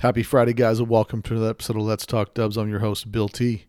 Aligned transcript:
Happy 0.00 0.22
Friday, 0.22 0.52
guys, 0.52 0.78
and 0.78 0.90
welcome 0.90 1.22
to 1.22 1.32
another 1.32 1.48
episode 1.48 1.74
of 1.78 1.84
Let's 1.84 2.04
Talk 2.04 2.34
Dubs. 2.34 2.58
I'm 2.58 2.68
your 2.68 2.80
host, 2.80 3.10
Bill 3.10 3.30
T. 3.30 3.64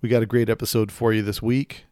We 0.00 0.08
got 0.08 0.20
a 0.20 0.26
great 0.26 0.50
episode 0.50 0.90
for 0.90 1.12
you 1.12 1.22
this 1.22 1.40
week. 1.40 1.84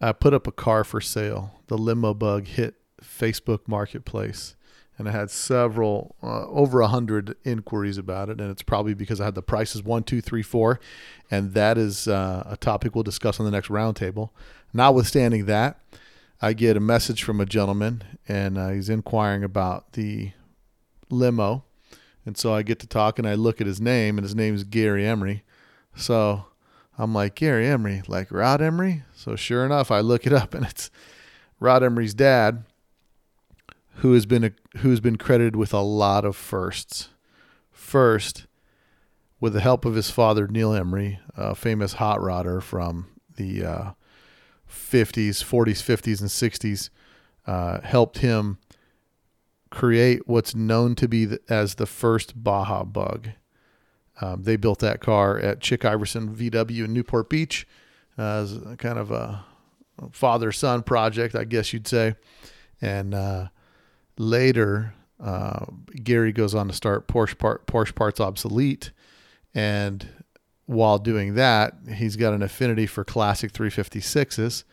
I 0.00 0.12
put 0.12 0.32
up 0.32 0.46
a 0.46 0.52
car 0.52 0.82
for 0.82 1.02
sale. 1.02 1.60
The 1.66 1.76
limo 1.76 2.14
bug 2.14 2.46
hit 2.46 2.76
Facebook 3.02 3.68
Marketplace, 3.68 4.56
and 4.96 5.06
I 5.06 5.12
had 5.12 5.30
several, 5.30 6.16
uh, 6.22 6.46
over 6.46 6.80
a 6.80 6.88
hundred 6.88 7.36
inquiries 7.44 7.98
about 7.98 8.30
it. 8.30 8.40
And 8.40 8.50
it's 8.50 8.62
probably 8.62 8.94
because 8.94 9.20
I 9.20 9.26
had 9.26 9.34
the 9.34 9.42
prices 9.42 9.82
one, 9.82 10.02
two, 10.02 10.22
three, 10.22 10.42
four, 10.42 10.80
and 11.30 11.52
that 11.52 11.76
is 11.76 12.08
uh, 12.08 12.44
a 12.46 12.56
topic 12.56 12.94
we'll 12.94 13.04
discuss 13.04 13.38
on 13.38 13.44
the 13.44 13.52
next 13.52 13.68
roundtable. 13.68 14.30
Notwithstanding 14.72 15.44
that, 15.44 15.78
I 16.40 16.54
get 16.54 16.78
a 16.78 16.80
message 16.80 17.22
from 17.22 17.38
a 17.38 17.44
gentleman, 17.44 18.02
and 18.26 18.56
uh, 18.56 18.70
he's 18.70 18.88
inquiring 18.88 19.44
about 19.44 19.92
the 19.92 20.32
limo 21.10 21.64
and 22.26 22.36
so 22.36 22.54
I 22.54 22.62
get 22.62 22.78
to 22.80 22.86
talk 22.86 23.18
and 23.18 23.26
I 23.26 23.34
look 23.34 23.60
at 23.60 23.66
his 23.66 23.80
name, 23.80 24.18
and 24.18 24.24
his 24.24 24.34
name 24.34 24.54
is 24.54 24.64
Gary 24.64 25.06
Emery. 25.06 25.44
So 25.94 26.46
I'm 26.98 27.14
like, 27.14 27.34
Gary 27.34 27.66
Emery, 27.66 28.02
like 28.08 28.30
Rod 28.30 28.60
Emery? 28.60 29.04
So 29.14 29.36
sure 29.36 29.64
enough, 29.64 29.90
I 29.90 30.00
look 30.00 30.26
it 30.26 30.32
up, 30.32 30.54
and 30.54 30.66
it's 30.66 30.90
Rod 31.58 31.82
Emery's 31.82 32.14
dad, 32.14 32.64
who 33.96 34.12
has 34.14 34.26
been 34.26 34.44
a, 34.44 34.50
who's 34.78 35.00
been 35.00 35.16
credited 35.16 35.56
with 35.56 35.72
a 35.72 35.80
lot 35.80 36.24
of 36.24 36.36
firsts. 36.36 37.10
First, 37.70 38.46
with 39.40 39.54
the 39.54 39.60
help 39.60 39.84
of 39.84 39.94
his 39.94 40.10
father 40.10 40.46
Neil 40.46 40.72
Emery, 40.72 41.18
a 41.36 41.54
famous 41.54 41.94
hot 41.94 42.20
rodder 42.20 42.62
from 42.62 43.08
the 43.36 43.64
uh, 43.64 43.90
50s, 44.70 45.42
40s, 45.42 45.82
50s, 45.82 46.20
and 46.20 46.28
60s, 46.28 46.90
uh, 47.46 47.80
helped 47.80 48.18
him 48.18 48.58
create 49.70 50.26
what's 50.26 50.54
known 50.54 50.94
to 50.96 51.08
be 51.08 51.24
the, 51.24 51.40
as 51.48 51.76
the 51.76 51.86
first 51.86 52.42
Baja 52.42 52.84
bug. 52.84 53.30
Um, 54.20 54.42
they 54.42 54.56
built 54.56 54.80
that 54.80 55.00
car 55.00 55.38
at 55.38 55.60
Chick 55.60 55.84
Iverson 55.84 56.34
VW 56.34 56.84
in 56.84 56.92
Newport 56.92 57.30
Beach 57.30 57.66
uh, 58.18 58.42
as 58.42 58.58
kind 58.78 58.98
of 58.98 59.10
a 59.10 59.44
father 60.12 60.52
son 60.52 60.82
project, 60.82 61.34
I 61.34 61.44
guess 61.44 61.72
you'd 61.72 61.88
say. 61.88 62.16
And 62.82 63.14
uh, 63.14 63.48
later, 64.18 64.94
uh, 65.22 65.66
Gary 66.02 66.32
goes 66.32 66.54
on 66.54 66.68
to 66.68 66.74
start 66.74 67.08
Porsche, 67.08 67.38
part, 67.38 67.66
Porsche 67.66 67.94
Parts 67.94 68.20
Obsolete. 68.20 68.90
And 69.54 70.06
while 70.66 70.98
doing 70.98 71.34
that, 71.34 71.74
he's 71.94 72.16
got 72.16 72.32
an 72.34 72.42
affinity 72.42 72.86
for 72.86 73.04
classic 73.04 73.52
356s. 73.52 74.64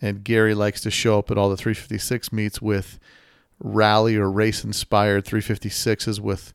And 0.00 0.22
Gary 0.22 0.54
likes 0.54 0.82
to 0.82 0.90
show 0.90 1.18
up 1.18 1.30
at 1.30 1.38
all 1.38 1.48
the 1.48 1.56
356 1.56 2.32
meets 2.32 2.60
with 2.60 2.98
rally 3.58 4.16
or 4.16 4.30
race 4.30 4.64
inspired 4.64 5.24
356s 5.24 6.20
with 6.20 6.52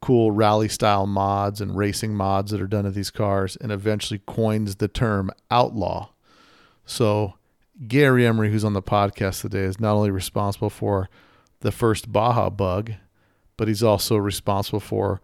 cool 0.00 0.30
rally 0.30 0.68
style 0.68 1.06
mods 1.06 1.60
and 1.60 1.76
racing 1.76 2.14
mods 2.14 2.50
that 2.50 2.60
are 2.60 2.66
done 2.66 2.84
to 2.84 2.90
these 2.90 3.10
cars 3.10 3.56
and 3.56 3.72
eventually 3.72 4.20
coins 4.26 4.76
the 4.76 4.88
term 4.88 5.30
outlaw. 5.50 6.08
So 6.84 7.34
Gary 7.88 8.26
Emery, 8.26 8.50
who's 8.50 8.64
on 8.64 8.74
the 8.74 8.82
podcast 8.82 9.42
today, 9.42 9.60
is 9.60 9.80
not 9.80 9.94
only 9.94 10.10
responsible 10.10 10.70
for 10.70 11.08
the 11.60 11.72
first 11.72 12.12
Baja 12.12 12.50
bug, 12.50 12.92
but 13.56 13.68
he's 13.68 13.82
also 13.82 14.16
responsible 14.16 14.80
for 14.80 15.20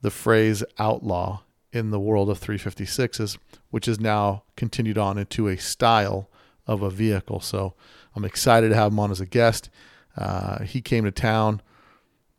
the 0.00 0.10
phrase 0.10 0.64
outlaw 0.78 1.40
in 1.72 1.90
the 1.90 2.00
world 2.00 2.30
of 2.30 2.40
356s, 2.40 3.38
which 3.70 3.86
is 3.86 4.00
now 4.00 4.42
continued 4.56 4.98
on 4.98 5.18
into 5.18 5.48
a 5.48 5.56
style 5.56 6.28
of 6.66 6.82
a 6.82 6.90
vehicle. 6.90 7.40
So 7.40 7.74
I'm 8.14 8.24
excited 8.24 8.70
to 8.70 8.74
have 8.74 8.92
him 8.92 9.00
on 9.00 9.10
as 9.10 9.20
a 9.20 9.26
guest. 9.26 9.70
Uh, 10.18 10.64
he 10.64 10.80
came 10.80 11.04
to 11.04 11.12
town 11.12 11.62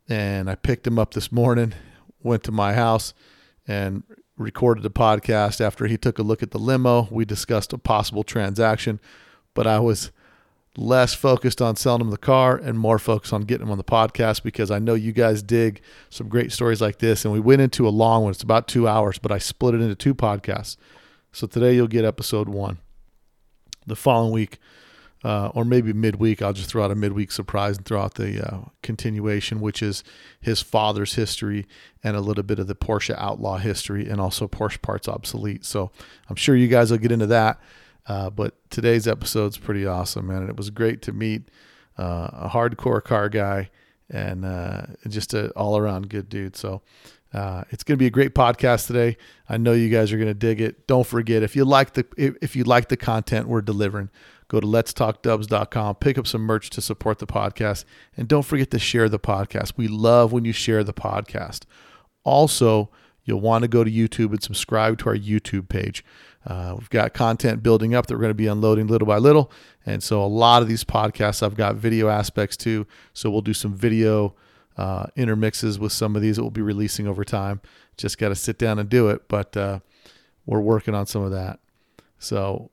and 0.06 0.50
I 0.50 0.54
picked 0.54 0.86
him 0.86 0.98
up 0.98 1.14
this 1.14 1.32
morning, 1.32 1.72
went 2.22 2.44
to 2.44 2.52
my 2.52 2.74
house 2.74 3.14
and 3.66 4.02
recorded 4.36 4.84
a 4.84 4.90
podcast 4.90 5.60
after 5.60 5.86
he 5.86 5.96
took 5.96 6.18
a 6.18 6.22
look 6.22 6.42
at 6.42 6.50
the 6.50 6.58
limo. 6.58 7.08
We 7.10 7.24
discussed 7.24 7.72
a 7.72 7.78
possible 7.78 8.22
transaction, 8.22 9.00
but 9.54 9.66
I 9.66 9.78
was 9.78 10.12
less 10.76 11.14
focused 11.14 11.62
on 11.62 11.76
selling 11.76 12.02
him 12.02 12.10
the 12.10 12.18
car 12.18 12.56
and 12.56 12.78
more 12.78 12.98
focused 12.98 13.32
on 13.32 13.42
getting 13.42 13.66
him 13.66 13.72
on 13.72 13.78
the 13.78 13.84
podcast 13.84 14.42
because 14.42 14.70
I 14.70 14.78
know 14.78 14.94
you 14.94 15.12
guys 15.12 15.42
dig 15.42 15.80
some 16.10 16.28
great 16.28 16.52
stories 16.52 16.80
like 16.80 16.98
this. 16.98 17.24
And 17.24 17.32
we 17.32 17.40
went 17.40 17.62
into 17.62 17.88
a 17.88 17.90
long 17.90 18.24
one, 18.24 18.30
it's 18.32 18.42
about 18.42 18.68
two 18.68 18.86
hours, 18.86 19.18
but 19.18 19.32
I 19.32 19.38
split 19.38 19.74
it 19.74 19.80
into 19.80 19.94
two 19.94 20.14
podcasts. 20.14 20.76
So 21.32 21.46
today 21.46 21.74
you'll 21.74 21.88
get 21.88 22.04
episode 22.04 22.48
one. 22.48 22.78
The 23.86 23.96
following 23.96 24.32
week, 24.32 24.58
uh, 25.22 25.48
or 25.54 25.64
maybe 25.64 25.92
midweek, 25.92 26.40
I'll 26.40 26.52
just 26.52 26.70
throw 26.70 26.84
out 26.84 26.90
a 26.90 26.94
midweek 26.94 27.30
surprise 27.30 27.76
and 27.76 27.84
throw 27.84 28.00
out 28.00 28.14
the 28.14 28.46
uh, 28.46 28.60
continuation, 28.82 29.60
which 29.60 29.82
is 29.82 30.02
his 30.40 30.62
father's 30.62 31.14
history 31.14 31.66
and 32.02 32.16
a 32.16 32.20
little 32.20 32.42
bit 32.42 32.58
of 32.58 32.66
the 32.66 32.74
Porsche 32.74 33.14
Outlaw 33.18 33.58
history 33.58 34.08
and 34.08 34.20
also 34.20 34.48
Porsche 34.48 34.80
Parts 34.80 35.08
Obsolete. 35.08 35.64
So 35.64 35.90
I'm 36.28 36.36
sure 36.36 36.56
you 36.56 36.68
guys 36.68 36.90
will 36.90 36.98
get 36.98 37.12
into 37.12 37.26
that. 37.26 37.60
Uh, 38.06 38.30
but 38.30 38.54
today's 38.70 39.06
episode's 39.06 39.58
pretty 39.58 39.86
awesome, 39.86 40.26
man. 40.26 40.38
And 40.38 40.48
it 40.48 40.56
was 40.56 40.70
great 40.70 41.02
to 41.02 41.12
meet 41.12 41.42
uh, 41.98 42.30
a 42.32 42.48
hardcore 42.48 43.04
car 43.04 43.28
guy 43.28 43.70
and 44.08 44.44
uh, 44.44 44.86
just 45.08 45.34
an 45.34 45.50
all 45.50 45.76
around 45.76 46.08
good 46.08 46.28
dude. 46.28 46.56
So 46.56 46.82
uh, 47.32 47.64
it's 47.70 47.84
going 47.84 47.96
to 47.96 48.02
be 48.02 48.06
a 48.06 48.10
great 48.10 48.34
podcast 48.34 48.86
today. 48.86 49.16
I 49.48 49.56
know 49.56 49.72
you 49.72 49.88
guys 49.88 50.12
are 50.12 50.16
going 50.16 50.28
to 50.28 50.34
dig 50.34 50.60
it. 50.60 50.86
Don't 50.86 51.06
forget 51.06 51.42
if 51.42 51.54
you 51.54 51.64
like 51.64 51.92
the 51.92 52.04
if 52.16 52.56
you 52.56 52.64
like 52.64 52.88
the 52.88 52.96
content 52.96 53.46
we're 53.46 53.60
delivering, 53.60 54.10
Go 54.50 54.58
to 54.58 54.66
letstalkdubs.com, 54.66 55.94
pick 55.96 56.18
up 56.18 56.26
some 56.26 56.40
merch 56.40 56.70
to 56.70 56.80
support 56.80 57.20
the 57.20 57.26
podcast, 57.26 57.84
and 58.16 58.26
don't 58.26 58.42
forget 58.42 58.72
to 58.72 58.80
share 58.80 59.08
the 59.08 59.20
podcast. 59.20 59.74
We 59.76 59.86
love 59.86 60.32
when 60.32 60.44
you 60.44 60.52
share 60.52 60.82
the 60.82 60.92
podcast. 60.92 61.66
Also, 62.24 62.90
you'll 63.22 63.38
want 63.38 63.62
to 63.62 63.68
go 63.68 63.84
to 63.84 63.90
YouTube 63.90 64.30
and 64.30 64.42
subscribe 64.42 64.98
to 64.98 65.10
our 65.10 65.14
YouTube 65.14 65.68
page. 65.68 66.04
Uh, 66.44 66.74
we've 66.76 66.90
got 66.90 67.14
content 67.14 67.62
building 67.62 67.94
up 67.94 68.06
that 68.06 68.14
we're 68.14 68.22
going 68.22 68.30
to 68.30 68.34
be 68.34 68.48
unloading 68.48 68.88
little 68.88 69.06
by 69.06 69.18
little. 69.18 69.52
And 69.86 70.02
so, 70.02 70.20
a 70.20 70.26
lot 70.26 70.62
of 70.62 70.68
these 70.68 70.82
podcasts, 70.82 71.44
I've 71.44 71.54
got 71.54 71.76
video 71.76 72.08
aspects 72.08 72.56
too. 72.56 72.88
So, 73.12 73.30
we'll 73.30 73.42
do 73.42 73.54
some 73.54 73.72
video 73.72 74.34
uh, 74.76 75.06
intermixes 75.14 75.78
with 75.78 75.92
some 75.92 76.16
of 76.16 76.22
these 76.22 76.36
that 76.36 76.42
we'll 76.42 76.50
be 76.50 76.60
releasing 76.60 77.06
over 77.06 77.22
time. 77.22 77.60
Just 77.96 78.18
got 78.18 78.30
to 78.30 78.34
sit 78.34 78.58
down 78.58 78.80
and 78.80 78.88
do 78.88 79.10
it. 79.10 79.28
But 79.28 79.56
uh, 79.56 79.78
we're 80.44 80.58
working 80.58 80.96
on 80.96 81.06
some 81.06 81.22
of 81.22 81.30
that. 81.30 81.60
So, 82.18 82.72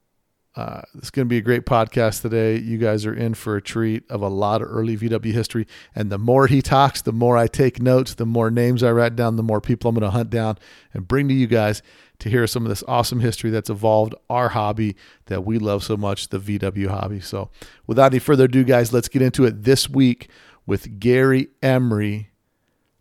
uh, 0.57 0.81
it's 0.97 1.11
going 1.11 1.23
to 1.23 1.29
be 1.29 1.37
a 1.37 1.41
great 1.41 1.67
podcast 1.67 2.23
today. 2.23 2.57
You 2.57 2.79
guys 2.79 3.05
are 3.05 3.13
in 3.13 3.35
for 3.35 3.55
a 3.55 3.61
treat 3.61 4.09
of 4.09 4.23
a 4.23 4.27
lot 4.27 4.63
of 4.63 4.69
early 4.71 4.97
VW 4.97 5.31
history. 5.31 5.67
And 5.93 6.11
the 6.11 6.17
more 6.17 6.47
he 6.47 6.63
talks, 6.63 6.99
the 7.03 7.11
more 7.11 7.37
I 7.37 7.45
take 7.45 7.79
notes, 7.79 8.15
the 8.15 8.25
more 8.25 8.49
names 8.49 8.81
I 8.81 8.91
write 8.91 9.15
down, 9.15 9.35
the 9.35 9.43
more 9.43 9.61
people 9.61 9.87
I'm 9.87 9.93
going 9.93 10.01
to 10.01 10.09
hunt 10.09 10.31
down 10.31 10.57
and 10.95 11.07
bring 11.07 11.27
to 11.27 11.33
you 11.35 11.45
guys 11.45 11.83
to 12.19 12.29
hear 12.31 12.47
some 12.47 12.63
of 12.63 12.69
this 12.69 12.83
awesome 12.87 13.19
history 13.19 13.51
that's 13.51 13.69
evolved 13.69 14.15
our 14.31 14.49
hobby 14.49 14.95
that 15.27 15.45
we 15.45 15.59
love 15.59 15.83
so 15.83 15.95
much, 15.95 16.29
the 16.29 16.39
VW 16.39 16.87
hobby. 16.87 17.19
So, 17.19 17.51
without 17.85 18.11
any 18.11 18.17
further 18.17 18.45
ado, 18.45 18.63
guys, 18.63 18.91
let's 18.91 19.09
get 19.09 19.21
into 19.21 19.45
it 19.45 19.63
this 19.63 19.87
week 19.87 20.27
with 20.65 20.99
Gary 20.99 21.49
Emery, 21.61 22.31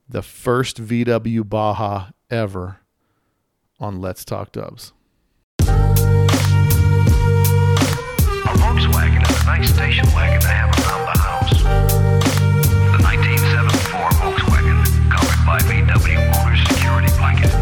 the 0.06 0.21
first 0.21 0.77
VW 0.77 1.49
Baja 1.49 2.11
ever 2.28 2.81
on 3.81 3.99
Let's 4.03 4.27
Talk 4.27 4.53
Dubs. 4.53 4.93
Nice 9.47 9.72
station 9.72 10.04
wagon 10.14 10.41
to 10.41 10.48
have 10.48 10.69
around 10.69 11.06
the 11.06 11.19
house. 11.19 11.62
The 11.62 13.00
1974 13.03 14.10
Volkswagen, 14.20 14.84
covered 15.10 15.47
by 15.47 15.59
VW 15.60 16.20
Motors 16.31 16.60
Security 16.69 17.09
Blanket. 17.16 17.54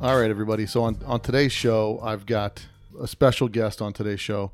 All 0.00 0.20
right, 0.20 0.30
everybody. 0.30 0.66
So 0.66 0.82
on, 0.82 0.98
on 1.06 1.20
today's 1.20 1.52
show, 1.52 1.98
I've 2.02 2.26
got 2.26 2.66
a 3.00 3.06
special 3.06 3.48
guest 3.48 3.82
on 3.82 3.92
today's 3.92 4.20
show 4.20 4.52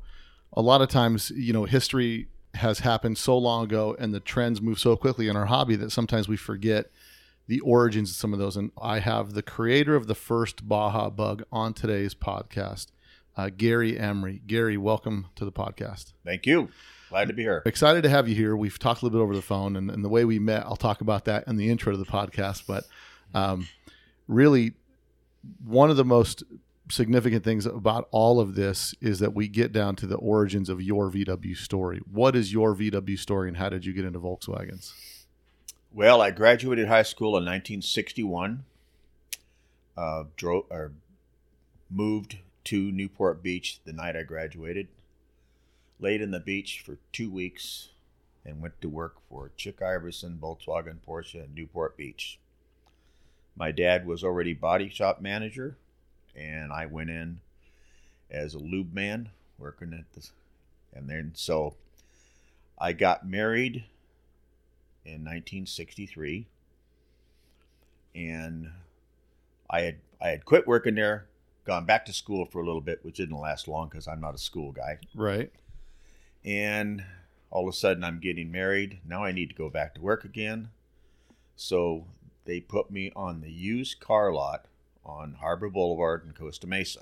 a 0.55 0.61
lot 0.61 0.81
of 0.81 0.89
times, 0.89 1.31
you 1.31 1.53
know, 1.53 1.65
history 1.65 2.27
has 2.53 2.79
happened 2.79 3.17
so 3.17 3.37
long 3.37 3.65
ago 3.65 3.95
and 3.97 4.13
the 4.13 4.19
trends 4.19 4.61
move 4.61 4.79
so 4.79 4.95
quickly 4.95 5.27
in 5.27 5.35
our 5.35 5.45
hobby 5.45 5.75
that 5.75 5.91
sometimes 5.91 6.27
we 6.27 6.37
forget 6.37 6.91
the 7.47 7.59
origins 7.61 8.11
of 8.11 8.15
some 8.15 8.31
of 8.31 8.39
those. 8.39 8.55
And 8.55 8.71
I 8.79 8.99
have 8.99 9.33
the 9.33 9.41
creator 9.41 9.95
of 9.95 10.07
the 10.07 10.15
first 10.15 10.67
Baja 10.67 11.09
bug 11.09 11.43
on 11.51 11.73
today's 11.73 12.13
podcast, 12.13 12.87
uh, 13.35 13.49
Gary 13.55 13.97
Emery. 13.97 14.41
Gary, 14.45 14.77
welcome 14.77 15.27
to 15.35 15.43
the 15.43 15.51
podcast. 15.51 16.13
Thank 16.23 16.45
you. 16.45 16.69
Glad 17.09 17.27
to 17.27 17.33
be 17.33 17.41
here. 17.41 17.63
Excited 17.65 18.03
to 18.03 18.09
have 18.09 18.27
you 18.27 18.35
here. 18.35 18.55
We've 18.55 18.77
talked 18.77 19.01
a 19.01 19.05
little 19.05 19.19
bit 19.19 19.23
over 19.23 19.35
the 19.35 19.41
phone 19.41 19.75
and, 19.75 19.89
and 19.89 20.05
the 20.05 20.09
way 20.09 20.23
we 20.25 20.39
met, 20.39 20.63
I'll 20.65 20.75
talk 20.75 21.01
about 21.01 21.25
that 21.25 21.47
in 21.47 21.57
the 21.57 21.69
intro 21.69 21.91
to 21.91 21.97
the 21.97 22.05
podcast. 22.05 22.63
But 22.67 22.85
um, 23.33 23.67
really, 24.27 24.73
one 25.65 25.89
of 25.89 25.97
the 25.97 26.05
most 26.05 26.43
significant 26.89 27.43
things 27.43 27.65
about 27.65 28.07
all 28.11 28.39
of 28.39 28.55
this 28.55 28.93
is 29.01 29.19
that 29.19 29.33
we 29.33 29.47
get 29.47 29.71
down 29.71 29.95
to 29.97 30.07
the 30.07 30.17
origins 30.17 30.69
of 30.69 30.81
your 30.81 31.09
VW 31.09 31.55
story. 31.55 32.01
What 32.11 32.35
is 32.35 32.51
your 32.51 32.75
VW 32.75 33.17
story 33.17 33.47
and 33.47 33.57
how 33.57 33.69
did 33.69 33.85
you 33.85 33.93
get 33.93 34.05
into 34.05 34.19
Volkswagens? 34.19 34.93
Well, 35.91 36.21
I 36.21 36.31
graduated 36.31 36.87
high 36.87 37.03
school 37.03 37.29
in 37.29 37.43
1961. 37.45 38.65
Uh, 39.95 40.23
drove 40.35 40.65
or 40.71 40.91
moved 41.89 42.39
to 42.63 42.91
Newport 42.91 43.43
Beach 43.43 43.79
the 43.85 43.93
night 43.93 44.15
I 44.15 44.23
graduated. 44.23 44.87
Laid 45.99 46.21
in 46.21 46.31
the 46.31 46.39
beach 46.39 46.81
for 46.83 46.97
two 47.11 47.29
weeks 47.29 47.89
and 48.45 48.61
went 48.61 48.81
to 48.81 48.89
work 48.89 49.15
for 49.29 49.51
Chick 49.55 49.81
Iverson, 49.81 50.39
Volkswagen, 50.41 50.97
Porsche, 51.07 51.45
in 51.45 51.53
Newport 51.53 51.95
Beach. 51.95 52.39
My 53.55 53.71
dad 53.71 54.05
was 54.07 54.23
already 54.23 54.53
body 54.53 54.89
shop 54.89 55.21
manager, 55.21 55.77
and 56.35 56.71
I 56.71 56.85
went 56.85 57.09
in 57.09 57.39
as 58.29 58.53
a 58.53 58.59
lube 58.59 58.93
man 58.93 59.29
working 59.57 59.93
at 59.93 60.11
this. 60.13 60.31
And 60.93 61.09
then 61.09 61.31
so 61.35 61.75
I 62.79 62.93
got 62.93 63.27
married 63.27 63.85
in 65.05 65.23
1963, 65.23 66.47
and 68.15 68.71
I 69.69 69.81
had 69.81 69.95
I 70.21 70.29
had 70.29 70.45
quit 70.45 70.67
working 70.67 70.95
there, 70.95 71.25
gone 71.65 71.85
back 71.85 72.05
to 72.05 72.13
school 72.13 72.45
for 72.45 72.61
a 72.61 72.65
little 72.65 72.81
bit, 72.81 72.99
which 73.03 73.17
didn't 73.17 73.39
last 73.39 73.67
long 73.67 73.89
because 73.89 74.07
I'm 74.07 74.21
not 74.21 74.35
a 74.35 74.39
school 74.39 74.71
guy. 74.71 74.99
Right. 75.13 75.51
And 76.45 77.03
all 77.51 77.67
of 77.67 77.73
a 77.73 77.77
sudden, 77.77 78.03
I'm 78.03 78.19
getting 78.19 78.51
married. 78.51 78.99
Now 79.05 79.23
I 79.23 79.31
need 79.31 79.49
to 79.49 79.55
go 79.55 79.69
back 79.69 79.95
to 79.95 80.01
work 80.01 80.23
again. 80.25 80.69
So 81.55 82.05
they 82.45 82.59
put 82.59 82.91
me 82.91 83.11
on 83.15 83.41
the 83.41 83.51
used 83.51 83.99
car 83.99 84.31
lot 84.33 84.65
on 85.05 85.37
Harbor 85.39 85.69
Boulevard 85.69 86.23
in 86.25 86.33
Costa 86.33 86.67
Mesa. 86.67 87.01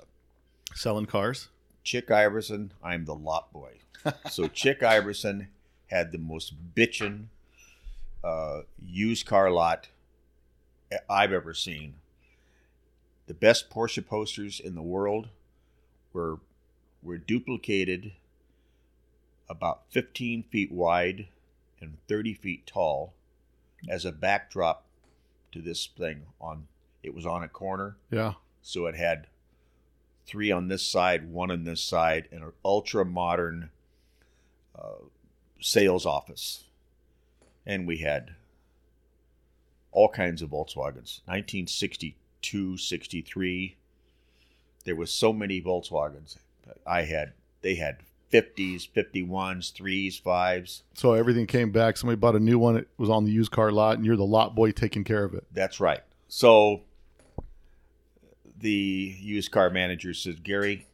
Selling 0.74 1.06
cars. 1.06 1.48
Chick 1.84 2.10
Iverson, 2.10 2.72
I'm 2.82 3.04
the 3.04 3.14
lot 3.14 3.52
boy. 3.52 3.78
so 4.30 4.48
Chick 4.48 4.82
Iverson 4.82 5.48
had 5.88 6.12
the 6.12 6.18
most 6.18 6.54
bitchin' 6.74 7.26
uh, 8.24 8.62
used 8.84 9.26
car 9.26 9.50
lot 9.50 9.88
I've 11.08 11.32
ever 11.32 11.54
seen. 11.54 11.94
The 13.26 13.34
best 13.34 13.70
Porsche 13.70 14.04
posters 14.04 14.60
in 14.60 14.74
the 14.74 14.82
world 14.82 15.28
were 16.12 16.38
were 17.02 17.18
duplicated 17.18 18.12
about 19.48 19.82
15 19.90 20.44
feet 20.44 20.70
wide 20.70 21.26
and 21.80 21.98
30 22.08 22.34
feet 22.34 22.66
tall 22.66 23.12
as 23.88 24.04
a 24.04 24.12
backdrop 24.12 24.84
to 25.50 25.60
this 25.60 25.86
thing 25.86 26.22
on 26.40 26.68
it 27.02 27.14
was 27.14 27.26
on 27.26 27.42
a 27.42 27.48
corner 27.48 27.96
Yeah. 28.10 28.34
so 28.62 28.86
it 28.86 28.94
had 28.96 29.26
three 30.26 30.50
on 30.52 30.68
this 30.68 30.82
side, 30.86 31.28
one 31.30 31.50
on 31.50 31.64
this 31.64 31.82
side, 31.82 32.28
and 32.30 32.42
an 32.44 32.52
ultra 32.64 33.04
modern 33.04 33.70
uh, 34.78 35.02
sales 35.60 36.06
office. 36.06 36.64
And 37.66 37.86
we 37.86 37.98
had 37.98 38.34
all 39.90 40.08
kinds 40.08 40.40
of 40.42 40.50
Volkswagens. 40.50 41.20
1962, 41.26 42.76
63. 42.76 43.76
There 44.84 44.96
was 44.96 45.12
so 45.12 45.32
many 45.32 45.60
Volkswagens. 45.60 46.36
I 46.86 47.02
had 47.02 47.32
they 47.60 47.74
had 47.76 47.98
50s, 48.32 48.88
51s, 48.90 49.72
3s, 49.72 50.22
5s. 50.22 50.82
So 50.94 51.12
everything 51.12 51.46
came 51.46 51.70
back. 51.70 51.96
Somebody 51.96 52.16
bought 52.16 52.34
a 52.34 52.40
new 52.40 52.58
one. 52.58 52.76
It 52.76 52.88
was 52.96 53.10
on 53.10 53.24
the 53.24 53.30
used 53.30 53.50
car 53.50 53.70
lot, 53.70 53.96
and 53.96 54.06
you're 54.06 54.16
the 54.16 54.24
lot 54.24 54.54
boy 54.54 54.72
taking 54.72 55.04
care 55.04 55.24
of 55.24 55.34
it. 55.34 55.44
That's 55.52 55.80
right. 55.80 56.00
So 56.28 56.80
the 58.62 59.16
used 59.20 59.50
car 59.50 59.70
manager 59.70 60.14
says, 60.14 60.36
Gary, 60.40 60.86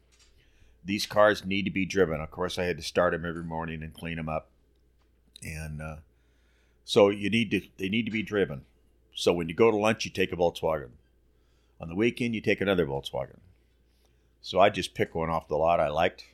these 0.85 1.07
cars 1.07 1.45
need 1.45 1.65
to 1.65 1.71
be 1.71 1.85
driven. 1.85 2.21
Of 2.21 2.31
course, 2.31 2.59
I 2.59 2.65
had 2.65 2.79
to 2.79 2.83
start 2.83 3.13
them 3.13 3.25
every 3.25 3.45
morning 3.45 3.83
and 3.83 3.95
clean 3.95 4.17
them 4.17 4.29
up, 4.29 4.49
and 5.43 5.81
uh, 5.81 5.97
so 6.85 7.11
you 7.11 7.31
need 7.31 7.51
to 7.51 7.61
they 7.77 7.89
need 7.89 8.07
to 8.07 8.11
be 8.11 8.23
driven. 8.23 8.63
So 9.15 9.33
when 9.33 9.49
you 9.49 9.55
go 9.55 9.71
to 9.71 9.77
lunch, 9.77 10.05
you 10.05 10.11
take 10.11 10.33
a 10.33 10.37
Volkswagen. 10.37 10.91
On 11.81 11.89
the 11.89 11.95
weekend, 11.95 12.35
you 12.35 12.41
take 12.41 12.61
another 12.61 12.87
Volkswagen. 12.87 13.39
So 14.41 14.59
I 14.61 14.71
just 14.71 14.95
picked 14.95 15.15
one 15.15 15.31
off 15.31 15.49
the 15.49 15.57
lot 15.57 15.81
I 15.81 15.89
liked, 15.89 16.25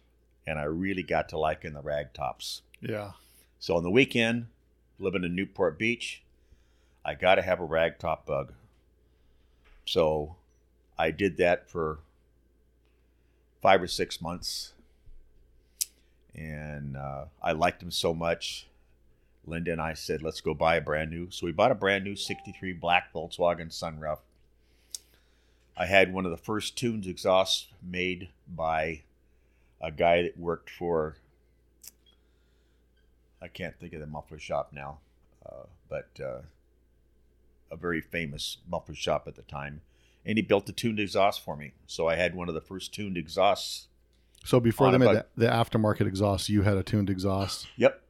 and 0.46 0.58
I 0.58 0.64
really 0.64 1.02
got 1.02 1.28
to 1.30 1.38
liking 1.38 1.72
the 1.72 1.82
rag 1.82 2.12
tops. 2.14 2.62
Yeah. 2.80 3.12
So 3.58 3.76
on 3.76 3.82
the 3.82 3.90
weekend, 3.90 4.46
living 4.98 5.24
in 5.24 5.34
Newport 5.34 5.78
Beach, 5.78 6.22
I 7.04 7.14
got 7.14 7.36
to 7.36 7.42
have 7.42 7.60
a 7.60 7.66
ragtop 7.66 8.26
bug. 8.26 8.52
So 9.84 10.36
I 10.98 11.10
did 11.10 11.36
that 11.38 11.68
for 11.68 11.98
five 13.60 13.82
or 13.82 13.86
six 13.86 14.20
months. 14.20 14.72
And 16.34 16.96
uh, 16.96 17.26
I 17.42 17.52
liked 17.52 17.80
them 17.80 17.90
so 17.90 18.12
much. 18.12 18.66
Linda 19.46 19.72
and 19.72 19.80
I 19.80 19.94
said, 19.94 20.22
let's 20.22 20.40
go 20.40 20.54
buy 20.54 20.76
a 20.76 20.80
brand 20.80 21.10
new. 21.10 21.30
So 21.30 21.46
we 21.46 21.52
bought 21.52 21.70
a 21.70 21.76
brand 21.76 22.04
new 22.04 22.16
63 22.16 22.72
black 22.72 23.12
Volkswagen 23.12 23.70
Sunroof. 23.70 24.18
I 25.76 25.86
had 25.86 26.12
one 26.12 26.24
of 26.24 26.30
the 26.30 26.36
first 26.36 26.76
tunes 26.76 27.06
exhausts 27.06 27.66
made 27.82 28.28
by 28.48 29.02
a 29.80 29.90
guy 29.90 30.22
that 30.22 30.38
worked 30.38 30.70
for 30.70 31.16
I 33.44 33.48
can't 33.48 33.78
think 33.78 33.92
of 33.92 34.00
the 34.00 34.06
muffler 34.06 34.38
shop 34.38 34.70
now, 34.72 35.00
uh, 35.44 35.66
but 35.90 36.08
uh, 36.18 36.40
a 37.70 37.76
very 37.76 38.00
famous 38.00 38.56
muffler 38.66 38.94
shop 38.94 39.28
at 39.28 39.36
the 39.36 39.42
time. 39.42 39.82
And 40.26 40.38
he 40.38 40.42
built 40.42 40.68
a 40.68 40.72
tuned 40.72 40.98
exhaust 41.00 41.44
for 41.44 41.56
me. 41.56 41.72
So 41.86 42.08
I 42.08 42.14
had 42.16 42.34
one 42.34 42.48
of 42.48 42.54
the 42.54 42.60
first 42.60 42.94
tuned 42.94 43.16
exhausts. 43.18 43.88
So 44.44 44.58
before 44.60 44.90
they 44.90 44.98
made 44.98 45.16
the, 45.16 45.26
the 45.36 45.46
aftermarket 45.46 46.06
exhaust, 46.06 46.48
you 46.48 46.62
had 46.62 46.76
a 46.76 46.82
tuned 46.82 47.10
exhaust. 47.10 47.66
Yep. 47.76 48.00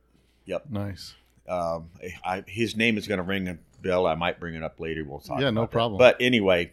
Yep. 0.46 0.64
Nice. 0.70 1.14
Um, 1.48 1.90
I, 2.24 2.44
his 2.46 2.76
name 2.76 2.96
is 2.98 3.06
going 3.06 3.18
to 3.18 3.24
ring 3.24 3.48
a 3.48 3.58
bell. 3.82 4.06
I 4.06 4.14
might 4.14 4.38
bring 4.40 4.54
it 4.54 4.62
up 4.62 4.80
later. 4.80 5.04
We'll 5.04 5.20
talk 5.20 5.40
Yeah, 5.40 5.50
no 5.50 5.62
about 5.62 5.70
that. 5.70 5.72
problem. 5.72 5.98
But 5.98 6.16
anyway, 6.20 6.72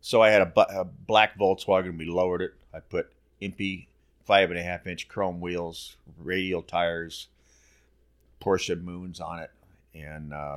so 0.00 0.20
I 0.22 0.30
had 0.30 0.42
a, 0.42 0.80
a 0.80 0.84
black 0.84 1.38
Volkswagen. 1.38 1.98
We 1.98 2.06
lowered 2.06 2.42
it. 2.42 2.54
I 2.74 2.80
put 2.80 3.10
Empi 3.40 3.86
five 4.24 4.50
and 4.50 4.58
a 4.58 4.62
half 4.62 4.86
inch 4.86 5.08
chrome 5.08 5.40
wheels, 5.40 5.96
radial 6.18 6.62
tires, 6.62 7.28
Porsche 8.40 8.80
Moons 8.80 9.20
on 9.20 9.40
it, 9.40 9.50
and 9.94 10.32
uh, 10.32 10.56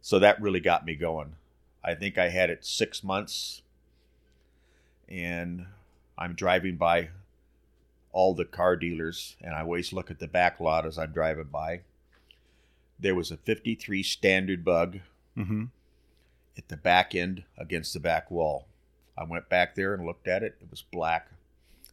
so 0.00 0.18
that 0.20 0.40
really 0.40 0.60
got 0.60 0.84
me 0.86 0.94
going. 0.94 1.34
I 1.82 1.94
think 1.94 2.18
I 2.18 2.28
had 2.28 2.50
it 2.50 2.64
six 2.64 3.02
months, 3.02 3.62
and 5.08 5.66
I'm 6.18 6.34
driving 6.34 6.76
by 6.76 7.08
all 8.12 8.34
the 8.34 8.44
car 8.44 8.76
dealers, 8.76 9.36
and 9.40 9.54
I 9.54 9.60
always 9.60 9.92
look 9.92 10.10
at 10.10 10.18
the 10.18 10.28
back 10.28 10.60
lot 10.60 10.84
as 10.84 10.98
I'm 10.98 11.12
driving 11.12 11.44
by. 11.44 11.80
There 12.98 13.14
was 13.14 13.30
a 13.30 13.36
53 13.36 14.02
standard 14.02 14.64
bug 14.64 15.00
Mm-hmm. 15.38 15.66
at 16.58 16.68
the 16.68 16.76
back 16.76 17.14
end 17.14 17.44
against 17.56 17.94
the 17.94 18.00
back 18.00 18.30
wall. 18.30 18.66
I 19.16 19.22
went 19.24 19.48
back 19.48 19.74
there 19.76 19.94
and 19.94 20.04
looked 20.04 20.26
at 20.26 20.42
it. 20.42 20.56
It 20.60 20.68
was 20.70 20.82
black, 20.82 21.28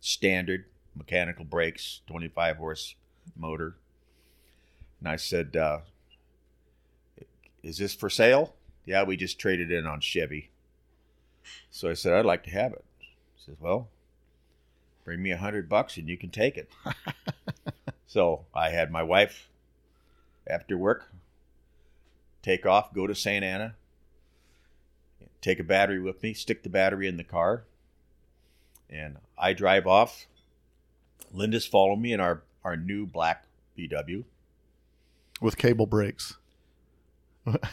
standard, 0.01 0.65
mechanical 0.95 1.45
brakes, 1.45 2.01
25 2.07 2.57
horse 2.57 2.95
motor. 3.37 3.75
And 4.99 5.07
I 5.07 5.15
said, 5.17 5.55
uh, 5.55 5.79
Is 7.63 7.77
this 7.77 7.93
for 7.93 8.09
sale? 8.09 8.55
Yeah, 8.87 9.03
we 9.03 9.17
just 9.17 9.37
traded 9.37 9.69
in 9.69 9.85
on 9.85 9.99
Chevy. 9.99 10.49
So 11.69 11.89
I 11.89 11.93
said, 11.93 12.13
I'd 12.13 12.25
like 12.25 12.43
to 12.45 12.49
have 12.51 12.71
it. 12.71 12.85
He 12.99 13.07
says, 13.45 13.57
Well, 13.59 13.89
bring 15.03 15.21
me 15.21 15.31
a 15.31 15.37
hundred 15.37 15.69
bucks 15.69 15.97
and 15.97 16.07
you 16.07 16.17
can 16.17 16.29
take 16.29 16.57
it. 16.57 16.71
so 18.07 18.45
I 18.55 18.69
had 18.69 18.89
my 18.89 19.03
wife 19.03 19.49
after 20.47 20.77
work 20.77 21.11
take 22.41 22.65
off, 22.65 22.93
go 22.93 23.05
to 23.05 23.13
Santa 23.13 23.45
Ana, 23.45 23.75
take 25.41 25.59
a 25.59 25.63
battery 25.63 25.99
with 25.99 26.23
me, 26.23 26.33
stick 26.33 26.63
the 26.63 26.69
battery 26.69 27.05
in 27.05 27.17
the 27.17 27.23
car, 27.23 27.65
and 28.89 29.17
I 29.37 29.51
drive 29.51 29.85
off. 29.85 30.27
Linda's 31.33 31.65
following 31.65 32.01
me 32.01 32.13
in 32.13 32.21
our, 32.21 32.43
our 32.63 32.77
new 32.77 33.05
black 33.05 33.47
VW. 33.77 34.23
With 35.41 35.57
cable 35.57 35.87
brakes. 35.87 36.37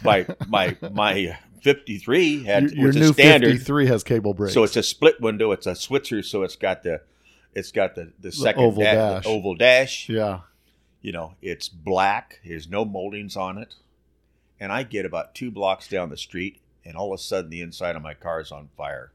My 0.02 0.26
my 0.48 0.76
my 0.92 1.36
53 1.62 2.44
had 2.44 2.70
your 2.70 2.84
your 2.84 2.92
new 2.92 3.12
standard, 3.12 3.52
53 3.52 3.86
has 3.86 4.04
cable 4.04 4.34
brakes. 4.34 4.54
so 4.54 4.62
it's 4.64 4.76
a 4.76 4.82
split 4.82 5.20
window. 5.20 5.52
It's 5.52 5.66
a 5.66 5.72
Zwitter, 5.72 6.24
so 6.24 6.42
it's 6.42 6.56
got 6.56 6.82
the 6.82 7.00
it's 7.54 7.72
got 7.72 7.94
the 7.94 8.12
the 8.20 8.30
second 8.32 8.62
oval 8.62 8.82
da- 8.82 8.92
dash. 8.94 9.24
the 9.24 9.28
oval 9.28 9.54
dash. 9.54 10.08
yeah. 10.08 10.40
You 11.00 11.12
know, 11.12 11.34
it's 11.42 11.68
black. 11.68 12.40
There's 12.46 12.68
no 12.68 12.84
moldings 12.84 13.36
on 13.36 13.58
it. 13.58 13.74
And 14.58 14.72
I 14.72 14.84
get 14.84 15.04
about 15.04 15.34
two 15.34 15.50
blocks 15.50 15.86
down 15.86 16.08
the 16.08 16.16
street, 16.16 16.60
and 16.84 16.96
all 16.96 17.12
of 17.12 17.18
a 17.20 17.22
sudden 17.22 17.50
the 17.50 17.60
inside 17.60 17.94
of 17.96 18.00
my 18.02 18.14
car 18.14 18.40
is 18.40 18.50
on 18.50 18.70
fire. 18.76 19.12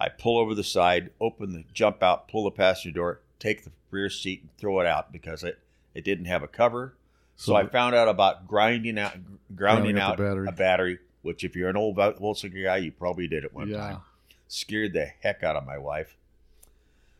I 0.00 0.08
pull 0.08 0.38
over 0.38 0.54
the 0.54 0.64
side, 0.64 1.10
open 1.20 1.52
the 1.52 1.64
jump 1.72 2.02
out, 2.02 2.26
pull 2.26 2.44
the 2.44 2.50
passenger 2.50 2.92
door, 2.94 3.20
take 3.38 3.62
the 3.62 3.70
rear 3.92 4.10
seat, 4.10 4.40
and 4.40 4.50
throw 4.58 4.80
it 4.80 4.86
out 4.86 5.12
because 5.12 5.44
it, 5.44 5.60
it 5.94 6.04
didn't 6.04 6.24
have 6.24 6.42
a 6.42 6.48
cover. 6.48 6.94
So, 7.42 7.52
So 7.52 7.56
I 7.56 7.66
found 7.66 7.96
out 7.96 8.06
about 8.06 8.46
grinding 8.46 9.00
out 9.00 9.16
grounding 9.56 9.98
out 9.98 10.16
battery. 10.16 10.46
a 10.46 10.52
battery, 10.52 10.98
which 11.22 11.42
if 11.42 11.56
you're 11.56 11.68
an 11.68 11.76
old 11.76 11.96
Vol- 11.96 12.12
Volkswagen 12.12 12.62
guy, 12.62 12.76
you 12.76 12.92
probably 12.92 13.26
did 13.26 13.42
it 13.42 13.52
one 13.52 13.68
Yeah. 13.68 13.78
time. 13.78 14.00
Scared 14.46 14.92
the 14.92 15.06
heck 15.06 15.42
out 15.42 15.56
of 15.56 15.66
my 15.66 15.76
wife. 15.76 16.16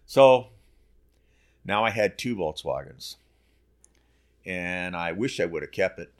So 0.06 0.50
now 1.64 1.84
I 1.84 1.90
had 1.90 2.18
two 2.18 2.36
Volkswagens, 2.36 3.16
and 4.46 4.94
I 4.94 5.10
wish 5.10 5.40
I 5.40 5.44
would 5.44 5.62
have 5.62 5.72
kept 5.72 5.98
it. 5.98 6.12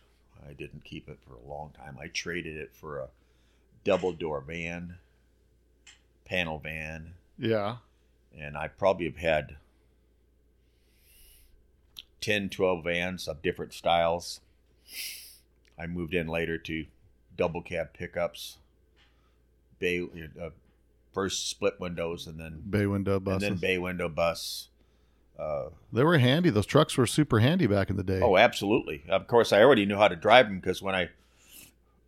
I 0.44 0.52
didn't 0.52 0.82
keep 0.82 1.08
it 1.08 1.18
for 1.24 1.34
a 1.34 1.48
long 1.48 1.70
time. 1.70 1.96
I 2.00 2.08
traded 2.08 2.56
it 2.56 2.74
for 2.74 2.98
a 2.98 3.08
double 3.84 4.12
door 4.12 4.40
van, 4.40 4.98
panel 6.24 6.58
van, 6.58 7.14
Yeah. 7.38 7.76
and 8.36 8.56
I 8.56 8.66
probably 8.66 9.06
have 9.06 9.18
had 9.18 9.56
10, 12.22 12.48
12 12.48 12.84
vans 12.84 13.28
of 13.28 13.42
different 13.42 13.74
styles. 13.74 14.40
I 15.78 15.86
moved 15.86 16.14
in 16.14 16.26
later 16.28 16.56
to 16.58 16.86
double 17.36 17.60
cab 17.62 17.92
pickups, 17.92 18.58
bay, 19.78 20.06
uh, 20.40 20.50
first 21.12 21.48
split 21.50 21.78
windows, 21.80 22.26
and 22.26 22.38
then 22.38 22.62
Bay 22.68 22.86
window 22.86 23.18
bus, 23.20 23.34
and 23.34 23.42
then 23.42 23.56
bay 23.56 23.78
window 23.78 24.08
bus. 24.08 24.68
Uh, 25.38 25.70
they 25.92 26.04
were 26.04 26.18
handy. 26.18 26.50
Those 26.50 26.66
trucks 26.66 26.96
were 26.96 27.06
super 27.06 27.40
handy 27.40 27.66
back 27.66 27.90
in 27.90 27.96
the 27.96 28.02
day. 28.04 28.20
Oh, 28.22 28.36
absolutely. 28.36 29.02
Of 29.08 29.26
course, 29.26 29.52
I 29.52 29.60
already 29.62 29.86
knew 29.86 29.96
how 29.96 30.08
to 30.08 30.16
drive 30.16 30.46
them 30.46 30.60
because 30.60 30.82
when 30.82 30.94
I, 30.94 31.08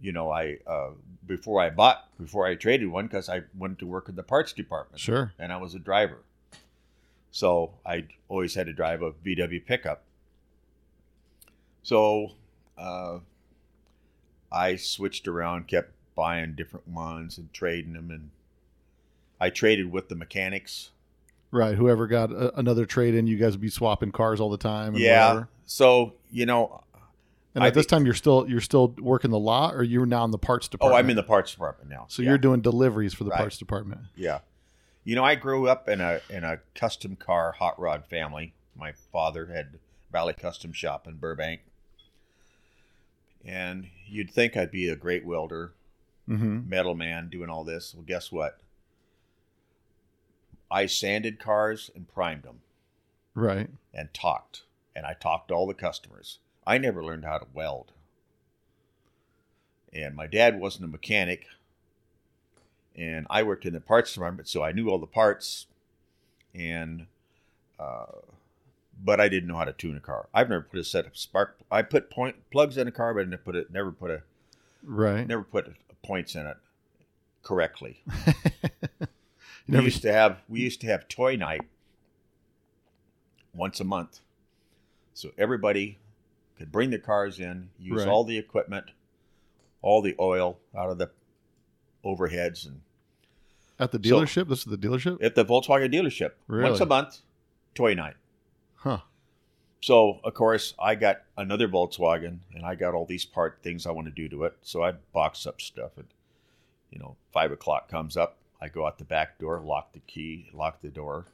you 0.00 0.12
know, 0.12 0.30
I 0.30 0.59
uh, 0.66 0.90
before 1.26 1.61
I 1.61 1.71
bought 1.71 2.06
before 2.21 2.47
I 2.47 2.54
traded 2.54 2.88
one 2.88 3.06
because 3.06 3.28
I 3.28 3.42
went 3.59 3.78
to 3.80 3.87
work 3.87 4.09
in 4.11 4.14
the 4.16 4.23
parts 4.23 4.52
department 4.52 5.00
Sure. 5.00 5.33
and 5.38 5.52
I 5.52 5.56
was 5.56 5.75
a 5.75 5.78
driver, 5.78 6.18
so 7.35 7.73
I 7.85 8.07
always 8.29 8.55
had 8.55 8.67
to 8.67 8.73
drive 8.73 9.03
a 9.03 9.11
VW 9.11 9.67
pickup. 9.67 10.05
So, 11.83 12.31
uh, 12.79 13.19
I 14.53 14.76
switched 14.76 15.26
around, 15.26 15.67
kept 15.67 15.91
buying 16.14 16.55
different 16.55 16.87
ones 16.87 17.37
and 17.37 17.53
trading 17.53 17.95
them, 17.95 18.12
and 18.12 18.31
I 19.41 19.50
traded 19.50 19.91
with 19.91 20.09
the 20.09 20.14
mechanics. 20.14 20.91
Right. 21.50 21.75
Whoever 21.76 22.07
got 22.07 22.31
a, 22.31 22.57
another 22.57 22.87
trade 22.87 23.17
in, 23.17 23.26
you 23.26 23.37
guys 23.37 23.53
would 23.55 23.61
be 23.61 23.69
swapping 23.69 24.12
cars 24.12 24.41
all 24.41 24.49
the 24.50 24.57
time. 24.57 24.95
And 24.95 24.99
yeah. 25.03 25.26
whatever. 25.29 25.49
So 25.67 26.12
you 26.31 26.47
know, 26.47 26.83
And 27.57 27.64
I 27.64 27.67
at 27.69 27.75
this 27.75 27.87
be- 27.87 27.91
time, 27.91 28.05
you're 28.05 28.14
still 28.14 28.49
you're 28.49 28.61
still 28.61 28.95
working 29.00 29.33
the 29.33 29.38
lot, 29.41 29.75
or 29.75 29.83
you're 29.83 30.07
now 30.07 30.25
in 30.25 30.31
the 30.31 30.38
parts 30.38 30.69
department. 30.69 30.95
oh. 30.95 30.99
I'm 30.99 31.11
in 31.11 31.17
the 31.17 31.23
parts 31.25 31.50
department 31.50 31.91
now. 31.91 32.07
So 32.09 32.23
Yeah. 32.23 32.29
you're 32.31 32.38
doing 32.38 32.61
deliveries 32.61 33.12
for 33.12 33.25
the 33.25 33.31
Right. 33.31 33.41
parts 33.41 33.59
department. 33.59 34.03
Yeah. 34.17 34.38
You 35.04 35.14
know, 35.14 35.25
I 35.25 35.34
grew 35.34 35.68
up 35.68 35.88
in 35.88 36.00
a 36.00 36.20
in 36.30 36.44
a 36.44 36.61
custom 36.75 37.14
car 37.16 37.52
hot 37.52 37.78
rod 37.78 38.06
family. 38.06 38.54
My 38.76 38.92
father 39.12 39.46
had 39.46 39.78
Valley 40.11 40.32
Custom 40.32 40.73
Shop 40.73 41.06
in 41.06 41.16
Burbank. 41.16 41.61
And 43.44 43.88
you'd 44.06 44.30
think 44.30 44.56
I'd 44.56 44.70
be 44.70 44.88
a 44.88 44.96
great 44.96 45.25
welder, 45.26 45.75
Mm-hmm. 46.28 46.66
metal 46.70 46.94
man, 46.94 47.28
doing 47.28 47.50
all 47.50 47.64
this. 47.64 47.94
Well, 47.94 48.02
guess 48.06 48.32
what? 48.32 48.58
I 50.70 50.87
sanded 50.87 51.38
cars 51.38 51.90
and 51.94 52.08
primed 52.08 52.44
them 52.44 52.62
Right. 53.34 53.68
and 53.92 54.14
talked. 54.14 54.62
And 54.96 55.04
I 55.04 55.12
talked 55.12 55.49
to 55.49 55.54
all 55.54 55.66
the 55.66 55.75
customers. 55.75 56.38
I 56.66 56.78
never 56.78 57.04
learned 57.04 57.26
how 57.26 57.37
to 57.38 57.46
weld. 57.52 57.92
And 59.92 60.16
my 60.16 60.26
dad 60.26 60.58
wasn't 60.58 60.87
a 60.87 60.88
mechanic. 60.88 61.44
And 62.97 63.27
I 63.29 63.43
worked 63.43 63.65
in 63.67 63.73
the 63.73 63.81
parts 63.81 64.13
department, 64.15 64.49
so 64.49 64.63
I 64.63 64.73
knew 64.73 64.89
all 64.89 64.99
the 64.99 65.07
parts. 65.07 65.67
And, 66.55 67.07
uh, 67.79 68.07
but 69.03 69.21
I 69.21 69.29
didn't 69.29 69.49
know 69.49 69.57
how 69.57 69.65
to 69.65 69.73
tune 69.73 69.97
a 69.97 70.01
car. 70.01 70.29
I've 70.33 70.49
never 70.49 70.63
put 70.63 70.79
a 70.79 70.85
set 70.85 71.05
of 71.07 71.17
spark. 71.17 71.57
I 71.71 71.83
put 71.83 72.09
point 72.11 72.37
plugs 72.53 72.79
in 72.79 72.87
a 72.87 72.93
car, 72.93 73.13
but 73.15 73.21
I 73.23 73.25
never 73.25 73.43
put 73.43 73.57
it. 73.57 73.71
Never 73.73 73.91
put 73.91 74.11
a 74.11 74.23
Right. 74.85 75.27
never 75.27 75.43
put 75.43 75.75
points 76.05 76.35
in 76.35 76.47
it 76.47 76.57
correctly. 77.43 78.03
We 79.67 79.81
used 79.81 80.03
to 80.03 80.13
have 80.13 80.43
we 80.47 80.61
used 80.61 80.83
to 80.83 80.87
have 80.89 81.09
toy 81.09 81.37
night 81.37 81.63
once 83.55 83.81
a 83.81 83.85
month, 83.85 84.21
so 85.15 85.31
everybody 85.39 85.99
could 86.59 86.71
bring 86.71 86.91
their 86.91 86.99
cars 86.99 87.41
in, 87.41 87.71
use 87.79 88.01
Right. 88.01 88.09
all 88.09 88.25
the 88.25 88.37
equipment, 88.37 88.91
all 89.81 90.03
the 90.03 90.15
oil 90.21 90.59
out 90.77 90.91
of 90.91 90.99
the 90.99 91.11
overheads, 92.05 92.67
and 92.67 92.83
at 93.78 93.90
the 93.93 93.99
So- 94.09 94.21
dealership. 94.21 94.49
this 94.49 94.61
is 94.61 94.64
the 94.66 94.78
dealership. 94.78 95.23
at 95.23 95.35
the 95.35 95.45
Volkswagen 95.45 95.93
dealership 95.93 96.33
Really? 96.47 96.71
once 96.71 96.81
a 96.81 96.87
month, 96.87 97.21
toy 97.75 97.95
night. 97.95 98.14
Huh. 98.76 99.00
So 99.81 100.21
of 100.25 100.35
course 100.35 100.75
I 100.78 100.95
got 100.95 101.23
another 101.37 101.69
Volkswagen, 101.69 102.38
and 102.54 102.64
I 102.64 102.75
got 102.75 102.95
all 102.95 103.04
these 103.04 103.25
part 103.25 103.59
things 103.62 103.87
I 103.87 103.90
want 103.90 104.07
to 104.07 104.12
do 104.12 104.28
to 104.28 104.45
it. 104.45 104.57
So 104.62 104.83
I 104.83 104.93
box 104.93 105.47
up 105.47 105.61
stuff, 105.61 105.97
and 105.97 106.07
you 106.90 106.99
know, 106.99 107.16
five 107.33 107.50
o'clock 107.52 107.88
comes 107.88 108.16
up. 108.16 108.37
I 108.61 108.69
go 108.69 108.87
out 108.87 108.99
the 108.99 109.04
back 109.04 109.38
door, 109.38 109.59
lock 109.61 109.93
the 109.93 109.99
key, 110.00 110.49
lock 110.54 110.81
the 110.81 110.88
door, 110.88 111.26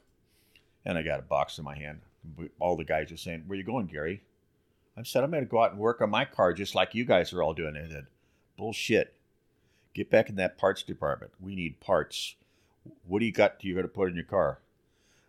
and 0.83 0.97
I 0.97 1.01
got 1.03 1.19
a 1.19 1.23
box 1.23 1.57
in 1.57 1.63
my 1.63 1.77
hand. 1.77 2.01
All 2.59 2.75
the 2.75 2.83
guys 2.83 3.11
are 3.11 3.17
saying, 3.17 3.43
"Where 3.47 3.57
you 3.57 3.63
going, 3.63 3.85
Gary?" 3.87 4.21
I 4.97 5.03
said, 5.03 5.23
"I'm 5.23 5.31
going 5.31 5.43
to 5.43 5.49
go 5.49 5.63
out 5.63 5.71
and 5.71 5.79
work 5.79 6.01
on 6.01 6.09
my 6.09 6.25
car, 6.25 6.51
just 6.53 6.75
like 6.75 6.93
you 6.93 7.05
guys 7.05 7.31
are 7.31 7.41
all 7.41 7.53
doing." 7.53 7.75
They 7.75 7.87
said, 7.89 8.07
"Bullshit! 8.57 9.13
Get 9.93 10.09
back 10.09 10.29
in 10.29 10.35
that 10.35 10.57
parts 10.57 10.83
department. 10.83 11.31
We 11.39 11.55
need 11.55 11.79
parts. 11.79 12.35
What 13.05 13.19
do 13.19 13.25
you 13.25 13.31
got? 13.31 13.63
you're 13.63 13.75
going 13.75 13.87
to 13.87 13.93
put 13.93 14.09
in 14.09 14.15
your 14.15 14.25
car?" 14.25 14.59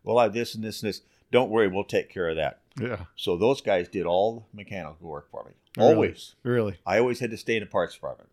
Well, 0.05 0.19
I 0.19 0.25
have 0.25 0.33
this 0.33 0.55
and 0.55 0.65
this 0.65 0.83
and 0.83 0.89
this. 0.89 1.03
Don't 1.31 1.51
worry, 1.51 1.69
we'll 1.69 1.85
take 1.85 2.11
care 2.11 2.29
of 2.29 2.37
that. 2.37 2.61
Yeah. 2.79 3.05
So 3.17 3.37
those 3.37 3.61
guys 3.61 3.89
did 3.89 4.07
all 4.07 4.47
the 4.53 4.57
mechanical 4.57 5.09
work 5.09 5.31
for 5.31 5.45
me. 5.45 5.53
Always. 5.79 6.35
Really. 6.43 6.79
I 6.85 6.99
always 6.99 7.21
had 7.21 7.31
to 7.31 7.37
stay 7.37 7.57
in 7.57 7.63
the 7.63 7.67
parts 7.67 7.95
department. 7.95 8.31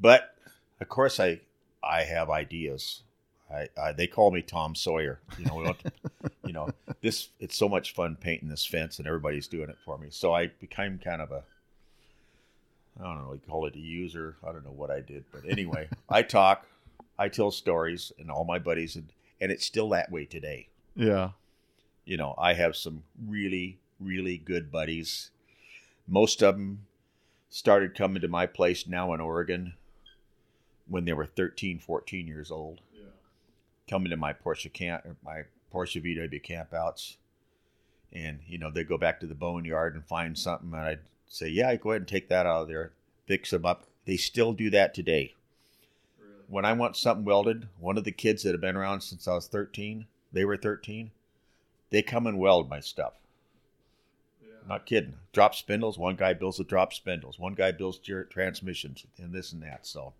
But 0.00 0.34
of 0.80 0.88
course, 0.88 1.18
I 1.18 1.40
I 1.82 2.02
have 2.02 2.30
ideas. 2.30 3.02
I, 3.50 3.68
I 3.80 3.92
they 3.92 4.06
call 4.06 4.30
me 4.30 4.42
Tom 4.42 4.74
Sawyer. 4.74 5.20
You 5.38 5.46
know, 5.46 5.54
we 5.56 5.64
to, 5.64 5.76
you 6.46 6.52
know 6.52 6.68
this. 7.00 7.28
It's 7.40 7.56
so 7.56 7.68
much 7.68 7.94
fun 7.94 8.16
painting 8.16 8.48
this 8.48 8.66
fence, 8.66 8.98
and 8.98 9.06
everybody's 9.06 9.48
doing 9.48 9.70
it 9.70 9.78
for 9.84 9.98
me. 9.98 10.08
So 10.10 10.34
I 10.34 10.48
became 10.48 10.98
kind 10.98 11.22
of 11.22 11.30
a 11.30 11.44
I 13.00 13.04
don't 13.04 13.18
know. 13.22 13.30
We 13.32 13.38
call 13.38 13.66
it 13.66 13.74
a 13.74 13.78
user. 13.80 14.36
I 14.46 14.52
don't 14.52 14.64
know 14.64 14.70
what 14.72 14.90
I 14.90 15.00
did, 15.00 15.24
but 15.32 15.42
anyway, 15.48 15.88
I 16.08 16.22
talk, 16.22 16.66
I 17.18 17.28
tell 17.28 17.50
stories, 17.50 18.12
and 18.18 18.30
all 18.30 18.44
my 18.44 18.58
buddies, 18.58 18.96
and, 18.96 19.12
and 19.40 19.52
it's 19.52 19.66
still 19.66 19.88
that 19.90 20.10
way 20.10 20.24
today 20.24 20.68
Yeah. 20.94 21.30
you 22.04 22.16
know, 22.16 22.34
I 22.38 22.54
have 22.54 22.74
some 22.76 23.02
really, 23.26 23.78
really 24.00 24.38
good 24.38 24.70
buddies. 24.72 25.30
Most 26.08 26.42
of 26.42 26.54
them 26.56 26.86
started 27.50 27.94
coming 27.94 28.22
to 28.22 28.28
my 28.28 28.46
place 28.46 28.86
now 28.86 29.12
in 29.12 29.20
Oregon 29.20 29.74
when 30.88 31.04
they 31.04 31.12
were 31.12 31.26
13, 31.26 31.78
14 31.80 32.26
years 32.26 32.50
old. 32.50 32.80
Yeah. 32.94 33.08
Coming 33.90 34.10
to 34.10 34.16
my 34.16 34.32
Porsche 34.32 34.72
camp, 34.72 35.04
my 35.24 35.42
Porsche 35.74 36.02
VW 36.02 36.42
campouts. 36.42 37.16
And, 38.12 38.38
you 38.46 38.56
know, 38.56 38.70
they 38.70 38.84
go 38.84 38.96
back 38.96 39.20
to 39.20 39.26
the 39.26 39.34
boneyard 39.34 39.94
and 39.94 40.04
find 40.04 40.38
something. 40.38 40.72
And 40.72 40.80
I'd 40.80 41.00
say, 41.28 41.48
yeah, 41.48 41.74
go 41.76 41.90
ahead 41.90 42.02
and 42.02 42.08
take 42.08 42.28
that 42.28 42.46
out 42.46 42.62
of 42.62 42.68
there, 42.68 42.92
fix 43.26 43.50
them 43.50 43.64
up. 43.64 43.84
They 44.04 44.16
still 44.16 44.52
do 44.52 44.70
that 44.70 44.94
today. 44.94 45.34
When 46.48 46.64
I 46.64 46.72
want 46.74 46.96
something 46.96 47.24
welded, 47.24 47.68
one 47.80 47.98
of 47.98 48.04
the 48.04 48.12
kids 48.12 48.44
that 48.44 48.52
have 48.52 48.60
been 48.60 48.76
around 48.76 49.00
since 49.00 49.26
I 49.26 49.34
was 49.34 49.48
13, 49.48 50.06
they 50.32 50.44
were 50.44 50.56
13, 50.56 51.10
they 51.90 52.02
come 52.02 52.26
and 52.26 52.38
weld 52.38 52.70
my 52.70 52.80
stuff. 52.80 53.14
Not 54.68 54.84
kidding. 54.84 55.14
Drop 55.32 55.54
spindles. 55.54 55.96
One 55.96 56.16
guy 56.16 56.34
builds 56.34 56.56
the 56.56 56.64
drop 56.64 56.92
spindles. 56.92 57.38
One 57.38 57.54
guy 57.54 57.70
builds 57.70 58.00
transmissions 58.30 59.06
and 59.16 59.32
this 59.32 59.52
and 59.52 59.62
that. 59.62 59.86
So, 59.86 60.12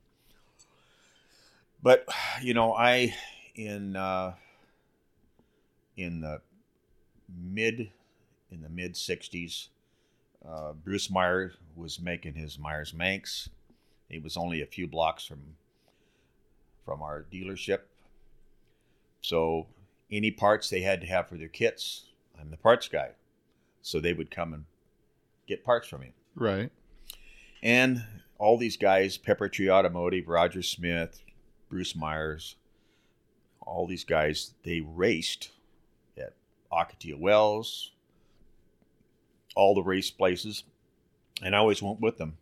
but 1.82 2.06
you 2.40 2.54
know, 2.54 2.72
I 2.72 3.14
in 3.56 3.96
uh, 3.96 4.34
in 5.96 6.20
the 6.20 6.42
mid 7.28 7.90
in 8.52 8.62
the 8.62 8.68
mid 8.68 8.94
'60s, 8.94 9.68
uh, 10.48 10.72
Bruce 10.72 11.10
Meyer 11.10 11.52
was 11.74 12.00
making 12.00 12.34
his 12.34 12.58
Meyers 12.58 12.94
Manx. 12.94 13.48
He 14.08 14.18
was 14.18 14.36
only 14.36 14.62
a 14.62 14.66
few 14.66 14.86
blocks 14.86 15.26
from 15.26 15.40
from 16.84 17.02
our 17.02 17.26
dealership. 17.32 17.80
So 19.20 19.66
any 20.10 20.30
parts 20.30 20.70
they 20.70 20.82
had 20.82 21.00
to 21.00 21.06
have 21.08 21.28
for 21.28 21.36
their 21.36 21.48
kits, 21.48 22.04
I'm 22.40 22.50
the 22.50 22.56
parts 22.56 22.86
guy. 22.86 23.10
So 23.82 23.98
they 23.98 24.12
would 24.12 24.30
come 24.30 24.54
and 24.54 24.64
get 25.48 25.64
parts 25.64 25.88
from 25.88 26.02
me. 26.02 26.12
Right. 26.36 26.70
And 27.62 28.04
all 28.38 28.56
these 28.56 28.76
guys, 28.76 29.16
Pepper 29.16 29.48
Tree 29.48 29.70
Automotive, 29.70 30.28
Roger 30.28 30.62
Smith, 30.62 31.20
Bruce 31.68 31.96
Meyers, 31.96 32.54
all 33.60 33.86
these 33.86 34.04
guys, 34.04 34.54
they 34.62 34.80
raced 34.80 35.50
at 36.16 36.34
Akatia 36.72 37.18
Wells, 37.18 37.92
all 39.56 39.74
the 39.74 39.82
race 39.82 40.10
places, 40.12 40.62
and 41.42 41.54
I 41.56 41.58
always 41.58 41.82
went 41.82 42.00
with 42.00 42.18
them. 42.18 42.36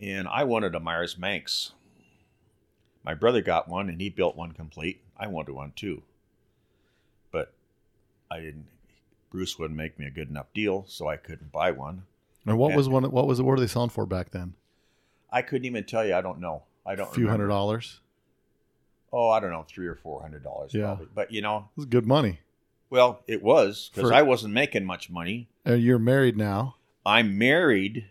And 0.00 0.26
I 0.26 0.42
wanted 0.42 0.74
a 0.74 0.80
Meyers 0.80 1.16
Manx. 1.16 1.72
My 3.04 3.14
brother 3.14 3.40
got 3.40 3.68
one 3.68 3.88
and 3.88 4.00
he 4.00 4.08
built 4.10 4.36
one 4.36 4.52
complete. 4.52 5.00
I 5.16 5.28
wanted 5.28 5.52
one 5.52 5.72
too. 5.76 6.02
But 7.30 7.52
I 8.30 8.40
didn't 8.40 8.66
Bruce 9.30 9.58
wouldn't 9.58 9.76
make 9.78 9.98
me 9.98 10.06
a 10.06 10.10
good 10.10 10.28
enough 10.28 10.52
deal, 10.52 10.84
so 10.88 11.06
I 11.08 11.16
couldn't 11.16 11.52
buy 11.52 11.70
one. 11.70 12.02
And 12.46 12.58
what 12.58 12.70
Yeah. 12.70 12.76
was 12.76 12.88
one? 12.88 13.04
What 13.10 13.26
was? 13.26 13.40
What 13.40 13.46
were 13.48 13.60
they 13.60 13.66
selling 13.66 13.88
for 13.90 14.04
back 14.06 14.30
then? 14.30 14.54
I 15.30 15.40
couldn't 15.42 15.64
even 15.64 15.84
tell 15.84 16.04
you. 16.04 16.14
I 16.14 16.20
don't 16.20 16.38
know. 16.40 16.64
I 16.84 16.94
don't. 16.96 17.08
A 17.08 17.12
few 17.14 17.24
remember. 17.24 17.44
hundred 17.44 17.48
dollars. 17.48 18.00
Oh, 19.12 19.28
I 19.30 19.40
don't 19.40 19.50
know, 19.50 19.64
three 19.68 19.86
or 19.86 19.94
four 19.94 20.20
hundred 20.20 20.42
dollars 20.42 20.74
Yeah. 20.74 20.86
probably. 20.86 21.06
But 21.14 21.30
you 21.32 21.40
know, 21.42 21.68
It 21.76 21.76
was 21.76 21.86
good 21.86 22.06
money. 22.06 22.40
Well, 22.92 23.22
it 23.26 23.42
was 23.42 23.90
because 23.94 24.10
For- 24.10 24.14
I 24.14 24.20
wasn't 24.20 24.52
making 24.52 24.84
much 24.84 25.08
money. 25.08 25.48
And 25.64 25.82
you're 25.82 25.98
married 25.98 26.36
now. 26.36 26.74
I'm 27.06 27.38
married. 27.38 28.04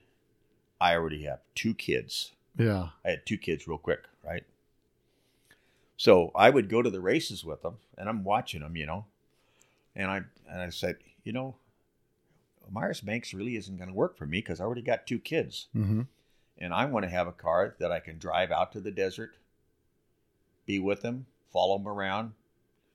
I 0.81 0.95
already 0.95 1.21
have 1.25 1.37
two 1.53 1.75
kids. 1.75 2.31
Yeah. 2.57 2.87
I 3.05 3.11
had 3.11 3.25
two 3.27 3.37
kids 3.37 3.67
real 3.67 3.77
quick, 3.77 4.05
right? 4.25 4.43
So 5.97 6.31
I 6.33 6.49
would 6.49 6.67
go 6.67 6.81
to 6.81 6.89
the 6.89 6.99
races 6.99 7.45
with 7.45 7.61
them, 7.61 7.77
and 7.95 8.09
I'm 8.09 8.23
watching 8.23 8.61
them, 8.61 8.75
you 8.75 8.87
know, 8.87 9.05
and 9.95 10.09
I 10.09 10.21
and 10.49 10.59
I 10.61 10.71
said, 10.71 10.95
you 11.23 11.31
know, 11.31 11.53
Meyers 12.71 13.03
Manx 13.03 13.35
really 13.35 13.55
isn't 13.57 13.77
going 13.77 13.87
to 13.89 13.93
work 13.93 14.17
for 14.17 14.25
me 14.25 14.39
because 14.39 14.59
I 14.59 14.63
already 14.63 14.81
got 14.81 15.05
two 15.05 15.19
kids, 15.19 15.67
Mm-hmm. 15.75 16.01
and 16.57 16.73
I 16.73 16.85
want 16.85 17.03
to 17.03 17.09
have 17.11 17.27
a 17.27 17.31
car 17.31 17.75
that 17.77 17.91
I 17.91 17.99
can 17.99 18.17
drive 18.17 18.49
out 18.49 18.71
to 18.71 18.79
the 18.79 18.89
desert, 18.89 19.35
be 20.65 20.79
with 20.79 21.03
them, 21.03 21.27
follow 21.53 21.77
them 21.77 21.87
around, 21.87 22.31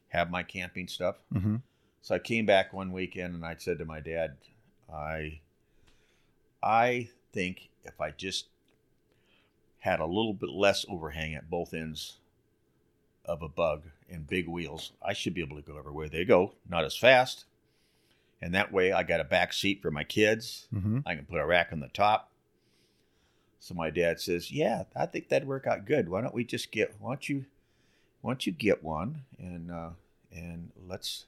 have 0.09 0.33
my 0.33 0.43
camping 0.43 0.88
stuff. 0.88 1.16
Mm-hmm. 1.33 1.57
So 2.06 2.14
I 2.14 2.20
came 2.20 2.46
back 2.46 2.72
one 2.72 2.92
weekend 2.92 3.34
and 3.34 3.44
I 3.44 3.56
said 3.58 3.80
to 3.80 3.84
my 3.84 3.98
dad, 3.98 4.36
I 4.88 5.40
I 6.62 7.08
think 7.32 7.68
if 7.82 8.00
I 8.00 8.12
just 8.12 8.46
had 9.80 9.98
a 9.98 10.06
little 10.06 10.32
bit 10.32 10.50
less 10.50 10.86
overhang 10.88 11.34
at 11.34 11.50
both 11.50 11.75
ends 11.75 12.18
of 13.25 13.42
a 13.42 13.48
bug 13.48 13.82
and 14.08 14.25
big 14.25 14.46
wheels, 14.46 14.92
I 15.02 15.14
should 15.14 15.34
be 15.34 15.40
able 15.40 15.56
to 15.56 15.62
go 15.62 15.76
everywhere 15.76 16.08
they 16.08 16.25
go, 16.25 16.52
not 16.70 16.84
as 16.84 16.96
fast. 16.96 17.44
And 18.40 18.54
that 18.54 18.72
way 18.72 18.92
I 18.92 19.02
got 19.02 19.18
a 19.18 19.25
back 19.25 19.52
seat 19.52 19.82
for 19.82 19.90
my 19.90 20.04
kids. 20.04 20.68
Mm-hmm. 20.72 21.00
I 21.04 21.16
can 21.16 21.25
put 21.25 21.40
a 21.40 21.44
rack 21.44 21.70
on 21.72 21.80
the 21.80 21.88
top. 21.88 22.30
So 23.58 23.75
my 23.75 23.90
dad 23.90 24.20
says, 24.20 24.52
"Yeah, 24.52 24.84
I 24.94 25.06
think 25.06 25.28
that'd 25.28 25.48
work 25.48 25.66
out 25.66 25.84
good. 25.84 26.08
Why 26.08 26.20
don't 26.20 26.34
we 26.34 26.44
just 26.44 26.70
get? 26.70 26.94
Why 27.00 27.14
don't 27.14 27.28
you, 27.28 27.46
why 28.20 28.30
don't 28.30 28.46
you 28.46 28.52
get 28.52 28.84
one 28.84 29.22
and 29.40 29.72
uh, 29.72 29.90
and 30.30 30.70
let's, 30.86 31.26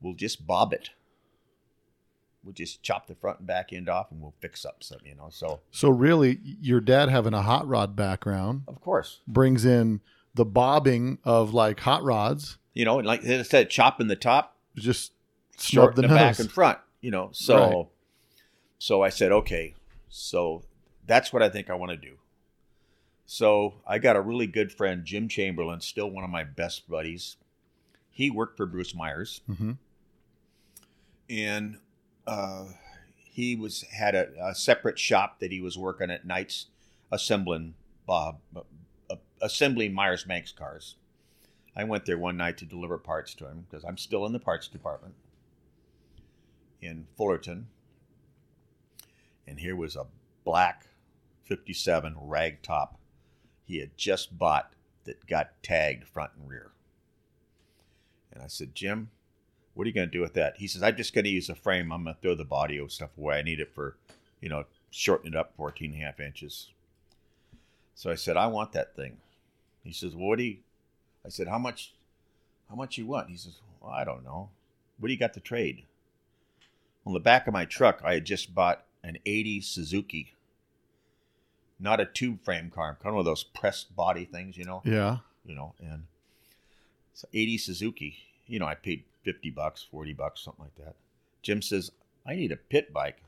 we'll 0.00 0.14
just 0.14 0.46
bob 0.46 0.72
it. 0.72 0.90
We'll 2.44 2.54
just 2.54 2.82
chop 2.82 3.08
the 3.08 3.14
front 3.14 3.40
and 3.40 3.46
back 3.48 3.72
end 3.72 3.88
off, 3.88 4.10
and 4.10 4.20
we'll 4.22 4.34
fix 4.40 4.64
up 4.64 4.82
some, 4.82 4.98
you 5.04 5.14
know. 5.14 5.28
So 5.30 5.60
So 5.70 5.90
really, 5.90 6.38
your 6.42 6.80
dad 6.80 7.08
having 7.08 7.34
a 7.34 7.42
hot 7.42 7.66
rod 7.66 7.94
background 7.96 8.62
of 8.68 8.80
course, 8.80 9.20
brings 9.26 9.64
in 9.64 10.00
the 10.34 10.44
bobbing 10.44 11.18
of 11.24 11.52
like 11.52 11.80
hot 11.80 12.02
rods. 12.04 12.58
you 12.74 12.84
know, 12.84 12.98
and 12.98 13.06
like 13.06 13.22
instead 13.24 13.64
of 13.66 13.70
chopping 13.70 14.06
the 14.06 14.16
top, 14.16 14.56
Just 14.76 15.12
snub 15.56 15.96
the 15.96 16.02
the, 16.02 16.08
nose. 16.08 16.16
back 16.16 16.38
and 16.38 16.50
front, 16.50 16.78
you 17.00 17.10
know. 17.10 17.30
So, 17.32 17.56
Right. 17.58 17.86
so 18.78 19.02
I 19.02 19.08
said, 19.08 19.32
okay, 19.32 19.74
so 20.08 20.62
that's 21.06 21.32
what 21.32 21.42
I 21.42 21.48
think 21.48 21.68
I 21.68 21.74
want 21.74 21.90
to 21.90 21.96
do. 21.96 22.18
So 23.26 23.74
I 23.86 23.98
got 23.98 24.16
a 24.16 24.20
really 24.20 24.46
good 24.46 24.72
friend, 24.72 25.04
Jim 25.04 25.28
Chamberlain, 25.28 25.80
still 25.80 26.08
one 26.08 26.24
of 26.24 26.30
my 26.30 26.44
best 26.44 26.88
buddies. 26.88 27.36
He 28.10 28.30
worked 28.30 28.56
for 28.56 28.64
Bruce 28.64 28.94
Meyers, 28.94 29.42
mm-hmm. 29.50 29.72
And 31.28 31.78
uh, 32.26 32.66
he 33.24 33.56
was 33.56 33.82
had 33.82 34.14
a, 34.14 34.28
a 34.42 34.54
separate 34.54 34.98
shop 34.98 35.40
that 35.40 35.52
he 35.52 35.60
was 35.60 35.76
working 35.76 36.10
at 36.10 36.26
nights, 36.26 36.66
assembling 37.12 37.74
Bob, 38.06 38.38
uh, 38.56 39.16
assembling 39.40 39.92
Meyers 39.92 40.26
Manx 40.26 40.52
cars. 40.52 40.96
I 41.76 41.84
went 41.84 42.06
there 42.06 42.18
one 42.18 42.36
night 42.36 42.58
to 42.58 42.64
deliver 42.64 42.98
parts 42.98 43.34
to 43.34 43.46
him 43.46 43.66
because 43.68 43.84
I'm 43.84 43.98
still 43.98 44.26
in 44.26 44.32
the 44.32 44.40
parts 44.40 44.66
department 44.66 45.14
in 46.80 47.06
Fullerton. 47.16 47.68
And 49.46 49.60
here 49.60 49.76
was 49.76 49.96
a 49.96 50.06
black 50.44 50.88
57 51.44 52.16
rag 52.20 52.62
top 52.62 52.98
he 53.68 53.78
had 53.78 53.96
just 53.98 54.38
bought 54.38 54.72
that 55.04 55.26
got 55.26 55.62
tagged 55.62 56.08
front 56.08 56.32
and 56.38 56.48
rear. 56.48 56.70
And 58.32 58.42
I 58.42 58.46
said, 58.46 58.74
Jim, 58.74 59.10
what 59.78 59.84
are 59.84 59.90
you 59.90 59.94
going 59.94 60.08
to 60.08 60.12
do 60.12 60.20
with 60.20 60.34
that? 60.34 60.56
He 60.56 60.66
says, 60.66 60.82
I'm 60.82 60.96
just 60.96 61.14
going 61.14 61.24
to 61.24 61.30
use 61.30 61.48
a 61.48 61.54
frame. 61.54 61.92
I'm 61.92 62.02
going 62.02 62.16
to 62.16 62.20
throw 62.20 62.34
the 62.34 62.44
body 62.44 62.78
of 62.78 62.90
stuff 62.90 63.10
away. 63.16 63.36
I 63.38 63.42
need 63.42 63.60
it 63.60 63.72
for, 63.72 63.94
you 64.40 64.48
know, 64.48 64.64
shorten 64.90 65.28
it 65.34 65.36
up 65.36 65.52
14 65.56 65.92
and 65.92 66.02
a 66.02 66.04
half 66.04 66.18
inches. 66.18 66.70
So 67.94 68.10
I 68.10 68.16
said, 68.16 68.36
I 68.36 68.48
want 68.48 68.72
that 68.72 68.96
thing. 68.96 69.18
He 69.84 69.92
says, 69.92 70.16
well, 70.16 70.30
what 70.30 70.38
do 70.38 70.42
you, 70.46 70.56
I 71.24 71.28
said, 71.28 71.46
how 71.46 71.60
much, 71.60 71.92
how 72.68 72.74
much 72.74 72.98
you 72.98 73.06
want? 73.06 73.30
He 73.30 73.36
says, 73.36 73.60
well, 73.80 73.92
I 73.92 74.02
don't 74.02 74.24
know. 74.24 74.48
What 74.98 75.06
do 75.06 75.12
you 75.12 75.18
got 75.20 75.34
to 75.34 75.40
trade? 75.40 75.84
On 77.06 77.12
the 77.12 77.20
back 77.20 77.46
of 77.46 77.52
my 77.52 77.64
truck, 77.64 78.00
I 78.04 78.14
had 78.14 78.24
just 78.24 78.56
bought 78.56 78.82
an 79.04 79.18
80 79.24 79.60
Suzuki. 79.60 80.34
Not 81.78 82.00
a 82.00 82.04
tube 82.04 82.42
frame 82.42 82.72
car, 82.74 82.98
kind 83.00 83.10
of 83.10 83.14
one 83.14 83.20
of 83.20 83.26
those 83.26 83.44
pressed 83.44 83.94
body 83.94 84.24
things, 84.24 84.56
you 84.56 84.64
know 84.64 84.82
Yeah. 84.84 85.18
you 85.46 85.54
know, 85.54 85.74
and 85.78 86.06
it's 87.12 87.24
80 87.32 87.58
Suzuki. 87.58 88.16
You 88.48 88.58
know, 88.58 88.66
I 88.66 88.74
paid 88.74 89.04
50 89.32 89.50
bucks, 89.50 89.86
40 89.90 90.14
bucks, 90.14 90.40
something 90.40 90.64
like 90.64 90.86
that. 90.86 90.94
Jim 91.42 91.60
says, 91.60 91.92
I 92.26 92.34
need 92.34 92.50
a 92.50 92.56
pit 92.56 92.94
bike. 92.94 93.22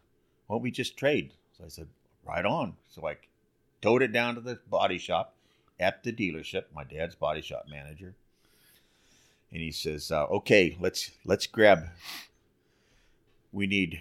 Why 0.47 0.55
don't 0.55 0.63
we 0.63 0.71
just 0.71 0.97
trade? 0.97 1.35
So 1.59 1.65
I 1.65 1.69
said, 1.69 1.89
right 2.25 2.47
on. 2.47 2.77
So 2.89 3.07
I 3.07 3.19
towed 3.83 4.01
it 4.01 4.11
down 4.11 4.35
to 4.37 4.41
the 4.41 4.59
body 4.71 4.97
shop 4.97 5.35
at 5.79 6.03
the 6.03 6.11
dealership, 6.11 6.65
my 6.75 6.85
dad's 6.85 7.17
body 7.17 7.43
shop 7.43 7.67
manager. 7.71 8.15
And 9.53 9.61
he 9.61 9.71
says, 9.73 10.11
uh, 10.11 10.25
okay, 10.29 10.75
let's, 10.81 11.11
let's 11.27 11.47
grab, 11.47 11.89
we 13.53 13.67
need, 13.67 14.01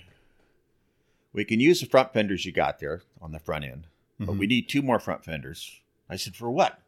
we 1.34 1.44
can 1.44 1.60
use 1.60 1.82
the 1.82 1.86
front 1.86 2.14
fenders 2.14 2.46
you 2.46 2.54
got 2.54 2.80
there 2.80 3.02
on 3.22 3.34
the 3.34 3.40
front 3.40 3.66
end, 3.66 3.88
but 4.20 4.36
Mhm. 4.36 4.40
we 4.40 4.48
need 4.48 4.70
two 4.70 4.82
more 4.82 5.00
front 5.00 5.26
fenders. 5.26 5.82
I 6.10 6.16
said, 6.16 6.34
for 6.38 6.50
what? 6.50 6.80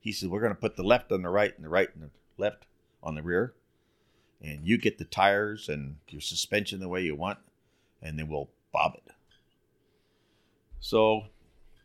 He 0.00 0.12
said, 0.12 0.28
We're 0.28 0.40
going 0.40 0.54
to 0.54 0.60
put 0.60 0.76
the 0.76 0.82
left 0.82 1.12
on 1.12 1.22
the 1.22 1.30
right 1.30 1.54
and 1.56 1.64
the 1.64 1.68
right 1.70 1.88
and 1.94 2.04
the 2.04 2.10
left 2.36 2.66
on 3.02 3.14
the 3.14 3.22
rear. 3.22 3.54
And 4.42 4.66
you 4.66 4.78
get 4.78 4.98
the 4.98 5.04
tires 5.04 5.68
and 5.68 5.96
your 6.08 6.20
suspension 6.20 6.80
the 6.80 6.88
way 6.88 7.02
you 7.02 7.14
want, 7.14 7.38
and 8.02 8.18
then 8.18 8.28
we'll 8.28 8.48
bob 8.72 8.94
it. 8.94 9.12
So 10.80 11.24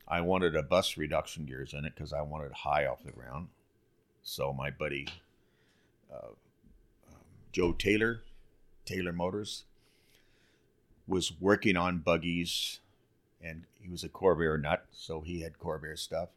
I 0.07 0.21
wanted 0.21 0.55
a 0.55 0.63
bus 0.63 0.95
reduction 0.97 1.45
gears 1.45 1.73
in 1.73 1.83
it 1.83 1.93
because 1.95 2.13
I 2.13 2.21
wanted 2.21 2.53
high 2.53 2.85
off 2.85 3.03
the 3.03 3.11
ground. 3.11 3.49
So 4.23 4.53
my 4.53 4.71
buddy 4.71 5.07
uh, 6.11 6.27
um, 6.27 7.19
Joe 7.51 7.73
Taylor, 7.73 8.21
Taylor 8.85 9.11
Motors, 9.11 9.65
was 11.07 11.33
working 11.39 11.77
on 11.77 11.99
buggies, 11.99 12.79
and 13.43 13.63
he 13.79 13.89
was 13.89 14.03
a 14.03 14.09
Corvair 14.09 14.59
nut, 14.59 14.85
so 14.91 15.21
he 15.21 15.41
had 15.41 15.59
Corvair 15.59 15.97
stuff. 15.97 16.29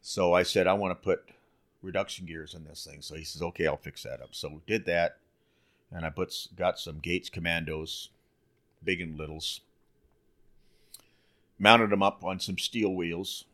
So 0.00 0.32
I 0.32 0.42
said, 0.42 0.66
I 0.66 0.74
want 0.74 0.90
to 0.98 1.04
put 1.04 1.24
reduction 1.84 2.26
gears 2.26 2.54
in 2.54 2.64
this 2.64 2.84
thing. 2.84 3.02
So 3.02 3.14
he 3.14 3.24
says, 3.24 3.42
okay, 3.42 3.66
I'll 3.66 3.76
fix 3.76 4.02
that 4.02 4.20
up. 4.20 4.30
So 4.32 4.48
we 4.48 4.60
did 4.66 4.86
that, 4.86 5.18
and 5.92 6.04
I 6.04 6.10
put 6.10 6.48
got 6.56 6.78
some 6.78 6.98
Gates 6.98 7.28
Commandos, 7.28 8.08
big 8.82 9.00
and 9.00 9.16
littles, 9.16 9.60
mounted 11.58 11.90
them 11.90 12.02
up 12.02 12.24
on 12.24 12.40
some 12.40 12.58
steel 12.58 12.94
wheels, 12.94 13.44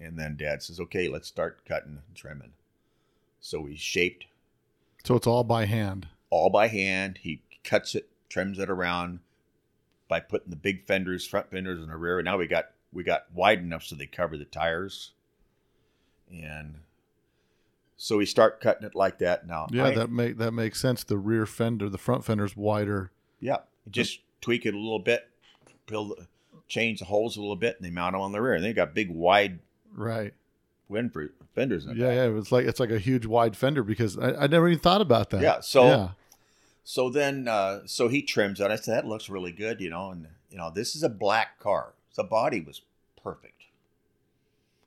and 0.00 0.18
then 0.18 0.36
Dad 0.36 0.62
says, 0.62 0.80
okay, 0.80 1.08
let's 1.08 1.28
start 1.28 1.64
cutting 1.64 2.02
and 2.06 2.16
trimming. 2.16 2.52
So 3.40 3.60
we 3.60 3.76
shaped 3.76 4.26
So 5.04 5.14
it's 5.14 5.26
all 5.26 5.44
by 5.44 5.66
hand. 5.66 6.08
all 6.30 6.50
by 6.50 6.66
hand. 6.66 7.18
He 7.22 7.40
cuts 7.62 7.94
it, 7.94 8.08
trims 8.28 8.58
it 8.58 8.68
around 8.68 9.20
by 10.08 10.20
putting 10.20 10.50
the 10.50 10.56
big 10.56 10.84
fenders, 10.84 11.26
front 11.26 11.50
fenders 11.50 11.80
and 11.80 11.90
the 11.90 11.96
rear. 11.96 12.20
Now 12.22 12.38
we 12.38 12.46
got 12.48 12.70
we 12.92 13.04
got 13.04 13.26
wide 13.32 13.60
enough 13.60 13.84
so 13.84 13.94
they 13.94 14.06
cover 14.06 14.36
the 14.36 14.44
tires. 14.44 15.12
And 16.28 16.80
so 17.96 18.18
we 18.18 18.26
start 18.26 18.60
cutting 18.60 18.86
it 18.86 18.94
like 18.94 19.18
that 19.18 19.46
now. 19.46 19.66
Yeah, 19.70 19.86
I- 19.86 19.94
that 19.94 20.10
make 20.10 20.38
that 20.38 20.52
makes 20.52 20.80
sense. 20.80 21.04
The 21.04 21.18
rear 21.18 21.46
fender, 21.46 21.88
the 21.88 21.98
front 21.98 22.24
fender's 22.24 22.56
wider. 22.56 23.10
yeah, 23.40 23.58
just 23.90 24.20
tweak 24.40 24.66
it 24.66 24.74
a 24.74 24.78
little 24.78 24.98
bit, 24.98 25.28
build, 25.86 26.26
change 26.68 26.98
the 27.00 27.04
holes 27.06 27.36
a 27.36 27.40
little 27.40 27.56
bit, 27.56 27.76
and 27.76 27.84
they 27.86 27.90
mount 27.90 28.12
them 28.14 28.20
on 28.20 28.32
the 28.32 28.40
rear. 28.40 28.54
And 28.54 28.64
they 28.64 28.72
got 28.72 28.94
big 28.94 29.10
wide 29.10 29.58
Right. 29.94 30.34
wind 30.88 31.12
for 31.12 31.30
fenders 31.54 31.86
in 31.86 31.96
Yeah, 31.96 32.08
back. 32.08 32.14
yeah. 32.16 32.38
It's 32.38 32.52
like 32.52 32.66
it's 32.66 32.80
like 32.80 32.90
a 32.90 32.98
huge 32.98 33.24
wide 33.26 33.56
fender 33.56 33.82
because 33.82 34.18
I, 34.18 34.34
I 34.42 34.46
never 34.46 34.68
even 34.68 34.80
thought 34.80 35.00
about 35.00 35.30
that. 35.30 35.40
Yeah, 35.42 35.60
so- 35.60 35.86
yeah. 35.86 36.08
So 36.88 37.10
then, 37.10 37.48
uh, 37.48 37.80
so 37.86 38.06
he 38.06 38.22
trims 38.22 38.60
it. 38.60 38.70
I 38.70 38.76
said, 38.76 38.94
that 38.94 39.06
looks 39.08 39.28
really 39.28 39.50
good, 39.50 39.80
you 39.80 39.90
know. 39.90 40.10
And, 40.12 40.28
you 40.52 40.56
know, 40.58 40.70
this 40.70 40.94
is 40.94 41.02
a 41.02 41.08
black 41.08 41.58
car. 41.58 41.94
The 42.14 42.22
body 42.22 42.60
was 42.60 42.80
perfect. 43.20 43.64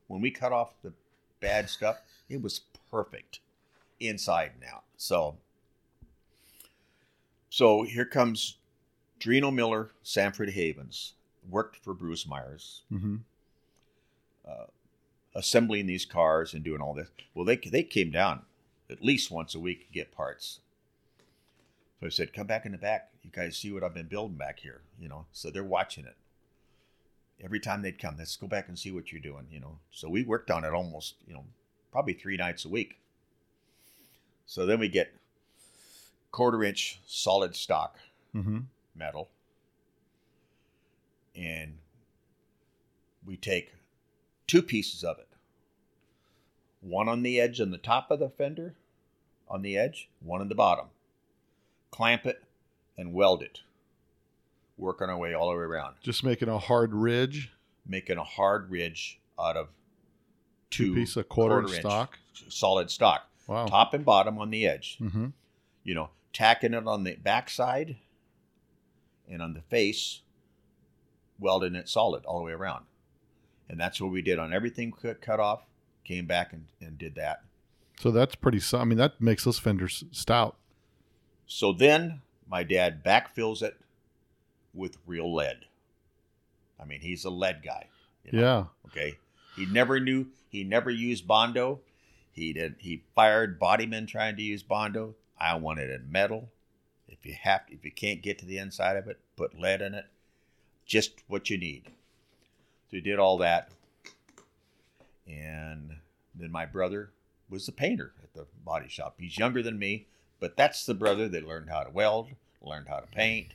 When 0.08 0.22
we 0.22 0.32
cut 0.32 0.54
off 0.54 0.72
the 0.82 0.94
bad 1.42 1.70
stuff, 1.70 1.98
it 2.30 2.42
was 2.42 2.62
perfect 2.90 3.40
inside 4.00 4.52
and 4.56 4.70
out. 4.72 4.84
So, 4.98 5.38
so 7.50 7.84
here 7.84 8.06
comes 8.06 8.58
Drino 9.20 9.54
Miller, 9.54 9.90
Sanford 10.04 10.52
Havens, 10.52 11.14
worked 11.50 11.78
for 11.78 11.94
Bruce 11.94 12.28
Meyers, 12.28 12.84
hmm 12.90 13.18
assembling 15.36 15.86
these 15.86 16.06
cars 16.06 16.54
and 16.54 16.64
doing 16.64 16.82
all 16.82 16.94
this. 16.94 17.10
Well, 17.34 17.46
they 17.46 17.58
they 17.58 17.84
came 17.84 18.12
down 18.12 18.42
at 18.90 19.04
least 19.04 19.32
once 19.32 19.56
a 19.56 19.60
week 19.60 19.88
to 19.88 19.94
get 19.94 20.12
parts. 20.12 20.60
So 22.00 22.08
I 22.08 22.10
said, 22.10 22.34
"Come 22.34 22.48
back 22.48 22.66
in 22.66 22.72
the 22.72 22.78
back. 22.78 23.12
You 23.24 23.30
guys 23.32 23.58
see 23.58 23.72
what 23.72 23.84
I've 23.84 23.94
been 23.94 24.08
building 24.08 24.38
back 24.38 24.60
here." 24.60 24.82
You 25.00 25.10
know, 25.10 25.26
so 25.32 25.50
they're 25.50 25.64
watching 25.64 26.06
it. 26.06 26.16
Every 27.42 27.60
time 27.60 27.82
they'd 27.82 28.00
come, 28.00 28.16
let's 28.18 28.36
go 28.36 28.48
back 28.48 28.68
and 28.68 28.78
see 28.78 28.92
what 28.92 29.12
you're 29.12 29.22
doing. 29.22 29.48
You 29.52 29.60
know, 29.60 29.80
so 29.92 30.10
we 30.10 30.24
worked 30.24 30.52
on 30.52 30.64
it 30.64 30.74
almost, 30.74 31.16
you 31.28 31.34
know, 31.34 31.46
probably 31.92 32.14
three 32.14 32.38
nights 32.38 32.66
a 32.66 32.70
week. 32.70 33.00
So 34.46 34.66
then 34.66 34.80
we 34.80 34.88
get 34.90 35.14
quarter 36.32 36.64
inch 36.64 37.00
solid 37.06 37.56
stock 37.56 37.98
hmm 38.34 38.60
metal. 38.96 39.30
and 41.36 41.78
we 43.26 43.38
take 43.38 43.74
two 44.48 44.62
pieces 44.62 45.04
of 45.04 45.18
it. 45.20 45.28
One 46.82 47.08
on 47.08 47.24
the 47.24 47.40
edge 47.40 47.62
on 47.62 47.72
the 47.72 47.78
top 47.78 48.12
of 48.12 48.20
the 48.20 48.30
fender 48.30 48.76
on 49.48 49.62
the 49.62 49.78
edge 49.78 50.10
one 50.20 50.42
on 50.42 50.50
the 50.50 50.56
bottom. 50.56 50.88
Clamp 51.92 52.26
it 52.26 52.44
and 52.98 53.14
weld 53.14 53.42
it. 53.42 53.62
Working 54.78 55.10
our 55.10 55.18
way 55.18 55.34
all 55.34 55.50
the 55.50 55.58
way 55.58 55.64
around. 55.64 55.96
Just 56.02 56.24
making 56.24 56.48
a 56.50 56.58
hard 56.58 56.94
ridge, 56.94 57.52
making 57.86 58.18
a 58.18 58.24
hard 58.24 58.70
ridge 58.70 59.20
out 59.40 59.58
of 59.58 59.68
two, 60.70 60.94
piece 60.96 61.16
of 61.16 61.28
quarter, 61.30 61.62
inch 61.62 61.80
stock. 61.80 62.18
solid 62.48 62.90
stock 62.92 63.30
Wow. 63.48 63.66
top 63.66 63.94
and 63.94 64.06
bottom 64.06 64.38
on 64.38 64.50
the 64.52 64.68
edge 64.68 64.98
Mm-hmm. 65.02 65.28
you 65.84 65.96
know, 65.96 66.10
tacking 66.34 66.74
it 66.74 66.86
on 66.88 67.04
the 67.04 67.16
backside 67.16 67.98
and 69.30 69.42
on 69.42 69.54
the 69.54 69.62
face, 69.62 70.22
welding 71.40 71.76
it 71.76 71.88
solid 71.90 72.26
all 72.26 72.40
the 72.40 72.46
way 72.46 72.52
around. 72.52 72.86
And 73.68 73.80
that's 73.80 74.02
what 74.02 74.12
we 74.12 74.22
did 74.22 74.40
on 74.40 74.54
everything 74.54 74.92
cut, 74.92 75.22
cut 75.22 75.40
off. 75.40 75.62
Came 76.04 76.26
back 76.26 76.54
and, 76.54 76.66
and 76.82 76.98
did 76.98 77.14
that. 77.16 77.44
So 78.00 78.10
that's 78.10 78.34
pretty. 78.34 78.60
so- 78.60 78.80
I 78.80 78.84
mean, 78.86 78.98
that 78.98 79.22
makes 79.22 79.44
those 79.44 79.60
fenders 79.60 80.04
stout. 80.12 80.56
So 81.46 81.72
then 81.74 82.22
my 82.50 82.64
dad 82.64 83.04
backfills 83.04 83.62
it 83.62 83.78
with 84.74 84.98
real 85.06 85.32
lead. 85.34 85.66
I 86.80 86.86
mean, 86.86 87.02
he's 87.02 87.26
a 87.26 87.30
lead 87.30 87.62
guy. 87.64 87.88
you 88.24 88.40
know, 88.40 88.42
Yeah. 88.42 88.66
Okay. 88.90 89.18
He 89.56 89.66
never 89.68 90.00
knew. 90.00 90.28
He 90.50 90.64
never 90.64 90.90
used 90.90 91.28
bondo. 91.28 91.80
He 92.32 92.54
did. 92.54 92.76
He 92.80 93.04
fired 93.16 93.60
bodymen 93.60 94.08
trying 94.08 94.36
to 94.38 94.42
use 94.42 94.64
bondo. 94.64 95.16
I 95.40 95.56
wanted 95.56 95.90
it 95.90 96.10
metal. 96.10 96.50
If 97.08 97.26
you 97.26 97.36
have, 97.42 97.62
if 97.70 97.84
you 97.86 97.92
can't 97.92 98.22
get 98.22 98.38
to 98.40 98.46
the 98.46 98.58
inside 98.58 98.98
of 98.98 99.08
it, 99.08 99.20
put 99.36 99.60
lead 99.60 99.82
in 99.82 99.94
it. 99.94 100.06
Just 100.86 101.24
what 101.28 101.50
you 101.50 101.58
need. 101.58 101.84
So 102.90 102.98
he 102.98 103.02
did 103.02 103.20
all 103.20 103.38
that, 103.38 103.70
and 105.28 105.98
then 106.34 106.52
my 106.52 106.66
brother 106.66 107.12
was 107.50 107.66
the 107.66 107.72
painter 107.72 108.14
at 108.24 108.34
the 108.34 108.48
body 108.66 108.88
shop. 108.90 109.16
He's 109.20 109.38
younger 109.38 109.62
than 109.62 109.78
me, 109.78 110.08
but 110.40 110.58
that's 110.58 110.86
the 110.86 110.94
brother 110.96 111.28
that 111.30 111.48
learned 111.48 111.70
how 111.70 111.84
to 111.84 111.92
weld, 111.92 112.30
learned 112.62 112.88
how 112.88 112.98
to 113.00 113.08
paint. 113.08 113.50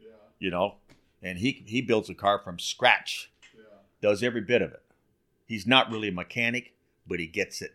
Yeah. 0.00 0.08
You 0.38 0.50
know, 0.50 0.74
and 1.22 1.38
he 1.38 1.64
he 1.66 1.80
builds 1.82 2.08
a 2.08 2.14
car 2.14 2.38
from 2.38 2.58
scratch 2.58 3.30
Yeah. 3.56 3.62
does 4.00 4.22
every 4.22 4.40
bit 4.42 4.62
of 4.62 4.72
it. 4.72 4.82
He's 5.46 5.66
not 5.66 5.90
really 5.90 6.08
a 6.08 6.12
mechanic, 6.12 6.74
but 7.06 7.20
he 7.20 7.26
gets 7.26 7.62
it. 7.62 7.74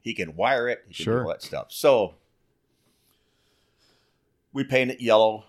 He 0.00 0.14
can 0.14 0.34
wire 0.36 0.68
it. 0.68 0.84
He 0.88 0.94
can 0.94 1.04
Sure. 1.04 1.18
do 1.20 1.22
all 1.24 1.28
that 1.28 1.42
stuff. 1.42 1.66
So 1.70 2.14
we 4.52 4.64
paint 4.64 4.90
it 4.90 5.00
yellow. 5.00 5.44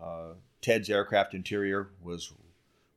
Uh, 0.00 0.32
Ted's 0.60 0.90
aircraft 0.90 1.34
interior 1.34 1.88
was 2.02 2.32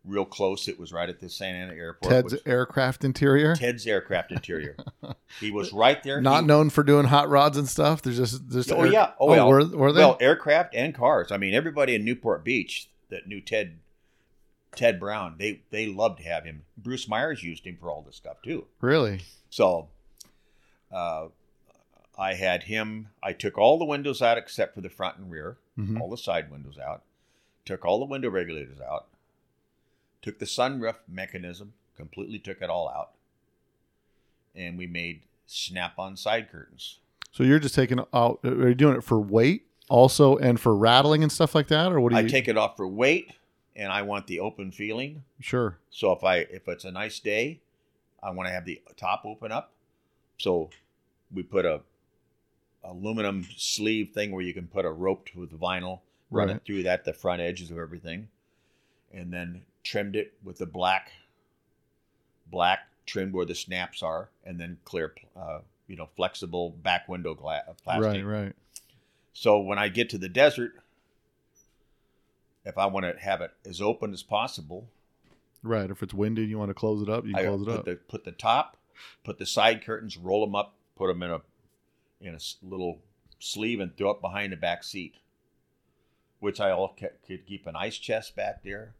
real 0.04 0.26
close. 0.26 0.68
It 0.68 0.80
was 0.80 0.92
right 0.92 1.08
at 1.08 1.20
the 1.20 1.30
Santa 1.30 1.60
Ana 1.60 1.74
airport. 1.74 2.12
Ted's 2.12 2.34
which- 2.34 2.42
aircraft 2.48 3.04
interior. 3.04 3.56
Ted's 3.56 3.86
aircraft 3.88 4.32
interior. 4.32 4.76
he 5.40 5.52
was 5.52 5.72
right 5.72 6.02
there. 6.04 6.20
Not 6.22 6.42
He- 6.42 6.48
known 6.48 6.70
for 6.70 6.84
doing 6.84 7.06
hot 7.06 7.30
rods 7.30 7.58
and 7.58 7.68
stuff. 7.70 8.02
There's 8.02 8.18
just 8.18 8.50
just. 8.50 8.72
Oh 8.72 8.82
air- 8.82 8.92
yeah. 8.92 9.12
Oh, 9.20 9.28
well. 9.28 9.48
were, 9.48 9.66
were 9.66 9.94
they? 9.94 10.02
Well, 10.02 10.18
aircraft 10.20 10.76
and 10.76 10.94
cars. 10.94 11.32
I 11.32 11.38
mean, 11.38 11.54
everybody 11.54 11.96
in 11.96 12.04
Newport 12.04 12.44
Beach 12.44 12.90
that 13.10 13.28
knew 13.28 13.42
Ted, 13.42 13.78
Ted 14.76 15.00
Brown, 15.00 15.36
they 15.38 15.62
they 15.70 15.86
loved 15.88 16.20
to 16.20 16.24
have 16.24 16.46
him. 16.46 16.64
Bruce 16.78 17.08
Meyers 17.08 17.44
used 17.44 17.66
him 17.66 17.78
for 17.80 17.90
all 17.92 18.02
this 18.02 18.16
stuff 18.16 18.38
too. 18.44 18.68
really? 18.80 19.22
So, 19.50 19.90
uh, 20.92 21.28
I 22.18 22.36
had 22.36 22.64
him. 22.64 23.10
I 23.22 23.34
took 23.34 23.58
all 23.58 23.78
the 23.78 23.86
windows 23.86 24.22
out 24.22 24.38
except 24.38 24.76
for 24.76 24.82
the 24.82 24.90
front 24.90 25.18
and 25.18 25.30
rear, 25.32 25.58
Mhm. 25.78 26.00
all 26.00 26.10
the 26.10 26.18
side 26.18 26.50
windows 26.52 26.78
out. 26.78 27.04
Took 27.66 27.84
all 27.86 28.00
the 28.00 28.06
window 28.06 28.30
regulators 28.30 28.80
out. 28.80 29.08
Took 30.22 30.40
the 30.40 30.46
sunroof 30.46 30.98
mechanism, 31.08 31.74
completely 31.98 32.40
took 32.40 32.62
it 32.62 32.70
all 32.70 32.88
out, 32.90 33.12
and 34.56 34.78
we 34.78 34.88
made 34.88 35.24
snap-on 35.48 36.16
side 36.16 36.50
curtains. 36.52 37.00
So 37.32 37.44
you're 37.44 37.60
just 37.60 37.76
taking 37.76 38.00
out. 38.14 38.40
Are 38.44 38.70
you 38.70 38.76
doing 38.76 38.96
it 38.98 39.04
for 39.04 39.20
weight 39.20 39.66
also, 39.90 40.38
and 40.38 40.60
for 40.60 40.76
rattling 40.76 41.24
and 41.24 41.32
stuff 41.32 41.54
like 41.56 41.68
that, 41.68 41.92
or 41.92 42.00
what 42.00 42.12
do 42.14 42.20
you? 42.20 42.26
I 42.26 42.28
take 42.28 42.48
it 42.48 42.56
off 42.58 42.78
for 42.78 42.88
weight, 42.88 43.34
and 43.82 43.92
I 43.92 44.04
want 44.04 44.28
the 44.28 44.40
open 44.40 44.72
feeling. 44.72 45.24
Sure. 45.40 45.78
So 45.90 46.12
if 46.12 46.24
I 46.24 46.38
if 46.38 46.68
it's 46.68 46.86
a 46.86 46.92
nice 46.92 47.20
day, 47.20 47.60
I 48.22 48.30
want 48.30 48.48
to 48.48 48.54
have 48.54 48.66
the 48.66 48.80
top 48.96 49.24
open 49.26 49.52
up. 49.52 49.72
So 50.38 50.70
we 51.34 51.42
put 51.44 51.66
a 51.66 51.82
aluminum 52.84 53.48
sleeve 53.58 54.10
thing 54.12 54.32
where 54.32 54.44
you 54.44 54.54
can 54.54 54.68
put 54.68 54.86
a 54.86 54.92
rope 54.92 55.30
with 55.36 55.52
vinyl, 55.60 56.00
run 56.30 56.48
Right. 56.48 56.58
it 56.58 56.64
through 56.66 56.84
that 56.84 57.06
the 57.06 57.14
front 57.14 57.42
edges 57.42 57.72
of 57.72 57.78
everything, 57.80 58.30
and 59.12 59.34
then 59.34 59.64
trimmed 59.84 60.16
it 60.16 60.34
with 60.44 60.60
the 60.60 60.68
black 60.68 61.12
black 62.52 62.88
trimmed 63.08 63.34
where 63.34 63.46
the 63.46 63.56
snaps 63.56 64.04
are, 64.04 64.30
and 64.46 64.60
then 64.60 64.78
clear 64.86 65.14
uh, 65.36 65.60
you 65.88 65.96
know 65.96 66.08
flexible 66.16 66.70
back 66.70 67.10
window 67.10 67.34
glass 67.34 67.64
plastic. 67.84 68.24
Right. 68.24 68.44
Right. 68.44 68.54
So 69.34 69.60
when 69.60 69.80
I 69.80 69.88
get 69.88 70.10
to 70.12 70.18
the 70.20 70.30
desert, 70.30 70.74
if 72.66 72.78
I 72.78 72.86
want 72.86 73.06
to 73.06 73.20
have 73.24 73.42
it 73.42 73.52
as 73.66 73.82
open 73.82 74.14
as 74.14 74.24
possible, 74.24 74.88
Right. 75.64 75.92
If 75.92 76.02
it's 76.02 76.14
windy, 76.14 76.42
and 76.42 76.50
you 76.50 76.58
want 76.58 76.70
to 76.70 76.74
close 76.74 77.04
it 77.04 77.10
up. 77.10 77.24
You 77.26 77.34
I 77.36 77.44
close 77.44 77.62
it 77.62 77.66
put 77.66 77.78
up. 77.80 77.86
the 77.86 77.96
put 77.96 78.24
the 78.26 78.32
top, 78.32 78.78
put 79.24 79.38
the 79.38 79.46
side 79.46 79.86
curtains, 79.86 80.18
roll 80.18 80.44
them 80.44 80.56
up, 80.56 80.74
put 80.96 81.06
them 81.08 81.22
in 81.22 81.30
a 81.30 81.42
in 82.20 82.34
a 82.34 82.40
little 82.64 83.00
sleeve, 83.40 83.80
and 83.80 83.96
throw 83.96 84.10
it 84.12 84.22
behind 84.22 84.54
the 84.54 84.58
back 84.58 84.84
seat. 84.84 85.16
Which 86.40 86.60
I 86.60 86.72
all 86.72 86.96
ca- 87.00 87.10
could 87.28 87.46
keep 87.46 87.68
an 87.68 87.76
ice 87.76 88.00
chest 88.00 88.36
back 88.36 88.64
there. 88.64 88.96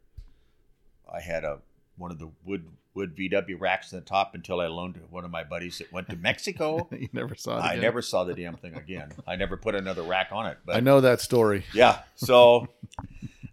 I 1.12 1.20
had 1.20 1.42
a 1.42 1.58
one 1.96 2.12
of 2.12 2.20
the 2.20 2.30
wood 2.44 2.68
wood 2.94 3.16
VW 3.16 3.58
racks 3.58 3.92
in 3.92 3.98
the 3.98 4.04
top 4.04 4.36
until 4.36 4.60
I 4.60 4.66
loaned 4.68 5.00
one 5.10 5.24
of 5.24 5.30
my 5.32 5.42
buddies 5.42 5.78
that 5.78 5.92
went 5.92 6.08
to 6.10 6.16
Mexico. 6.16 6.88
you 6.92 7.08
never 7.12 7.34
saw 7.34 7.58
it. 7.58 7.62
I 7.62 7.70
again. 7.72 7.82
never 7.82 8.02
saw 8.02 8.22
the 8.22 8.34
damn 8.34 8.56
thing 8.56 8.76
again. 8.76 9.10
I 9.26 9.34
never 9.34 9.56
put 9.56 9.74
another 9.74 10.02
rack 10.02 10.28
on 10.30 10.46
it. 10.46 10.58
But 10.64 10.76
I 10.76 10.80
know 10.80 11.00
that 11.00 11.20
story. 11.20 11.64
yeah, 11.74 12.02
so 12.14 12.68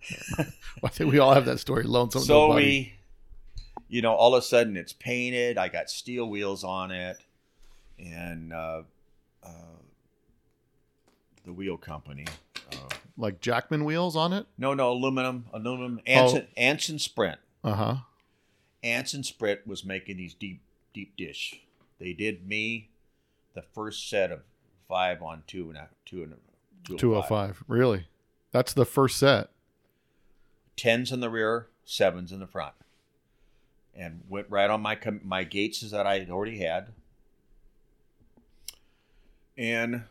I 0.84 0.88
think 0.90 1.12
we 1.12 1.20
all 1.20 1.34
have 1.34 1.46
that 1.46 1.60
story. 1.60 1.84
Loan 1.84 2.10
something. 2.12 2.28
so 2.28 2.54
we 2.56 2.94
you 3.88 4.02
know 4.02 4.14
all 4.14 4.36
of 4.36 4.40
a 4.40 4.46
sudden 4.46 4.78
it's 4.78 4.94
painted 4.94 5.58
i 5.58 5.68
got 5.68 5.90
steel 5.90 6.30
wheels 6.30 6.64
on 6.64 6.92
it 6.92 7.18
and 7.98 8.54
uh, 8.54 8.84
uh, 9.44 9.50
the 11.44 11.52
wheel 11.52 11.76
company 11.78 12.26
uh, 12.72 12.76
like 13.18 13.42
Jackman 13.42 13.84
wheels 13.86 14.16
on 14.16 14.32
it. 14.32 14.46
no 14.60 14.74
no 14.76 14.92
aluminum 14.92 15.46
aluminum 15.54 16.00
Ansen, 16.06 16.48
Ansen 16.56 17.00
sprint 17.00 17.40
Uh 17.64 17.74
huh. 17.74 17.96
Ansen 18.84 19.24
sprint 19.24 19.66
was 19.66 19.84
making 19.84 20.18
these 20.18 20.34
deep 20.36 20.62
deep 20.94 21.18
dish 21.18 21.62
they 22.00 22.14
did 22.14 22.48
me 22.48 22.90
the 23.56 23.64
first 23.64 24.08
set 24.10 24.32
of 24.32 24.42
five 24.88 25.22
on 25.24 25.44
two 25.48 25.70
and 25.70 25.78
a 25.78 25.90
two 26.06 26.24
and 26.24 26.34
a 26.34 26.36
Two 26.98 27.14
hundred 27.14 27.28
five. 27.28 27.64
Really? 27.68 28.08
That's 28.52 28.74
the 28.74 28.86
first 28.86 29.18
set. 29.18 29.50
Tens 30.80 31.12
in 31.12 31.20
the 31.20 31.30
rear, 31.30 31.68
sevens 31.84 32.32
in 32.32 32.40
the 32.40 32.48
front, 32.48 32.74
and 33.94 34.22
went 34.30 34.50
right 34.50 34.70
on 34.70 34.80
my 34.80 34.96
com- 34.96 35.20
my 35.26 35.44
gates 35.44 35.82
that 35.82 36.08
I 36.08 36.20
had 36.20 36.30
already 36.30 36.60
had. 36.60 36.94
And 39.58 40.06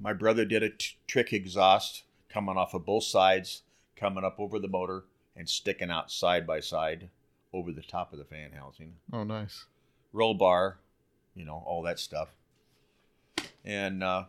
my 0.00 0.12
brother 0.12 0.44
did 0.44 0.64
a 0.64 0.70
t- 0.70 0.96
trick 1.06 1.32
exhaust 1.32 2.02
coming 2.28 2.56
off 2.56 2.74
of 2.74 2.84
both 2.84 3.04
sides, 3.04 3.62
coming 3.94 4.24
up 4.24 4.40
over 4.40 4.58
the 4.58 4.66
motor 4.66 5.04
and 5.36 5.48
sticking 5.48 5.92
out 5.92 6.10
side 6.10 6.44
by 6.44 6.58
side 6.58 7.08
over 7.52 7.70
the 7.70 7.80
top 7.80 8.12
of 8.12 8.18
the 8.18 8.24
fan 8.24 8.50
housing. 8.50 8.94
Oh, 9.12 9.22
nice. 9.22 9.66
Roll 10.12 10.34
bar, 10.34 10.78
you 11.36 11.44
know, 11.44 11.62
all 11.64 11.82
that 11.82 12.00
stuff. 12.00 12.30
And 13.64 14.02
uh, 14.02 14.24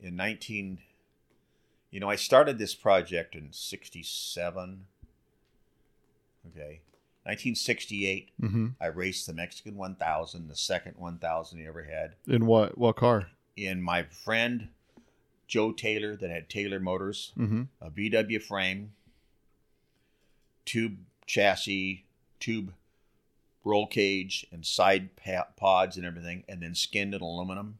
in 0.00 0.16
19, 0.16 0.78
you 1.92 2.00
know, 2.00 2.10
I 2.10 2.16
started 2.16 2.58
this 2.58 2.74
project 2.74 3.34
in 3.36 3.52
67. 3.52 4.86
Okay. 6.50 6.80
1968, 7.24 8.30
Mm-hmm. 8.42 8.66
I 8.80 8.86
raced 8.86 9.28
the 9.28 9.32
Mexican 9.32 9.76
1000, 9.76 10.48
the 10.48 10.56
second 10.56 10.94
1000 10.96 11.58
he 11.60 11.66
ever 11.66 11.84
had, 11.84 12.16
In 12.26 12.46
what 12.46 12.76
what 12.76 12.96
car? 12.96 13.28
in 13.56 13.80
my 13.80 14.02
friend 14.02 14.68
Joe 15.46 15.70
Taylor 15.70 16.16
that 16.16 16.30
had 16.30 16.48
Taylor 16.48 16.80
Motors, 16.80 17.32
Mm-hmm. 17.38 17.62
a 17.80 17.90
VW 17.90 18.42
frame, 18.42 18.92
tube 20.64 20.96
chassis, 21.26 22.04
tube 22.40 22.72
roll 23.64 23.86
cage, 23.86 24.44
and 24.50 24.66
side 24.66 25.10
pa- 25.14 25.46
pods 25.56 25.96
and 25.96 26.04
everything, 26.04 26.42
and 26.48 26.60
then 26.60 26.74
skinned 26.74 27.14
in 27.14 27.20
aluminum. 27.20 27.78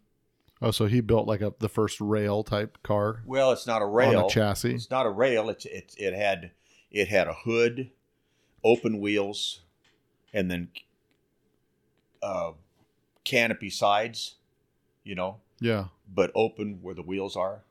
Oh, 0.63 0.71
so 0.71 0.87
he 0.87 1.01
built 1.01 1.27
like 1.27 1.41
a 1.41 1.53
the 1.59 1.69
first 1.69 2.01
rail 2.01 2.45
type 2.45 2.79
car 2.83 3.23
Well, 3.27 3.51
it's 3.53 3.67
not 3.67 3.83
a 3.83 3.87
rail. 3.87 4.21
on 4.21 4.25
a 4.27 4.29
chassis. 4.29 4.75
It's 4.75 4.91
not 4.91 5.07
a 5.07 5.11
rail. 5.11 5.49
It's 5.51 5.65
it, 5.67 5.95
it 5.99 6.15
had 6.15 6.53
it 6.91 7.09
had 7.09 7.27
a 7.27 7.35
hood, 7.35 7.91
open 8.63 9.01
wheels, 9.01 9.63
and 10.33 10.51
then 10.51 10.69
uh, 12.23 12.53
canopy 13.25 13.71
sides, 13.71 14.37
you 15.03 15.15
know, 15.15 15.41
Yeah. 15.61 15.87
but 16.13 16.31
open 16.35 16.79
where 16.83 16.95
the 16.95 17.03
wheels 17.03 17.35
are, 17.37 17.63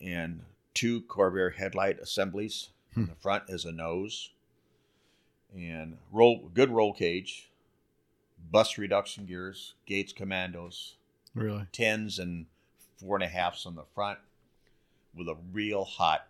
and 0.00 0.42
two 0.74 1.00
Corvair 1.02 1.54
headlight 1.56 1.98
assemblies. 1.98 2.68
In 2.96 3.06
the 3.06 3.14
front 3.14 3.44
is 3.48 3.64
a 3.64 3.70
nose 3.72 4.30
and 5.54 5.98
roll 6.12 6.48
good 6.52 6.70
roll 6.70 6.92
cage, 6.92 7.48
bus 8.50 8.76
reduction 8.76 9.24
gears, 9.26 9.74
Gates 9.86 10.12
commandos, 10.12 10.96
Really? 11.34 11.66
tens 11.72 12.18
and 12.18 12.46
four 12.98 13.16
and 13.16 13.24
a 13.24 13.28
halfs 13.28 13.66
on 13.66 13.74
the 13.74 13.84
front, 13.94 14.18
with 15.14 15.28
a 15.28 15.36
real 15.52 15.84
hot 15.84 16.26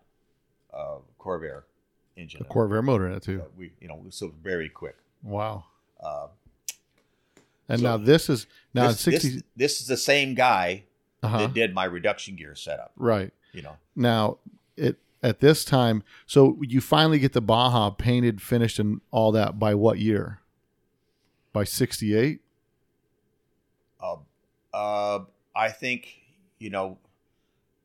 uh, 0.73 0.99
Corvair 1.19 1.63
engine. 2.17 2.41
The 2.41 2.47
in. 2.47 2.53
Corvair 2.53 2.83
motor 2.85 3.07
in 3.07 3.15
it 3.15 3.23
too. 3.23 3.43
We 3.57 3.73
you 3.81 3.89
know 3.89 4.05
so 4.11 4.33
very 4.43 4.69
quick. 4.69 4.97
Wow. 5.23 5.65
Uh, 6.03 6.29
And 7.69 7.81
So, 7.81 7.87
now 7.87 7.97
this 7.97 8.29
is 8.31 8.47
now 8.75 8.89
this, 8.89 9.01
sixty. 9.01 9.29
this, 9.31 9.43
this 9.57 9.81
is 9.81 9.87
the 9.87 9.97
same 9.97 10.35
guy 10.35 10.85
uh-huh. 11.23 11.39
that 11.39 11.55
did 11.55 11.75
my 11.75 11.85
reduction 11.85 12.37
gear 12.37 12.55
setup. 12.55 12.93
Right 12.97 13.33
You 13.53 13.63
know, 13.63 13.77
now, 13.97 14.39
it 14.77 14.97
at 15.23 15.41
this 15.41 15.65
time. 15.65 16.03
So 16.27 16.59
you 16.63 16.81
finally 16.81 17.19
get 17.19 17.33
the 17.33 17.41
Baja 17.41 17.91
painted, 17.91 18.41
finished, 18.41 18.79
and 18.79 19.01
all 19.11 19.33
that 19.33 19.59
by 19.59 19.75
what 19.75 19.99
year? 19.99 20.41
By 21.53 21.65
sixty 21.65 22.15
eight. 22.15 22.41
uh, 24.01 24.17
uh, 24.75 25.21
I 25.55 25.71
think 25.71 26.09
you 26.59 26.71
know 26.71 26.99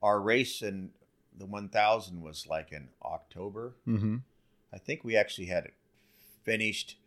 our 0.02 0.20
race 0.20 0.62
in 0.62 0.90
the 1.38 1.46
1000 1.46 2.22
was 2.22 2.46
like 2.48 2.72
in 2.72 2.90
October. 3.04 3.74
Mm-hmm. 3.88 4.18
I 4.74 4.78
think 4.78 5.04
we 5.04 5.16
actually 5.16 5.48
had 5.48 5.66
it 5.66 5.74
finished. 6.44 6.98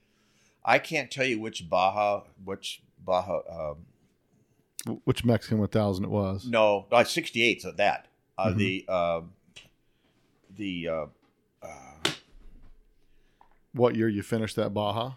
I 0.64 0.78
can't 0.78 1.10
tell 1.10 1.24
you 1.26 1.38
which 1.40 1.68
Baja, 1.70 2.22
which 2.44 2.82
Baja. 3.04 3.40
Um, 3.48 4.98
Which 5.04 5.24
Mexican 5.24 5.58
one 5.58 5.68
thousand 5.68 6.04
it 6.04 6.10
was? 6.10 6.46
no, 6.46 6.86
no, 6.90 7.02
68. 7.02 7.62
So 7.62 7.70
that 7.72 8.06
uh, 8.38 8.48
Mhm. 8.48 8.56
the 8.56 8.88
um 8.88 9.32
the 10.56 10.88
uh, 10.88 11.06
uh, 11.62 12.10
What 13.72 13.94
year 13.96 14.08
you 14.08 14.22
finished 14.22 14.56
that 14.56 14.72
Baja? 14.72 15.12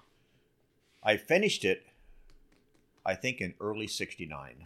I 1.02 1.18
finished 1.18 1.64
it. 1.64 1.86
I 3.10 3.16
think 3.16 3.42
in 3.42 3.54
early 3.60 3.88
'69. 3.88 4.64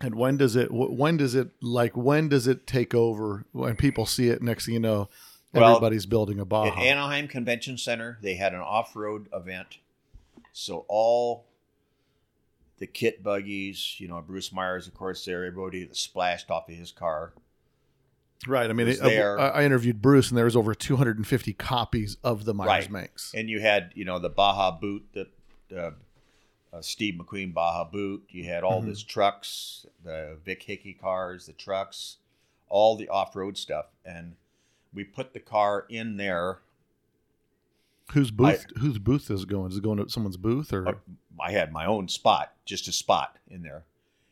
And 0.00 0.14
when 0.14 0.36
does 0.36 0.56
it? 0.56 0.68
When 0.72 1.16
does 1.16 1.34
it? 1.34 1.50
Like 1.60 1.96
when 1.96 2.28
does 2.28 2.46
it 2.46 2.66
take 2.66 2.94
over? 2.94 3.44
When 3.52 3.76
people 3.76 4.06
see 4.06 4.28
it, 4.28 4.42
next 4.42 4.66
thing 4.66 4.74
you 4.74 4.80
know, 4.80 5.08
Well, 5.52 5.70
everybody's 5.76 6.06
building 6.06 6.38
a 6.40 6.44
Baja. 6.44 6.72
At 6.72 6.78
Anaheim 6.78 7.28
Convention 7.28 7.78
Center, 7.78 8.18
they 8.22 8.34
had 8.34 8.52
an 8.54 8.60
off-road 8.60 9.28
event, 9.32 9.78
so 10.52 10.84
all 10.88 11.44
the 12.78 12.86
kit 12.86 13.22
buggies, 13.22 13.96
you 13.98 14.08
know, 14.08 14.20
Bruce 14.20 14.52
Meyers, 14.52 14.88
of 14.88 14.94
course, 14.94 15.24
there, 15.24 15.44
everybody 15.44 15.84
that 15.84 15.96
splashed 15.96 16.50
off 16.50 16.68
of 16.68 16.74
his 16.74 16.90
car. 16.90 17.32
right. 18.48 18.68
I 18.68 18.72
mean, 18.72 18.88
it, 18.88 19.00
there. 19.00 19.38
I, 19.38 19.48
I 19.60 19.64
interviewed 19.64 20.02
Bruce, 20.02 20.30
and 20.30 20.36
there 20.38 20.46
was 20.46 20.56
over 20.56 20.74
250 20.74 21.52
copies 21.52 22.16
of 22.24 22.44
the 22.44 22.54
Meyers 22.54 22.68
Right. 22.68 22.90
makes. 22.90 23.32
And 23.36 23.48
you 23.48 23.60
had, 23.60 23.92
you 23.94 24.04
know, 24.04 24.18
the 24.18 24.30
Baja 24.30 24.72
boot, 24.72 25.04
that 25.12 25.28
uh, 25.78 25.90
uh, 26.72 26.80
Steve 26.80 27.14
McQueen 27.14 27.52
Baja 27.52 27.84
boot. 27.84 28.24
You 28.30 28.44
had 28.44 28.64
all 28.64 28.82
Mhm. 28.82 28.86
these 28.86 29.02
trucks, 29.02 29.86
the 30.02 30.38
Vic 30.44 30.62
Hickey 30.62 30.94
cars, 30.94 31.46
the 31.46 31.52
trucks, 31.52 32.16
all 32.68 32.96
the 32.96 33.08
off-road 33.08 33.58
stuff, 33.58 33.86
and 34.04 34.36
we 34.94 35.04
put 35.04 35.32
the 35.34 35.40
car 35.40 35.84
in 35.88 36.16
there. 36.16 36.60
Whose 38.12 38.30
booth? 38.30 38.66
whose 38.78 38.98
booth 38.98 39.30
is 39.30 39.42
it 39.44 39.48
going? 39.48 39.70
Is 39.70 39.78
it 39.78 39.82
going 39.82 39.98
to 39.98 40.08
someone's 40.08 40.36
booth 40.36 40.72
or? 40.72 40.88
Uh, 40.88 40.94
I 41.40 41.52
had 41.52 41.72
my 41.72 41.86
own 41.86 42.08
spot, 42.08 42.54
just 42.64 42.88
a 42.88 42.92
spot 42.92 43.38
in 43.48 43.62
there, 43.62 43.84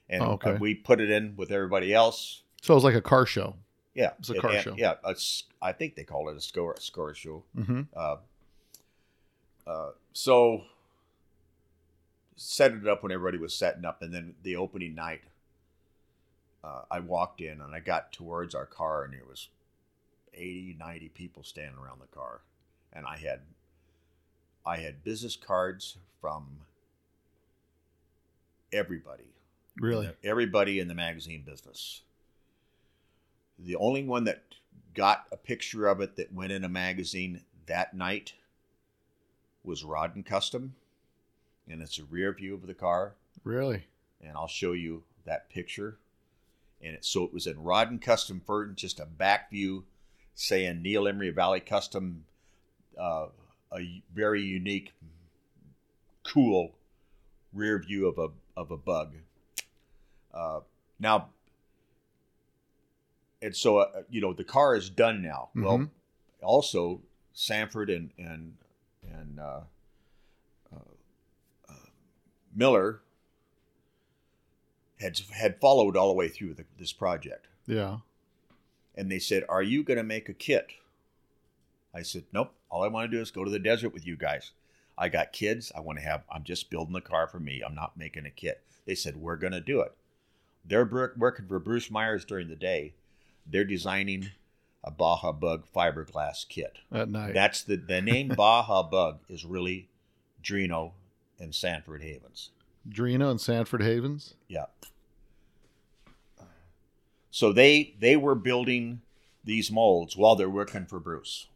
and 0.08 0.22
Oh, 0.22 0.32
okay. 0.32 0.52
uh, 0.52 0.58
we 0.58 0.74
put 0.74 1.00
it 1.00 1.10
in 1.10 1.34
with 1.36 1.50
everybody 1.50 1.92
else. 1.94 2.42
so 2.62 2.74
it 2.74 2.76
was 2.76 2.84
like 2.84 2.94
a 2.94 3.00
car 3.00 3.24
show. 3.24 3.56
Yeah, 3.94 4.12
It's 4.18 4.28
a 4.30 4.34
car 4.38 4.50
and- 4.52 4.62
show. 4.62 4.74
Yeah, 4.76 4.94
a 5.04 5.16
I 5.62 5.72
think 5.72 5.94
they 5.94 6.04
call 6.04 6.28
it 6.28 6.36
a 6.36 6.40
score 6.40 6.74
a 6.74 6.80
score 6.80 7.14
show. 7.14 7.42
Mm-hmm. 7.56 7.82
Uh, 7.96 8.16
uh, 9.66 9.90
so 10.12 10.64
set 12.42 12.72
it 12.72 12.88
up 12.88 13.02
when 13.02 13.12
everybody 13.12 13.36
was 13.36 13.54
setting 13.54 13.84
up, 13.84 14.00
and 14.00 14.14
then 14.14 14.34
the 14.42 14.56
opening 14.56 14.94
night, 14.94 15.20
uh, 16.64 16.82
I 16.90 17.00
walked 17.00 17.42
in 17.42 17.60
and 17.60 17.74
I 17.74 17.80
got 17.80 18.12
towards 18.14 18.54
our 18.54 18.64
car, 18.64 19.04
and 19.04 19.12
there 19.12 19.26
was 19.28 19.48
80, 20.32 20.76
90 20.78 21.08
people 21.10 21.42
standing 21.42 21.76
around 21.78 22.00
the 22.00 22.06
car, 22.06 22.40
and 22.94 23.04
I 23.06 23.18
had 23.18 23.40
I 24.64 24.78
had 24.78 25.04
business 25.04 25.36
cards 25.36 25.98
from 26.20 26.60
everybody. 28.72 29.34
Really? 29.78 30.10
Everybody 30.24 30.80
in 30.80 30.88
the 30.88 30.94
magazine 30.94 31.42
business. 31.46 32.02
The 33.58 33.76
only 33.76 34.02
one 34.02 34.24
that 34.24 34.42
got 34.94 35.26
a 35.30 35.36
picture 35.36 35.86
of 35.86 36.00
it 36.00 36.16
that 36.16 36.32
went 36.32 36.52
in 36.52 36.64
a 36.64 36.68
magazine 36.70 37.42
that 37.66 37.92
night 37.92 38.32
was 39.62 39.84
Rod 39.84 40.14
and 40.14 40.24
Custom. 40.24 40.74
And 41.70 41.80
it's 41.82 41.98
a 41.98 42.04
rear 42.04 42.32
view 42.32 42.54
of 42.54 42.66
the 42.66 42.74
car. 42.74 43.14
Really? 43.44 43.84
And 44.20 44.36
I'll 44.36 44.48
show 44.48 44.72
you 44.72 45.04
that 45.24 45.48
picture. 45.48 45.98
And 46.82 46.94
it, 46.96 47.04
so 47.04 47.24
it 47.24 47.32
was 47.32 47.46
in 47.46 47.62
Rod 47.62 47.90
and 47.90 48.00
Custom 48.02 48.40
Furton, 48.46 48.74
just 48.74 48.98
a 49.00 49.06
back 49.06 49.50
view 49.50 49.84
saying 50.34 50.82
Neil 50.82 51.06
Emery 51.06 51.30
Valley 51.30 51.60
Custom, 51.60 52.24
uh, 52.98 53.26
a 53.72 54.02
very 54.14 54.42
unique, 54.42 54.92
cool 56.24 56.72
rear 57.52 57.78
view 57.78 58.08
of 58.08 58.18
a, 58.18 58.30
of 58.58 58.70
a 58.70 58.76
bug. 58.76 59.14
Uh, 60.32 60.60
now, 60.98 61.28
and 63.42 63.54
so 63.56 63.78
uh, 63.78 64.02
you 64.10 64.20
know 64.20 64.32
the 64.32 64.44
car 64.44 64.76
is 64.76 64.90
done 64.90 65.22
now. 65.22 65.48
Well, 65.54 65.78
Mhm. 65.78 65.90
also 66.42 67.00
Sanford 67.32 67.90
and 67.90 68.10
and 68.18 68.56
and 69.02 69.40
uh, 69.40 69.60
Miller 72.54 73.00
had 75.00 75.18
had 75.32 75.60
followed 75.60 75.96
all 75.96 76.08
the 76.08 76.14
way 76.14 76.28
through 76.28 76.54
the, 76.54 76.64
this 76.78 76.92
project, 76.92 77.46
Yeah. 77.66 77.98
and 78.94 79.10
they 79.10 79.18
said, 79.18 79.44
"Are 79.48 79.62
you 79.62 79.82
going 79.82 79.96
to 79.98 80.02
make 80.04 80.28
a 80.28 80.34
kit?" 80.34 80.68
I 81.94 82.02
said, 82.02 82.24
"Nope. 82.32 82.54
All 82.70 82.84
I 82.84 82.88
want 82.88 83.10
to 83.10 83.16
do 83.16 83.20
is 83.20 83.30
go 83.30 83.44
to 83.44 83.50
the 83.50 83.58
desert 83.58 83.92
with 83.92 84.06
you 84.06 84.16
guys. 84.16 84.52
I 84.98 85.08
got 85.08 85.32
kids. 85.32 85.72
I 85.74 85.80
want 85.80 85.98
to 85.98 86.04
have. 86.04 86.24
I'm 86.30 86.44
just 86.44 86.70
building 86.70 86.92
the 86.92 87.00
car 87.00 87.26
for 87.26 87.40
me. 87.40 87.62
I'm 87.66 87.74
not 87.74 87.96
making 87.96 88.26
a 88.26 88.30
kit." 88.30 88.62
They 88.84 88.94
said, 88.94 89.16
"We're 89.16 89.36
going 89.36 89.52
to 89.52 89.60
do 89.60 89.80
it." 89.80 89.92
They're 90.64 90.84
working 91.16 91.46
for 91.48 91.58
Bruce 91.58 91.90
Meyers 91.90 92.24
during 92.26 92.48
the 92.48 92.56
day. 92.56 92.92
They're 93.46 93.64
designing 93.64 94.30
a 94.84 94.90
Baja 94.90 95.32
Bug 95.32 95.64
fiberglass 95.74 96.46
kit. 96.46 96.78
At 96.92 97.08
night. 97.08 97.32
That's 97.34 97.62
the 97.62 97.76
the 97.76 98.02
name 98.02 98.28
Baja 98.28 98.82
Bug 98.82 99.20
is 99.28 99.44
really 99.46 99.88
Drino 100.42 100.92
and 101.40 101.54
Sanford 101.54 102.02
Havens. 102.02 102.50
Drino 102.88 103.30
and 103.30 103.40
Sanford 103.40 103.82
Havens. 103.82 104.34
Yeah. 104.48 104.66
So 107.30 107.52
they 107.52 107.94
they 107.98 108.16
were 108.16 108.34
building 108.34 109.00
these 109.44 109.70
molds 109.70 110.16
while 110.16 110.36
they're 110.36 110.50
working 110.50 110.86
for 110.86 110.98
Bruce. 111.00 111.46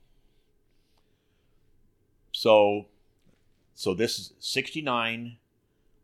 So 2.33 2.87
so 3.75 3.95
this 3.95 4.19
is 4.19 4.33
69 4.39 5.37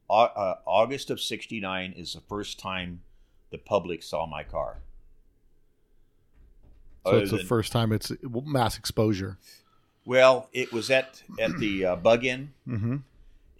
uh, 0.09 0.55
August 0.67 1.09
of 1.11 1.21
69 1.21 1.93
is 1.97 2.15
the 2.15 2.21
first 2.21 2.59
time 2.59 3.03
the 3.51 3.59
public 3.59 4.03
saw 4.03 4.27
my 4.27 4.43
car. 4.43 4.79
So 7.05 7.13
Other 7.13 7.21
it's 7.23 7.31
the 7.31 7.37
than- 7.39 7.47
first 7.47 7.71
time 7.73 7.93
it's 7.93 8.13
mass 8.45 8.77
exposure. 8.77 9.39
Well, 10.05 10.49
it 10.53 10.73
was 10.73 10.91
at 10.91 11.23
at 11.39 11.57
the 11.59 11.85
uh, 11.85 11.97
bug 11.97 12.25
in. 12.25 12.53
Mm-hmm. 12.67 12.97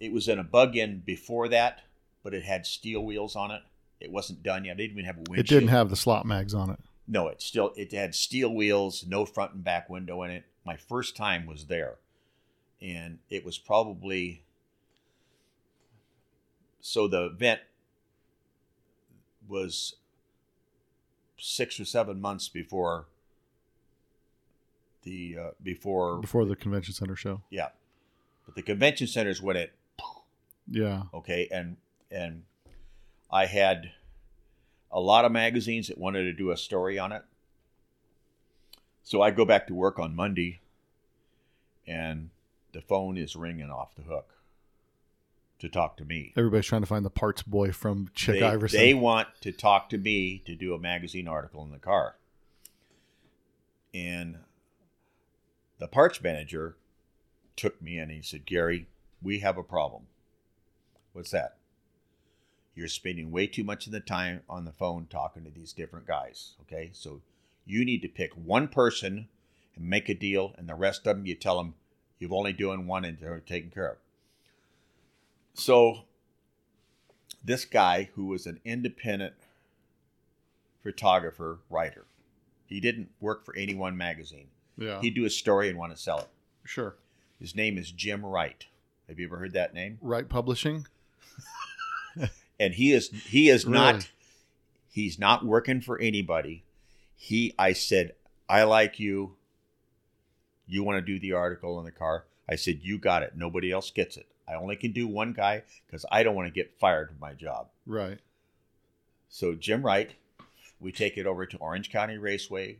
It 0.01 0.11
was 0.11 0.27
in 0.27 0.39
a 0.39 0.43
bug 0.43 0.75
in 0.75 0.99
before 1.05 1.47
that, 1.49 1.81
but 2.23 2.33
it 2.33 2.43
had 2.43 2.65
steel 2.65 3.05
wheels 3.05 3.35
on 3.35 3.51
it. 3.51 3.61
It 3.99 4.11
wasn't 4.11 4.41
done 4.41 4.65
yet. 4.65 4.73
It 4.73 4.77
didn't 4.77 4.91
even 4.93 5.05
have 5.05 5.17
a 5.17 5.19
windshield. 5.29 5.39
It 5.39 5.47
didn't 5.47 5.67
have 5.69 5.89
the 5.91 5.95
slot 5.95 6.25
mags 6.25 6.55
on 6.55 6.71
it. 6.71 6.79
No, 7.07 7.27
it 7.27 7.39
still 7.41 7.71
it 7.77 7.91
had 7.91 8.15
steel 8.15 8.53
wheels, 8.53 9.05
no 9.07 9.25
front 9.25 9.53
and 9.53 9.63
back 9.63 9.89
window 9.89 10.23
in 10.23 10.31
it. 10.31 10.45
My 10.65 10.75
first 10.75 11.15
time 11.15 11.45
was 11.45 11.65
there, 11.65 11.97
and 12.81 13.19
it 13.29 13.45
was 13.45 13.59
probably 13.59 14.43
so 16.79 17.07
the 17.07 17.25
event 17.25 17.59
was 19.47 19.97
six 21.37 21.79
or 21.79 21.85
seven 21.85 22.19
months 22.19 22.49
before 22.49 23.05
the 25.03 25.37
uh, 25.39 25.49
before 25.61 26.19
Before 26.19 26.45
the 26.45 26.55
convention 26.55 26.93
center 26.95 27.15
show. 27.15 27.41
yeah, 27.51 27.69
but 28.45 28.55
the 28.55 28.61
convention 28.63 29.05
centers 29.07 29.41
when 29.41 29.55
it 29.57 29.73
Yeah. 30.69 31.03
okay 31.13 31.47
and 31.51 31.77
and 32.09 32.43
i 33.31 33.45
had 33.45 33.91
a 34.91 34.99
lot 34.99 35.25
of 35.25 35.31
magazines 35.31 35.87
that 35.87 35.97
wanted 35.97 36.23
to 36.23 36.33
do 36.33 36.51
a 36.51 36.57
story 36.57 36.97
on 36.97 37.11
it 37.11 37.23
so 39.03 39.21
i 39.21 39.31
go 39.31 39.45
back 39.45 39.67
to 39.67 39.73
work 39.73 39.99
on 39.99 40.15
monday 40.15 40.61
and 41.87 42.29
the 42.73 42.81
phone 42.81 43.17
is 43.17 43.35
ringing 43.35 43.69
off 43.69 43.95
the 43.95 44.03
hook 44.03 44.35
to 45.59 45.69
talk 45.69 45.97
to 45.97 46.05
me 46.05 46.33
Everybody's 46.35 46.65
trying 46.65 46.81
to 46.81 46.87
find 46.87 47.05
the 47.05 47.09
parts 47.09 47.43
boy 47.43 47.71
from 47.71 48.09
Chick 48.15 48.39
they, 48.39 48.45
Iverson. 48.45 48.79
they 48.79 48.93
want 48.93 49.27
to 49.41 49.51
talk 49.51 49.89
to 49.89 49.97
me 49.97 50.41
to 50.45 50.55
do 50.55 50.73
a 50.73 50.79
magazine 50.79 51.27
article 51.27 51.63
in 51.63 51.71
the 51.71 51.77
car 51.79 52.15
and 53.93 54.37
the 55.81 55.87
parts 55.87 56.21
manager 56.21 56.77
took 57.55 57.81
me 57.81 57.97
in 57.97 58.03
and 58.03 58.11
he 58.11 58.21
said, 58.21 58.45
Gary, 58.45 58.87
we 59.21 59.39
have 59.39 59.57
a 59.57 59.63
problem. 59.63 60.03
What's 61.13 61.31
that? 61.31 61.57
You're 62.75 62.87
spending 62.87 63.31
way 63.31 63.47
too 63.47 63.63
much 63.63 63.85
of 63.85 63.91
the 63.91 63.99
time 63.99 64.41
on 64.49 64.65
the 64.65 64.71
phone 64.71 65.07
talking 65.09 65.43
to 65.43 65.51
these 65.51 65.73
different 65.73 66.07
guys. 66.07 66.53
Okay. 66.61 66.89
So 66.93 67.21
you 67.65 67.83
need 67.83 68.01
to 68.01 68.07
pick 68.07 68.31
one 68.33 68.67
person 68.67 69.27
and 69.75 69.85
make 69.89 70.09
a 70.09 70.13
deal, 70.13 70.53
and 70.57 70.67
the 70.67 70.75
rest 70.75 71.05
of 71.05 71.17
them 71.17 71.25
you 71.25 71.35
tell 71.35 71.57
them 71.57 71.75
you've 72.19 72.31
only 72.33 72.53
doing 72.53 72.87
one 72.87 73.03
and 73.05 73.17
they're 73.19 73.39
taken 73.39 73.69
care 73.71 73.91
of. 73.91 73.97
So 75.53 76.03
this 77.43 77.65
guy 77.65 78.09
who 78.15 78.27
was 78.27 78.45
an 78.45 78.59
independent 78.63 79.33
photographer 80.83 81.59
writer, 81.69 82.05
he 82.65 82.79
didn't 82.79 83.09
work 83.19 83.43
for 83.45 83.55
any 83.55 83.75
one 83.75 83.97
magazine. 83.97 84.47
Yeah. 84.77 85.01
He'd 85.01 85.15
do 85.15 85.25
a 85.25 85.29
story 85.29 85.69
and 85.69 85.77
want 85.77 85.95
to 85.95 86.01
sell 86.01 86.19
it. 86.19 86.29
sure. 86.63 86.95
His 87.39 87.55
name 87.55 87.77
is 87.79 87.91
Jim 87.91 88.23
Wright. 88.23 88.67
Have 89.09 89.19
you 89.19 89.25
ever 89.25 89.37
heard 89.37 89.53
that 89.53 89.73
name? 89.73 89.97
Wright 89.99 90.29
publishing. 90.29 90.85
And 92.59 92.73
he 92.75 92.91
is 92.93 93.09
he 93.09 93.49
is 93.49 93.65
Really? 93.65 93.77
not 93.77 94.09
he's 94.89 95.17
not 95.17 95.45
working 95.45 95.81
for 95.81 95.97
anybody. 95.99 96.63
He 97.15 97.53
I 97.57 97.73
said, 97.73 98.13
I 98.47 98.63
like 98.63 98.99
you. 98.99 99.35
You 100.67 100.83
want 100.83 100.97
to 100.97 101.01
do 101.01 101.19
the 101.19 101.33
article 101.33 101.79
in 101.79 101.85
the 101.85 101.91
car? 101.91 102.25
I 102.47 102.55
said, 102.55 102.79
You 102.83 102.97
got 102.97 103.23
it. 103.23 103.33
Nobody 103.35 103.71
else 103.71 103.91
gets 103.91 104.15
it. 104.17 104.27
I 104.47 104.53
only 104.55 104.75
can 104.75 104.91
do 104.91 105.07
one 105.07 105.33
guy 105.33 105.63
because 105.85 106.05
I 106.11 106.23
don't 106.23 106.35
want 106.35 106.47
to 106.47 106.53
get 106.53 106.77
fired 106.79 107.09
from 107.09 107.19
my 107.19 107.33
job. 107.33 107.67
Right. 107.85 108.19
So 109.29 109.55
Jim 109.55 109.81
Wright, 109.83 110.11
we 110.79 110.91
take 110.91 111.17
it 111.17 111.25
over 111.25 111.45
to 111.45 111.57
Orange 111.57 111.89
County 111.89 112.17
Raceway, 112.17 112.77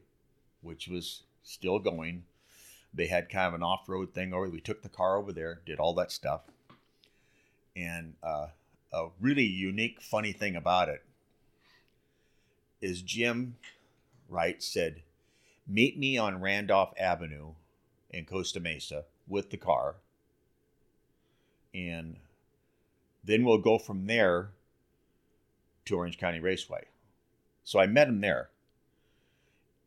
which 0.61 0.87
was 0.87 1.23
still 1.43 1.79
going. 1.79 2.23
They 2.93 3.07
had 3.07 3.29
kind 3.29 3.47
of 3.47 3.53
an 3.53 3.63
off-road 3.63 4.13
thing 4.13 4.33
over. 4.33 4.49
We 4.49 4.59
took 4.59 4.81
the 4.83 4.89
car 4.89 5.15
over 5.17 5.31
there, 5.31 5.61
did 5.65 5.79
all 5.79 5.93
that 5.95 6.11
stuff, 6.11 6.41
and 7.75 8.15
uh, 8.21 8.47
a 8.91 9.07
really 9.19 9.45
unique, 9.45 10.01
funny 10.01 10.31
thing 10.31 10.55
about 10.55 10.89
it 10.89 11.03
is 12.81 13.01
Jim 13.01 13.57
Wright 14.27 14.61
said, 14.61 15.03
"Meet 15.67 15.97
me 15.97 16.17
on 16.17 16.41
Randolph 16.41 16.93
Avenue 16.97 17.53
in 18.09 18.25
Costa 18.25 18.59
Mesa 18.59 19.05
with 19.27 19.49
the 19.49 19.57
car, 19.57 19.95
and 21.73 22.17
then 23.23 23.43
we'll 23.43 23.57
go 23.57 23.77
from 23.77 24.07
there." 24.07 24.51
to 25.85 25.97
Orange 25.97 26.17
County 26.17 26.39
Raceway. 26.39 26.85
So 27.63 27.79
I 27.79 27.87
met 27.87 28.07
him 28.07 28.21
there. 28.21 28.49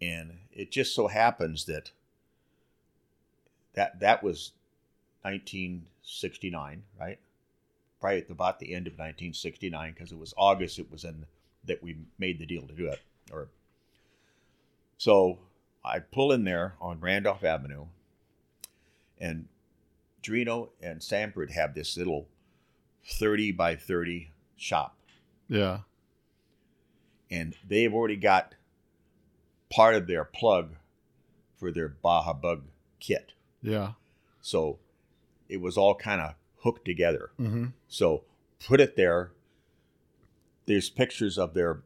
And 0.00 0.38
it 0.52 0.70
just 0.70 0.94
so 0.94 1.08
happens 1.08 1.64
that 1.64 1.92
that 3.74 4.00
that 4.00 4.22
was 4.22 4.52
1969, 5.22 6.84
right? 7.00 7.18
Probably 8.04 8.20
at 8.20 8.28
about 8.28 8.58
the 8.60 8.74
end 8.74 8.86
of 8.86 8.92
1969 8.92 9.94
because 9.94 10.12
it 10.12 10.18
was 10.18 10.34
August 10.36 10.78
it 10.78 10.90
was 10.92 11.04
in 11.04 11.24
that 11.64 11.82
we 11.82 11.96
made 12.18 12.38
the 12.38 12.44
deal 12.44 12.66
to 12.66 12.74
do 12.74 12.86
it 12.88 13.00
or 13.32 13.48
so 14.98 15.38
I 15.82 16.00
pull 16.00 16.30
in 16.30 16.44
there 16.44 16.74
on 16.82 17.00
Randolph 17.00 17.42
Avenue 17.44 17.86
and 19.18 19.48
Drino 20.22 20.68
and 20.82 21.02
Sanford 21.02 21.52
have 21.52 21.74
this 21.74 21.96
little 21.96 22.28
30 23.06 23.52
by 23.52 23.74
30 23.74 24.32
shop 24.54 24.98
Yeah. 25.48 25.78
and 27.30 27.56
they've 27.66 27.94
already 27.94 28.16
got 28.16 28.54
part 29.70 29.94
of 29.94 30.06
their 30.06 30.24
plug 30.26 30.74
for 31.56 31.70
their 31.72 31.88
Baja 31.88 32.34
Bug 32.34 32.64
kit. 33.00 33.32
Yeah. 33.62 33.92
So 34.42 34.78
it 35.48 35.62
was 35.62 35.78
all 35.78 35.94
kind 35.94 36.20
of 36.20 36.34
hooked 36.64 36.84
together. 36.84 37.30
Mm-hmm. 37.38 37.66
So 37.86 38.24
put 38.66 38.80
it 38.80 38.96
there. 38.96 39.30
There's 40.66 40.90
pictures 40.90 41.38
of 41.38 41.54
their 41.54 41.82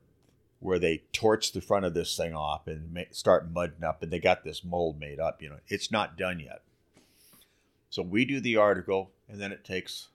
where 0.61 0.79
they 0.79 1.03
torch 1.13 1.53
the 1.53 1.61
front 1.61 1.85
of 1.85 1.95
this 1.95 2.17
thing 2.17 2.35
off 2.35 2.67
and 2.67 3.07
start 3.13 3.53
mudding 3.53 3.85
up, 3.85 4.03
and 4.03 4.11
they 4.11 4.19
got 4.19 4.43
this 4.43 4.65
mold 4.65 4.99
made 4.99 5.21
up. 5.21 5.43
You 5.43 5.51
know, 5.51 5.59
it's 5.69 5.93
not 5.93 6.17
done 6.17 6.41
yet. 6.41 6.63
So 7.91 8.03
we 8.03 8.25
do 8.25 8.41
the 8.41 8.57
article, 8.57 9.11
and 9.29 9.41
then 9.41 9.53
it 9.53 9.65
takes 9.65 10.09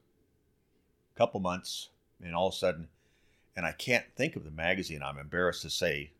a 1.15 1.17
couple 1.17 1.39
months, 1.39 1.89
and 2.21 2.36
all 2.36 2.47
of 2.47 2.54
a 2.54 2.58
sudden, 2.58 2.88
and 3.56 3.65
I 3.65 3.71
can't 3.71 4.06
think 4.15 4.36
of 4.36 4.43
the 4.43 4.52
magazine. 4.52 5.02
I'm 5.04 5.17
embarrassed 5.17 5.62
to 5.62 5.69
say. 5.69 6.12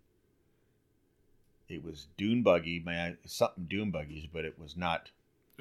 It 1.69 1.84
was 1.84 2.08
Dune 2.17 2.43
Buggy, 2.43 2.79
man, 2.79 3.17
something 3.25 3.65
Dune 3.65 3.91
Buggies, 3.91 4.27
but 4.32 4.45
it 4.45 4.60
was 4.60 4.77
not. 4.77 5.12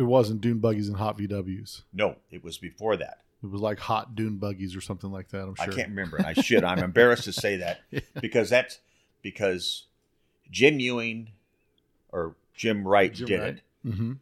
It 0.03 0.07
wasn't 0.07 0.41
dune 0.41 0.59
buggies 0.59 0.89
and 0.89 0.97
hot 0.97 1.17
VWs. 1.19 1.83
No, 1.93 2.17
it 2.31 2.43
was 2.43 2.59
before 2.59 2.97
that. 2.97 3.19
It 3.43 3.51
was 3.51 3.61
like 3.61 3.79
hot 3.79 4.15
dune 4.15 4.37
buggies 4.39 4.75
or 4.77 4.81
something 4.81 5.11
like 5.11 5.29
that. 5.31 5.43
I'm 5.43 5.55
sure. 5.55 5.65
I 5.73 5.75
can't 5.75 5.89
remember. 5.91 6.21
I 6.25 6.33
should. 6.33 6.65
I'm 6.65 6.79
embarrassed 6.81 7.25
to 7.25 7.33
say 7.33 7.57
that 7.59 7.81
because 8.21 8.51
that's 8.51 8.79
because 9.23 9.85
Jim 10.51 10.79
Ewing 10.81 11.31
or 12.11 12.35
Jim 12.55 12.87
Wright 12.87 13.13
Jim 13.13 13.27
did 13.27 13.41
Wright. 13.41 13.49
it, 13.55 13.63
Mm-hmm. 13.87 14.13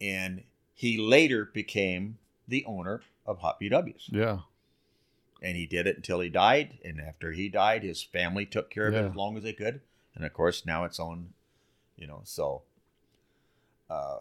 and 0.00 0.42
he 0.74 0.96
later 0.98 1.44
became 1.44 2.18
the 2.46 2.64
owner 2.66 3.02
of 3.26 3.38
Hot 3.38 3.60
VWs, 3.60 4.04
Yeah. 4.12 4.38
and 5.42 5.56
he 5.56 5.66
did 5.66 5.86
it 5.88 5.96
until 5.96 6.20
he 6.20 6.28
died. 6.28 6.78
And 6.84 7.00
after 7.00 7.32
he 7.32 7.48
died, 7.48 7.82
his 7.82 8.02
family 8.02 8.46
took 8.46 8.70
care 8.70 8.86
of 8.86 8.94
it 8.94 9.04
as 9.04 9.14
long 9.16 9.36
as 9.36 9.42
they 9.42 9.52
could, 9.52 9.80
and 10.14 10.24
of 10.24 10.32
course 10.32 10.64
now 10.64 10.84
it's 10.84 11.00
owned. 11.00 11.32
You 11.96 12.06
know, 12.06 12.20
so. 12.24 12.62
Uh, 13.90 14.18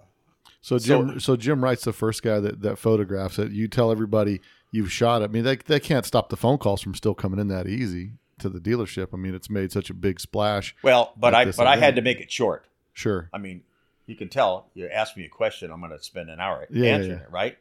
So 0.68 0.78
So- 0.78 0.86
Jim, 1.08 1.20
so, 1.22 1.36
Jim 1.38 1.64
Wright's 1.64 1.86
the 1.86 1.94
first 1.94 2.22
guy 2.24 2.42
that, 2.42 2.62
that 2.62 2.78
photographs 2.78 3.40
it. 3.40 3.54
You 3.54 3.70
tell 3.70 3.90
everybody 3.90 4.42
you've 4.70 4.92
shot 4.92 5.22
it. 5.22 5.26
I 5.26 5.28
mean, 5.30 5.46
they 5.46 5.56
they 5.56 5.80
can't 5.80 6.06
stop 6.06 6.28
the 6.28 6.36
phone 6.36 6.58
calls 6.58 6.82
from 6.82 6.94
still 6.94 7.16
coming 7.16 7.40
in 7.40 7.48
that 7.48 7.68
easy 7.68 8.12
to 8.40 8.50
the 8.50 8.60
dealership. 8.60 9.14
I 9.14 9.16
mean, 9.16 9.34
it's 9.34 9.50
made 9.50 9.72
such 9.72 9.90
a 9.90 9.94
big 9.94 10.20
splash. 10.20 10.76
well, 10.84 11.14
but 11.16 11.34
I 11.34 11.46
but 11.52 11.68
I 11.68 11.78
had 11.78 11.96
to 11.96 12.02
make 12.02 12.20
it 12.20 12.30
short. 12.30 12.66
Sure. 12.94 13.30
I 13.34 13.38
mean, 13.38 13.62
you 14.08 14.18
can 14.18 14.28
tell 14.28 14.68
you 14.74 14.90
ask 14.90 15.16
me 15.16 15.24
a 15.24 15.30
question, 15.30 15.72
I'm 15.72 15.80
going 15.80 15.94
to 15.98 16.04
spend 16.04 16.30
an 16.30 16.42
hour 16.42 16.68
Yeah, 16.70 16.96
answering 16.96 17.20
yeah. 17.20 17.24
it, 17.24 17.32
right? 17.32 17.58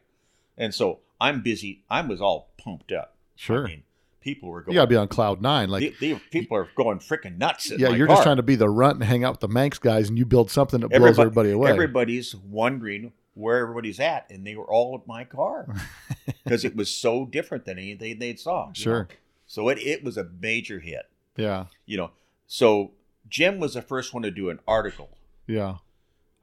And 0.57 0.75
so 0.75 0.99
I'm 1.21 1.41
busy. 1.41 1.83
I 1.89 2.01
was 2.01 2.19
all 2.19 2.49
pumped 2.57 2.91
up. 2.91 3.15
Sure. 3.37 3.63
I 3.67 3.69
mean, 3.69 3.83
people 4.27 4.49
were 4.49 4.61
going. 4.61 4.73
you 4.73 4.79
got 4.79 4.85
to 4.85 4.89
be 4.89 4.95
on 4.97 5.07
cloud 5.07 5.41
nine. 5.41 5.69
Like, 5.69 5.97
the, 5.99 6.13
the 6.13 6.21
people 6.31 6.57
are 6.57 6.67
going 6.75 6.99
freaking 6.99 7.37
nuts. 7.37 7.71
Yeah, 7.71 7.89
you're 7.89 8.07
car. 8.07 8.15
just 8.17 8.23
trying 8.23 8.37
to 8.37 8.43
be 8.43 8.55
the 8.55 8.69
runt 8.69 8.95
and 8.95 9.03
hang 9.05 9.23
out 9.23 9.33
with 9.33 9.39
the 9.39 9.47
Manx 9.47 9.79
guys, 9.79 10.09
and 10.09 10.17
you 10.17 10.25
build 10.25 10.51
something 10.51 10.81
that 10.81 10.89
blows 10.89 11.01
Everybody- 11.17 11.21
everybody 11.21 11.51
away. 11.51 11.71
Everybody's 11.71 12.35
wondering 12.35 13.13
where 13.33 13.57
everybody's 13.59 13.99
at, 13.99 14.29
and 14.29 14.45
they 14.45 14.55
were 14.55 14.65
all 14.69 14.95
at 14.99 15.07
my 15.07 15.23
car 15.23 15.67
because 16.43 16.65
it 16.65 16.75
was 16.75 16.89
so 16.89 17.25
different 17.25 17.65
than 17.65 17.77
anything 17.79 18.19
they'd 18.19 18.39
saw. 18.39 18.71
Sure. 18.73 19.03
know? 19.03 19.07
So 19.45 19.69
it 19.69 19.77
it 19.79 20.03
was 20.03 20.17
a 20.17 20.27
major 20.41 20.79
hit. 20.79 21.03
yeah. 21.35 21.65
You 21.85 21.97
know. 21.97 22.11
So 22.47 22.91
Jim 23.29 23.59
was 23.59 23.75
the 23.75 23.81
first 23.81 24.13
one 24.13 24.23
to 24.23 24.31
do 24.31 24.49
an 24.49 24.59
article. 24.67 25.09
Yeah. 25.47 25.77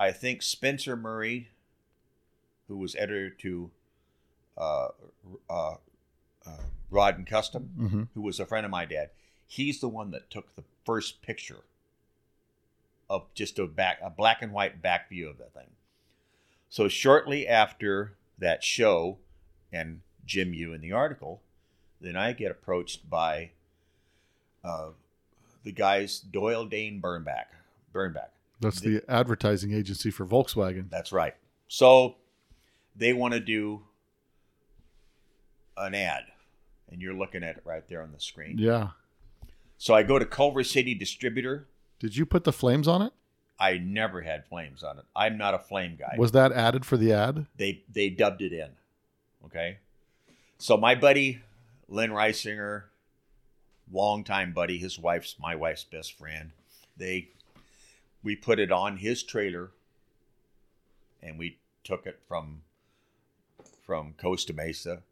I 0.00 0.10
think 0.12 0.42
Spencer 0.42 0.96
Murray, 0.96 1.48
who 2.68 2.76
was 2.78 2.94
editor 2.96 3.30
to 3.30 3.70
uh, 4.56 4.88
uh, 5.50 5.74
uh, 6.46 6.50
Rod 6.90 7.16
and 7.18 7.26
Custom, 7.26 7.62
hmm 7.76 8.02
who 8.14 8.20
was 8.22 8.38
a 8.40 8.46
friend 8.46 8.64
of 8.64 8.70
my 8.70 8.84
dad, 8.84 9.10
he's 9.46 9.80
the 9.80 9.88
one 9.88 10.10
that 10.12 10.30
took 10.30 10.54
the 10.56 10.64
first 10.84 11.22
picture 11.22 11.60
of 13.10 13.26
just 13.34 13.58
a 13.58 13.66
back 13.66 13.98
a 14.02 14.10
black 14.10 14.40
and 14.42 14.52
white 14.52 14.80
back 14.82 15.08
view 15.08 15.28
of 15.28 15.38
that 15.38 15.52
thing. 15.54 15.70
So 16.70 16.88
shortly 16.88 17.46
after 17.46 18.14
that 18.38 18.64
show 18.64 19.18
and 19.72 20.00
Jim 20.26 20.54
you 20.54 20.72
in 20.72 20.80
the 20.80 20.92
article, 20.92 21.42
then 22.00 22.16
I 22.16 22.32
get 22.32 22.50
approached 22.50 23.08
by 23.08 23.50
uh, 24.64 24.88
the 25.62 25.72
guys 25.72 26.18
Doyle 26.18 26.64
Dane 26.64 27.00
Bernbach. 27.00 27.46
Bernbach. 27.94 28.28
That's 28.60 28.80
The- 28.80 29.00
the 29.00 29.10
advertising 29.10 29.72
agency 29.72 30.10
for 30.10 30.24
Volkswagen. 30.26 30.88
That's 30.90 31.12
right. 31.12 31.34
So 31.68 32.16
they 32.96 33.12
want 33.12 33.34
to 33.34 33.40
do 33.40 33.82
an 35.76 35.94
ad, 35.94 36.24
and 36.90 37.00
you're 37.00 37.14
looking 37.14 37.42
at 37.42 37.56
it 37.56 37.62
right 37.64 37.86
there 37.88 38.02
on 38.02 38.12
the 38.12 38.20
screen. 38.20 38.58
Yeah. 38.58 38.90
So 39.78 39.94
I 39.94 40.02
go 40.02 40.18
to 40.18 40.24
Culver 40.24 40.64
City 40.64 40.94
Distributor. 40.94 41.66
Did 41.98 42.16
you 42.16 42.26
put 42.26 42.44
the 42.44 42.52
flames 42.52 42.88
on 42.88 43.02
it? 43.02 43.12
I 43.58 43.78
never 43.78 44.22
had 44.22 44.46
flames 44.46 44.82
on 44.82 44.98
it. 44.98 45.04
I'm 45.14 45.38
not 45.38 45.54
a 45.54 45.58
flame 45.58 45.96
guy. 45.98 46.16
Was 46.18 46.32
that 46.32 46.52
added 46.52 46.84
for 46.84 46.96
the 46.96 47.12
ad? 47.12 47.46
they 47.56 47.82
they 47.90 48.10
dubbed 48.10 48.42
it 48.42 48.52
in. 48.52 48.70
Okay. 49.44 49.78
So 50.58 50.76
my 50.76 50.94
buddy 50.94 51.40
Lynn 51.88 52.10
Reisinger, 52.10 52.84
longtime 53.92 54.52
buddy, 54.52 54.78
his 54.78 54.98
wife's 54.98 55.36
my 55.38 55.54
wife's 55.54 55.84
best 55.84 56.16
friend. 56.18 56.50
They 56.96 57.28
we 58.22 58.34
put 58.36 58.58
it 58.58 58.72
on 58.72 58.96
his 58.96 59.22
trailer 59.22 59.70
and 61.22 61.38
we 61.38 61.58
took 61.84 62.06
it 62.06 62.20
from 62.26 62.62
from 63.84 64.14
Costa 64.18 64.52
Mesa 64.52 65.02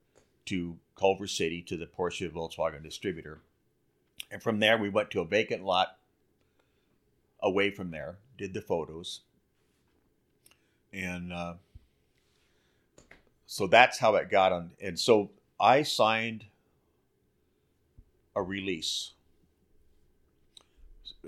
to 0.47 0.79
Culver 0.97 1.27
City 1.27 1.63
to 1.63 1.77
the 1.77 1.87
Porsche 1.87 2.31
Volkswagen 2.31 2.83
distributor. 2.83 3.41
And 4.31 4.43
from 4.43 4.61
there 4.61 4.79
we 4.79 4.89
went 4.89 5.11
to 5.13 5.21
a 5.21 5.27
vacant 5.27 5.65
lot 5.65 5.99
away 7.41 7.71
from 7.71 7.91
there, 7.91 8.17
did 8.39 8.55
the 8.55 8.63
photos. 8.63 9.21
and 10.93 11.33
uh, 11.33 11.55
so 13.47 13.67
that's 13.67 13.99
how 13.99 14.15
it 14.15 14.31
got 14.31 14.53
on. 14.53 14.71
And 14.81 14.99
so 14.99 15.31
I 15.61 15.83
signed 15.83 16.47
a 18.35 18.43
release. 18.43 19.13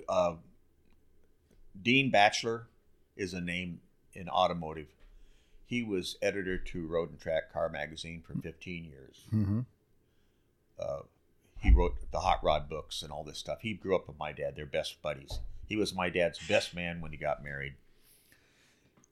Uh, 0.08 0.34
Dean 1.80 2.10
Batchelor 2.10 2.66
is 3.16 3.34
a 3.34 3.40
name 3.40 3.80
in 4.14 4.28
automotive. 4.28 4.93
He 5.66 5.82
was 5.82 6.16
editor 6.20 6.58
to 6.58 6.86
Road 6.86 7.10
and 7.10 7.20
Track 7.20 7.52
Car 7.52 7.68
Magazine 7.68 8.22
for 8.26 8.34
15 8.34 8.84
years. 8.84 9.24
Mm-hmm. 9.32 9.60
Uh, 10.78 11.00
he 11.60 11.70
wrote 11.70 12.10
the 12.10 12.20
hot 12.20 12.44
rod 12.44 12.68
books 12.68 13.02
and 13.02 13.10
all 13.10 13.24
this 13.24 13.38
stuff. 13.38 13.58
He 13.62 13.72
grew 13.72 13.96
up 13.96 14.06
with 14.06 14.18
my 14.18 14.32
dad. 14.32 14.54
They're 14.54 14.66
best 14.66 15.00
buddies. 15.00 15.40
He 15.66 15.76
was 15.76 15.94
my 15.94 16.10
dad's 16.10 16.38
best 16.46 16.74
man 16.74 17.00
when 17.00 17.12
he 17.12 17.16
got 17.16 17.42
married. 17.42 17.74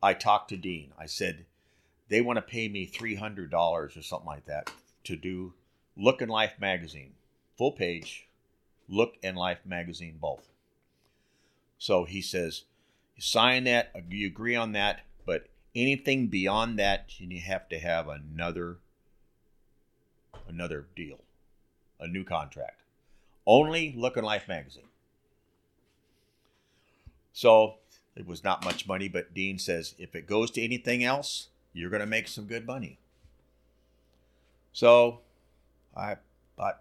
I 0.03 0.13
talked 0.15 0.51
to 0.51 0.57
Dean. 0.57 0.93
I 0.99 1.07
said, 1.07 1.47
they 2.09 2.21
want 2.21 2.37
to 2.37 2.43
pay 2.43 2.69
me 2.69 2.87
$300 2.87 3.53
or 3.55 3.89
something 4.03 4.27
like 4.27 4.45
that 4.45 4.71
to 5.05 5.17
do 5.17 5.55
Look 5.97 6.21
and 6.21 6.31
Life 6.31 6.55
magazine, 6.61 7.13
full 7.57 7.73
page, 7.73 8.29
Look 8.89 9.15
and 9.23 9.37
Life 9.37 9.61
magazine, 9.65 10.19
both. 10.21 10.49
So 11.79 12.05
he 12.05 12.21
says, 12.21 12.65
sign 13.19 13.65
that, 13.65 13.93
you 14.11 14.27
agree 14.27 14.57
on 14.57 14.73
that, 14.73 15.01
but 15.25 15.47
anything 15.75 16.29
beyond 16.29 16.79
that, 16.79 17.19
you 17.19 17.41
have 17.41 17.69
to 17.69 17.79
have 17.79 18.09
another 18.09 18.79
another 20.49 20.87
deal, 20.95 21.21
a 22.01 22.07
new 22.07 22.25
contract. 22.25 22.81
Only 23.47 23.95
Look 23.97 24.17
and 24.17 24.27
Life 24.27 24.49
magazine. 24.49 24.89
So 27.33 27.77
it 28.15 28.27
was 28.27 28.45
not 28.45 28.65
much 28.65 28.87
money, 28.87 29.09
but 29.09 29.35
Dean 29.35 29.59
says 29.59 29.95
if 29.99 30.15
it 30.15 30.27
goes 30.27 30.51
to 30.53 30.63
anything 30.63 31.03
else, 31.03 31.49
you're 31.73 31.91
going 31.91 32.01
to 32.01 32.07
make 32.07 32.29
some 32.29 32.45
good 32.45 32.67
money. 32.67 32.99
So 34.73 35.21
I 35.97 36.17
bought 36.57 36.81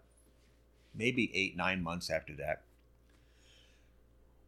maybe 0.94 1.32
eight, 1.34 1.56
nine 1.56 1.82
months 1.82 2.10
after 2.10 2.34
that. 2.36 2.62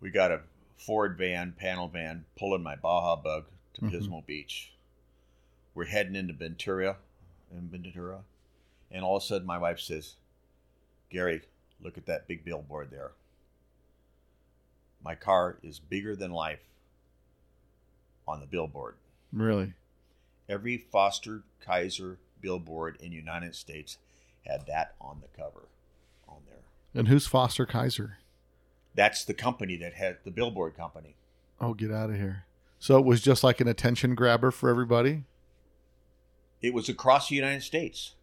We 0.01 0.09
got 0.09 0.31
a 0.31 0.41
Ford 0.77 1.17
van, 1.17 1.53
panel 1.57 1.87
van, 1.87 2.25
pulling 2.37 2.63
my 2.63 2.75
Baja 2.75 3.15
bug 3.15 3.45
to 3.73 3.81
Mhm. 3.81 3.91
Pismo 3.91 4.25
Beach. 4.25 4.73
We're 5.73 5.85
heading 5.85 6.15
into 6.15 6.33
Ventura, 6.33 6.99
in 7.51 7.69
Ventura, 7.69 8.23
and 8.91 9.03
all 9.03 9.17
of 9.17 9.23
a 9.23 9.25
sudden 9.25 9.47
my 9.47 9.57
wife 9.57 9.79
says, 9.79 10.15
"Gary, 11.09 11.43
look 11.79 11.97
at 11.97 12.05
that 12.05 12.27
big 12.27 12.43
billboard 12.45 12.91
there. 12.91 13.13
My 15.01 15.15
car 15.15 15.57
is 15.61 15.79
bigger 15.79 16.15
than 16.15 16.31
life 16.31 16.69
on 18.27 18.39
the 18.39 18.47
billboard. 18.47 18.95
Really? 19.31 19.73
Every 20.47 20.77
Foster 20.77 21.43
Kleiser 21.61 22.19
billboard 22.39 22.97
in 23.01 23.09
the 23.09 23.15
United 23.17 23.55
States 23.55 23.97
had 24.45 24.65
that 24.67 24.95
on 25.01 25.21
the 25.21 25.27
cover 25.29 25.67
on 26.27 26.43
there. 26.45 26.63
And 26.93 27.07
who's 27.07 27.27
Foster 27.27 27.65
Kleiser? 27.65 28.17
That's 28.93 29.25
the 29.25 29.33
company 29.33 29.75
that 29.77 29.93
had 29.93 30.23
the 30.23 30.31
billboard 30.31 30.75
company. 30.75 31.15
Oh, 31.59 31.73
get 31.73 31.91
out 31.91 32.09
of 32.09 32.15
here. 32.17 32.45
So 32.83 32.97
it 32.97 33.05
was 33.05 33.21
just 33.21 33.45
like 33.45 33.61
an 33.61 33.69
attention 33.69 34.13
grabber 34.13 34.51
for 34.51 34.69
everybody? 34.69 35.23
It 36.61 36.73
was 36.73 36.89
across 36.89 37.29
the 37.29 37.35
United 37.37 37.63
States. 37.63 38.15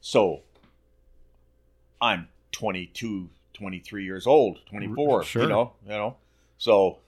So 0.00 0.42
I'm 2.00 2.28
22, 2.52 3.28
23 3.54 4.04
years 4.04 4.24
old, 4.24 4.64
24, 4.66 5.24
Sure. 5.24 5.42
you 5.42 5.48
know, 5.48 5.72
you 5.82 5.90
know. 5.90 6.16
So 6.58 6.98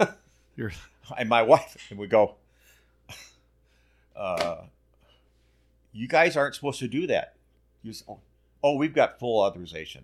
You're 0.56 0.72
and 1.16 1.28
my 1.28 1.42
wife 1.42 1.86
and 1.90 1.98
we 2.00 2.08
go 2.08 2.34
uh, 4.16 4.62
you 5.92 6.08
guys 6.08 6.36
aren't 6.36 6.56
supposed 6.56 6.80
to 6.80 6.88
do 6.88 7.06
that 7.06 7.34
you 7.84 7.90
s- 7.92 8.02
oh 8.64 8.74
we've 8.74 8.94
got 8.94 9.20
full 9.20 9.40
authorization 9.42 10.02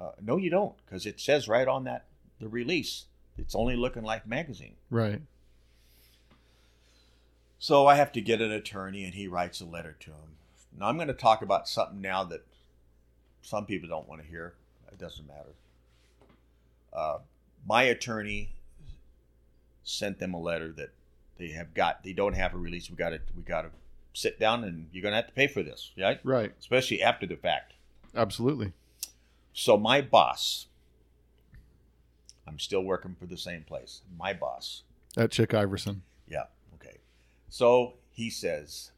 uh, 0.00 0.12
no 0.22 0.38
you 0.38 0.48
don't 0.48 0.74
because 0.86 1.04
it 1.04 1.20
says 1.20 1.48
right 1.48 1.68
on 1.68 1.84
that 1.84 2.06
the 2.40 2.48
release 2.48 3.04
it's 3.42 3.54
only 3.54 3.76
looking 3.76 4.02
like 4.04 4.26
magazine. 4.26 4.76
Right. 4.90 5.20
so 7.58 7.86
i 7.86 7.94
have 7.96 8.12
to 8.12 8.20
get 8.20 8.40
an 8.40 8.50
attorney 8.50 9.04
and 9.04 9.14
he 9.14 9.26
writes 9.28 9.60
a 9.60 9.64
letter 9.64 9.96
to 10.00 10.10
him. 10.10 10.36
Now 10.78 10.86
i'm 10.88 10.96
going 10.96 11.08
to 11.08 11.14
talk 11.14 11.42
about 11.42 11.68
something 11.68 12.00
now 12.00 12.24
that 12.24 12.46
some 13.42 13.66
people 13.66 13.88
don't 13.88 14.08
want 14.08 14.22
to 14.22 14.28
hear. 14.28 14.54
It 14.90 14.98
doesn't 14.98 15.26
matter. 15.26 15.54
Uh, 16.92 17.18
my 17.66 17.82
attorney 17.82 18.50
sent 19.82 20.18
them 20.20 20.32
a 20.34 20.40
letter 20.40 20.70
that 20.72 20.90
they 21.38 21.48
have 21.48 21.74
got 21.74 22.04
they 22.04 22.12
don't 22.12 22.34
have 22.34 22.54
a 22.54 22.58
release. 22.58 22.88
We 22.88 22.96
got 22.96 23.10
to 23.10 23.20
we 23.36 23.42
got 23.42 23.62
to 23.62 23.70
sit 24.14 24.38
down 24.38 24.62
and 24.64 24.88
you're 24.92 25.02
going 25.02 25.12
to 25.12 25.16
have 25.16 25.26
to 25.26 25.32
pay 25.32 25.46
for 25.46 25.62
this 25.62 25.90
right? 25.98 26.20
Right. 26.22 26.52
especially 26.60 27.02
after 27.02 27.26
the 27.26 27.36
fact. 27.36 27.72
Absolutely. 28.14 28.72
so 29.54 29.76
my 29.78 30.00
boss 30.02 30.66
i'm 32.46 32.58
still 32.58 32.82
working 32.82 33.16
for 33.18 33.26
the 33.26 33.36
same 33.36 33.62
place 33.62 34.02
my 34.18 34.32
boss. 34.32 34.82
At 35.16 35.30
Chick 35.30 35.52
Iverson. 35.54 36.02
yeah 36.26 36.44
okay. 36.74 36.98
So 37.48 37.94
he 38.10 38.30
says 38.30 38.92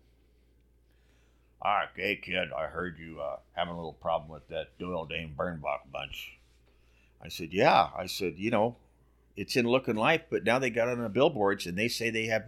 all 1.62 1.72
right 1.72 1.88
hey 1.96 2.16
kid 2.16 2.52
i 2.56 2.66
heard 2.66 2.98
you 2.98 3.20
uh, 3.20 3.36
having 3.52 3.72
a 3.72 3.76
little 3.76 3.92
problem 3.94 4.30
with 4.30 4.46
that 4.48 4.78
doyle 4.78 5.04
Dane 5.06 5.34
Bernbach 5.36 5.90
bunch. 5.92 6.38
I 7.22 7.28
said 7.28 7.52
yeah. 7.52 7.88
I 7.96 8.06
said 8.06 8.34
you 8.36 8.50
know 8.50 8.76
it's 9.36 9.56
in 9.56 9.66
looking 9.66 9.96
life 9.96 10.22
but 10.30 10.44
now 10.44 10.58
they 10.58 10.70
got 10.70 10.88
it 10.88 10.92
on 10.92 11.02
the 11.02 11.08
billboards 11.08 11.66
and 11.66 11.76
they 11.76 11.88
say 11.88 12.10
they 12.10 12.26
have 12.26 12.44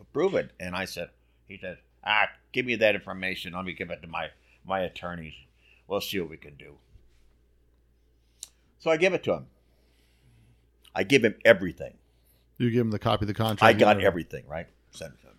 approved 0.00 0.34
it. 0.34 0.50
And 0.60 0.74
i 0.76 0.84
said 0.84 1.10
he 1.48 1.58
said 1.58 1.78
ah 2.04 2.26
give 2.52 2.66
me 2.66 2.74
that 2.76 2.94
information. 2.94 3.54
Let 3.54 3.64
me 3.64 3.72
give 3.72 3.90
it 3.90 4.02
to 4.02 4.08
my 4.08 4.28
my 4.66 4.80
attorneys. 4.80 5.34
We'll 5.88 6.00
see 6.00 6.20
what 6.20 6.30
we 6.30 6.36
can 6.36 6.56
do. 6.56 6.74
So 8.78 8.90
i 8.90 8.96
give 8.96 9.14
it 9.14 9.22
to 9.24 9.34
him 9.34 9.46
i 10.94 11.02
give 11.02 11.24
him 11.24 11.34
everything 11.44 11.94
You 12.58 12.70
give 12.70 12.80
him 12.80 12.90
the 12.90 12.98
copy 12.98 13.24
of 13.24 13.28
the 13.28 13.34
contract. 13.34 13.62
I 13.62 13.72
got 13.72 14.00
everything 14.02 14.44
right. 14.48 14.66
Sent 14.90 15.14
it 15.14 15.20
to 15.22 15.28
him. 15.28 15.36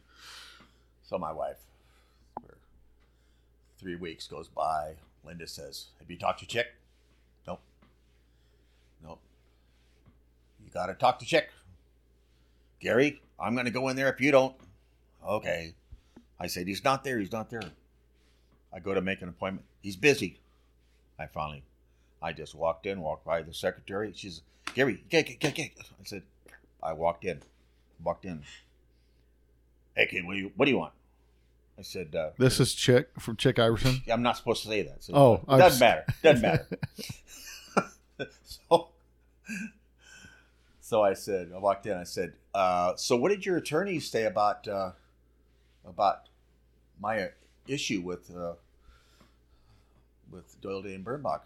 So 1.03 1.17
my 1.17 1.31
wife, 1.31 1.59
for 2.41 2.57
three 3.77 3.95
weeks 3.95 4.27
goes 4.27 4.47
by. 4.47 4.95
Linda 5.23 5.47
says, 5.47 5.85
"Have 5.99 6.09
you 6.09 6.17
talked 6.17 6.39
to 6.39 6.47
Chick?" 6.47 6.67
Nope. 7.47 7.61
Nope. 9.03 9.19
You 10.63 10.71
got 10.71 10.87
to 10.87 10.95
talk 10.95 11.19
to 11.19 11.25
Chick. 11.25 11.49
Gary, 12.79 13.21
I'm 13.39 13.53
going 13.53 13.65
to 13.65 13.71
go 13.71 13.87
in 13.89 13.95
there 13.95 14.11
if 14.11 14.19
you 14.19 14.31
don't. 14.31 14.55
Okay. 15.25 15.73
I 16.39 16.47
said 16.47 16.67
he's 16.67 16.83
not 16.83 17.03
there. 17.05 17.19
He's 17.19 17.31
not 17.31 17.49
there. 17.49 17.61
I 18.73 18.79
go 18.79 18.93
to 18.93 19.01
make 19.01 19.21
an 19.21 19.29
appointment. 19.29 19.65
He's 19.81 19.95
busy. 19.95 20.39
I 21.17 21.27
finally, 21.27 21.63
I 22.21 22.33
just 22.33 22.55
walked 22.55 22.85
in, 22.85 22.99
walked 23.01 23.23
by 23.23 23.43
the 23.43 23.53
secretary. 23.53 24.11
She's 24.15 24.41
Gary, 24.73 25.03
get, 25.09 25.27
get, 25.27 25.39
get, 25.39 25.55
get. 25.55 25.71
I 25.77 26.03
said, 26.03 26.23
I 26.81 26.93
walked 26.93 27.25
in, 27.25 27.39
walked 28.03 28.25
in. 28.25 28.41
Hey 29.95 30.07
kid, 30.07 30.25
what 30.25 30.33
do 30.33 30.39
you 30.39 30.51
what 30.55 30.65
do 30.65 30.71
you 30.71 30.77
want? 30.77 30.93
I 31.77 31.81
said, 31.81 32.15
uh, 32.15 32.31
This 32.37 32.59
is 32.59 32.73
Chick 32.73 33.09
from 33.19 33.35
Chick 33.35 33.59
Iverson. 33.59 34.01
I'm 34.11 34.21
not 34.21 34.37
supposed 34.37 34.63
to 34.63 34.67
say 34.69 34.83
that. 34.83 35.03
So 35.03 35.13
Oh, 35.15 35.57
doesn't 35.57 35.79
matter. 35.79 36.05
Doesn't 36.21 36.41
matter. 36.41 36.67
so, 38.43 38.89
so 40.81 41.01
I 41.03 41.13
said, 41.13 41.51
I 41.53 41.57
walked 41.57 41.85
in. 41.87 41.97
I 41.97 42.03
said, 42.03 42.33
uh, 42.53 42.95
so 42.95 43.17
what 43.17 43.29
did 43.29 43.45
your 43.45 43.57
attorney 43.57 43.99
say 43.99 44.25
about 44.25 44.67
uh, 44.67 44.91
about 45.85 46.29
my 46.99 47.29
issue 47.67 48.01
with 48.01 48.35
uh, 48.35 48.53
with 50.31 50.59
Doyle 50.61 50.81
Day 50.81 50.95
and 50.95 51.05
Bernbach? 51.05 51.41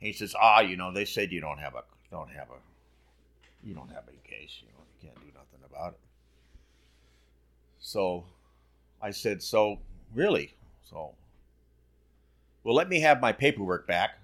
And 0.00 0.06
he 0.06 0.12
says, 0.12 0.34
ah, 0.40 0.60
you 0.60 0.76
know, 0.76 0.92
they 0.92 1.04
said 1.04 1.32
you 1.32 1.40
don't 1.40 1.58
have 1.58 1.74
a 1.74 1.82
don't 2.10 2.30
have 2.30 2.48
a 2.50 3.66
you 3.66 3.74
don't 3.74 3.90
have 3.90 4.04
a 4.08 4.28
case. 4.28 4.60
You 4.60 4.68
know, 4.68 4.84
you 5.00 5.08
can't 5.08 5.20
do 5.20 5.32
nothing 5.34 5.60
about 5.68 5.94
it. 5.94 6.00
So 7.80 8.24
I 9.02 9.10
said, 9.10 9.42
so 9.42 9.78
really? 10.14 10.54
So, 10.88 11.14
well, 12.64 12.74
let 12.74 12.88
me 12.88 13.00
have 13.00 13.20
my 13.20 13.32
paperwork 13.32 13.86
back 13.86 14.18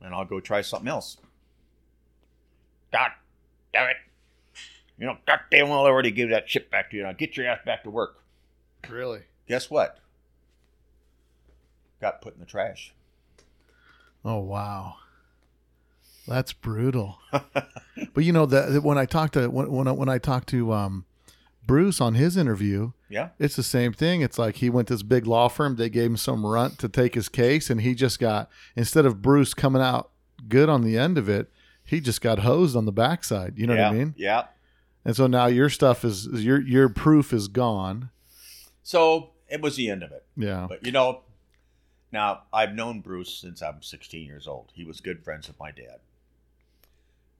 and 0.00 0.14
I'll 0.14 0.24
go 0.24 0.40
try 0.40 0.60
something 0.60 0.88
else. 0.88 1.16
God 2.92 3.10
damn 3.72 3.88
it. 3.88 3.96
You 4.98 5.06
know, 5.06 5.16
goddamn 5.26 5.70
well, 5.70 5.86
I 5.86 5.88
already 5.88 6.12
gave 6.12 6.30
that 6.30 6.48
shit 6.48 6.70
back 6.70 6.90
to 6.90 6.96
you. 6.96 7.02
Now 7.02 7.12
get 7.12 7.36
your 7.36 7.46
ass 7.46 7.60
back 7.64 7.82
to 7.84 7.90
work. 7.90 8.22
Really? 8.88 9.22
Guess 9.48 9.70
what? 9.70 9.98
Got 12.00 12.22
put 12.22 12.34
in 12.34 12.40
the 12.40 12.46
trash. 12.46 12.92
Oh 14.24 14.38
wow, 14.38 14.96
that's 16.26 16.52
brutal. 16.52 17.18
but 17.30 18.24
you 18.24 18.32
know 18.32 18.46
that 18.46 18.82
when 18.82 18.98
I 18.98 19.06
talked 19.06 19.34
to 19.34 19.48
when 19.48 19.70
when 19.70 19.88
I, 19.88 19.92
when 19.92 20.08
I 20.08 20.18
talked 20.18 20.48
to 20.50 20.72
um, 20.72 21.04
Bruce 21.66 22.00
on 22.00 22.14
his 22.14 22.36
interview, 22.36 22.92
Yeah. 23.08 23.30
it's 23.38 23.56
the 23.56 23.62
same 23.62 23.92
thing. 23.92 24.20
It's 24.20 24.38
like 24.38 24.56
he 24.56 24.70
went 24.70 24.88
to 24.88 24.94
this 24.94 25.02
big 25.02 25.26
law 25.26 25.48
firm. 25.48 25.76
They 25.76 25.88
gave 25.88 26.10
him 26.10 26.16
some 26.16 26.44
runt 26.44 26.78
to 26.80 26.88
take 26.88 27.14
his 27.14 27.28
case, 27.28 27.70
and 27.70 27.80
he 27.80 27.94
just 27.94 28.18
got 28.18 28.50
instead 28.76 29.06
of 29.06 29.22
Bruce 29.22 29.54
coming 29.54 29.82
out 29.82 30.10
good 30.48 30.68
on 30.68 30.82
the 30.82 30.98
end 30.98 31.16
of 31.18 31.28
it, 31.28 31.50
he 31.84 32.00
just 32.00 32.20
got 32.20 32.40
hosed 32.40 32.76
on 32.76 32.84
the 32.84 32.92
backside. 32.92 33.54
You 33.58 33.66
know 33.66 33.74
yeah. 33.74 33.88
what 33.88 33.94
I 33.94 33.98
mean? 33.98 34.14
Yeah. 34.16 34.44
And 35.04 35.14
so 35.14 35.26
now 35.26 35.46
your 35.46 35.68
stuff 35.68 36.04
is 36.04 36.26
is 36.26 36.44
your 36.44 36.60
your 36.60 36.88
proof 36.88 37.32
is 37.32 37.48
gone. 37.48 38.10
So 38.82 39.30
it 39.48 39.60
was 39.60 39.76
the 39.76 39.90
end 39.90 40.02
of 40.02 40.12
it. 40.12 40.24
Yeah. 40.36 40.66
But 40.68 40.84
you 40.84 40.92
know, 40.92 41.22
now 42.12 42.42
I've 42.52 42.74
known 42.74 43.00
Bruce 43.00 43.38
since 43.38 43.62
I'm 43.62 43.82
16 43.82 44.26
years 44.26 44.46
old. 44.46 44.70
He 44.74 44.84
was 44.84 45.00
good 45.00 45.22
friends 45.24 45.46
with 45.48 45.58
my 45.58 45.70
dad. 45.70 46.00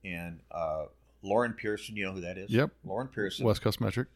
And 0.04 0.40
uh, 0.50 0.86
Lauren 1.22 1.54
Pearson, 1.54 1.96
you 1.96 2.04
know 2.06 2.12
who 2.12 2.20
that 2.20 2.36
is? 2.38 2.50
Yep. 2.50 2.70
Lauren 2.84 3.08
Pearson 3.08 3.46
West 3.46 3.62
Coast 3.62 3.80
Metric. 3.80 4.08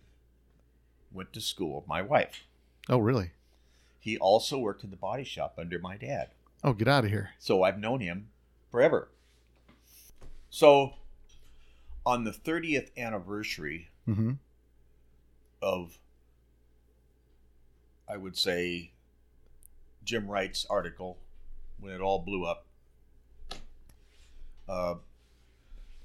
went 1.13 1.33
to 1.33 1.41
school 1.41 1.77
with 1.77 1.89
my 1.89 2.03
wife. 2.03 2.45
Oh, 2.89 2.99
really? 2.99 3.31
He 3.99 4.17
also 4.19 4.59
worked 4.59 4.85
in 4.85 4.91
the 4.91 4.97
body 4.97 5.25
shop 5.25 5.55
under 5.59 5.79
my 5.79 5.97
dad. 5.97 6.29
Oh, 6.65 6.73
get 6.73 6.89
out 6.89 7.05
of 7.05 7.11
here. 7.11 7.31
So 7.39 7.63
I've 7.63 7.79
known 7.79 8.01
him 8.01 8.29
forever. 8.71 9.09
So 10.51 10.95
on 12.07 12.25
the 12.25 12.31
30th 12.33 12.91
anniversary 12.97 13.89
Mm-hmm. 14.09 14.33
of, 15.61 15.99
I 18.09 18.17
would 18.17 18.39
say, 18.39 18.93
Jim 20.03 20.27
Wright's 20.31 20.65
article 20.71 21.19
when 21.79 21.93
it 21.93 22.01
all 22.01 22.19
blew 22.21 22.47
up, 22.47 22.65
uh, 24.67 24.95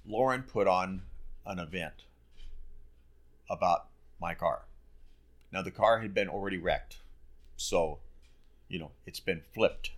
Lauren 0.05 0.43
put 0.43 0.67
on 0.67 1.03
an 1.45 1.59
event 1.59 2.03
about 3.49 3.87
my 4.19 4.33
car. 4.33 4.63
Now, 5.51 5.61
the 5.61 5.71
car 5.71 5.99
had 5.99 6.13
been 6.13 6.27
already 6.27 6.57
wrecked. 6.57 6.97
So, 7.57 7.99
you 8.67 8.79
know, 8.79 8.91
it's 9.05 9.19
been 9.19 9.41
flipped. 9.53 9.91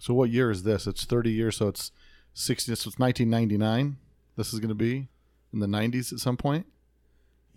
So 0.00 0.14
what 0.14 0.30
year 0.30 0.50
is 0.50 0.62
this? 0.62 0.86
It's 0.86 1.04
30 1.04 1.30
years, 1.30 1.56
so 1.56 1.68
it's 1.68 1.92
60. 2.34 2.74
So 2.74 2.88
it's 2.88 2.98
1999. 2.98 3.98
This 4.36 4.52
is 4.52 4.60
going 4.60 4.70
to 4.70 4.74
be 4.74 5.08
in 5.52 5.60
the 5.60 5.66
90s 5.66 6.12
at 6.12 6.18
some 6.18 6.36
point 6.36 6.66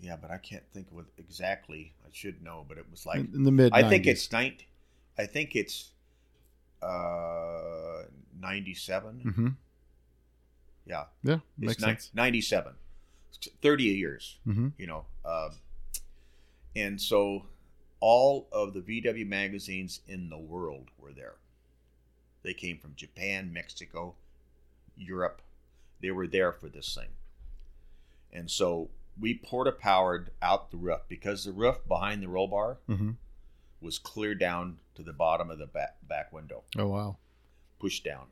Yeah, 0.00 0.16
but 0.16 0.30
I 0.30 0.36
can't 0.36 0.64
think 0.74 0.88
of 0.92 1.06
exactly. 1.18 1.94
I 2.04 2.08
should 2.12 2.42
know, 2.42 2.64
but 2.68 2.78
it 2.78 2.84
was 2.90 3.06
like 3.06 3.18
in, 3.18 3.44
the 3.44 3.50
mid. 3.50 3.72
I 3.72 3.88
think 3.88 4.06
it's 4.06 4.30
nine. 4.30 4.56
I 5.18 5.26
think 5.26 5.56
it's 5.56 5.90
uh, 6.82 8.02
ninety-seven. 8.40 9.22
Mm-hmm. 9.26 9.48
Yeah, 10.86 11.04
Yeah, 11.22 11.38
makes 11.58 11.80
ni- 11.80 11.86
sense. 11.86 12.10
ninety-seven. 12.14 12.74
It's 13.30 13.48
Thirty 13.60 13.84
years, 13.84 14.38
Mm-hmm. 14.46 14.68
you 14.78 14.86
know. 14.86 15.04
Um, 15.24 15.50
and 16.74 17.00
so, 17.00 17.46
all 18.00 18.48
of 18.52 18.72
the 18.74 18.80
VW 18.80 19.26
magazines 19.26 20.00
in 20.06 20.28
the 20.30 20.38
world 20.38 20.90
were 20.98 21.12
there. 21.12 21.34
They 22.42 22.54
came 22.54 22.78
from 22.78 22.94
Japan, 22.94 23.52
Mexico, 23.52 24.14
Europe. 24.96 25.42
They 26.00 26.10
were 26.10 26.26
there 26.28 26.52
for 26.52 26.68
this 26.68 26.94
thing. 26.94 27.08
And 28.32 28.50
so 28.50 28.90
we 29.18 29.34
porta 29.34 29.72
powered 29.72 30.30
out 30.42 30.70
the 30.70 30.76
roof 30.76 31.00
because 31.08 31.44
the 31.44 31.52
roof 31.52 31.78
behind 31.88 32.22
the 32.22 32.28
roll 32.28 32.46
bar 32.48 32.76
Mm-hmm. 32.88 33.12
was 33.80 33.98
clear 33.98 34.34
down 34.34 34.78
to 34.94 35.02
the 35.02 35.12
bottom 35.14 35.50
of 35.50 35.58
the 35.58 35.66
back, 35.66 35.96
back 36.06 36.32
window, 36.32 36.62
Oh 36.78 36.86
wow. 36.88 37.16
pushed 37.80 38.04
down. 38.04 38.26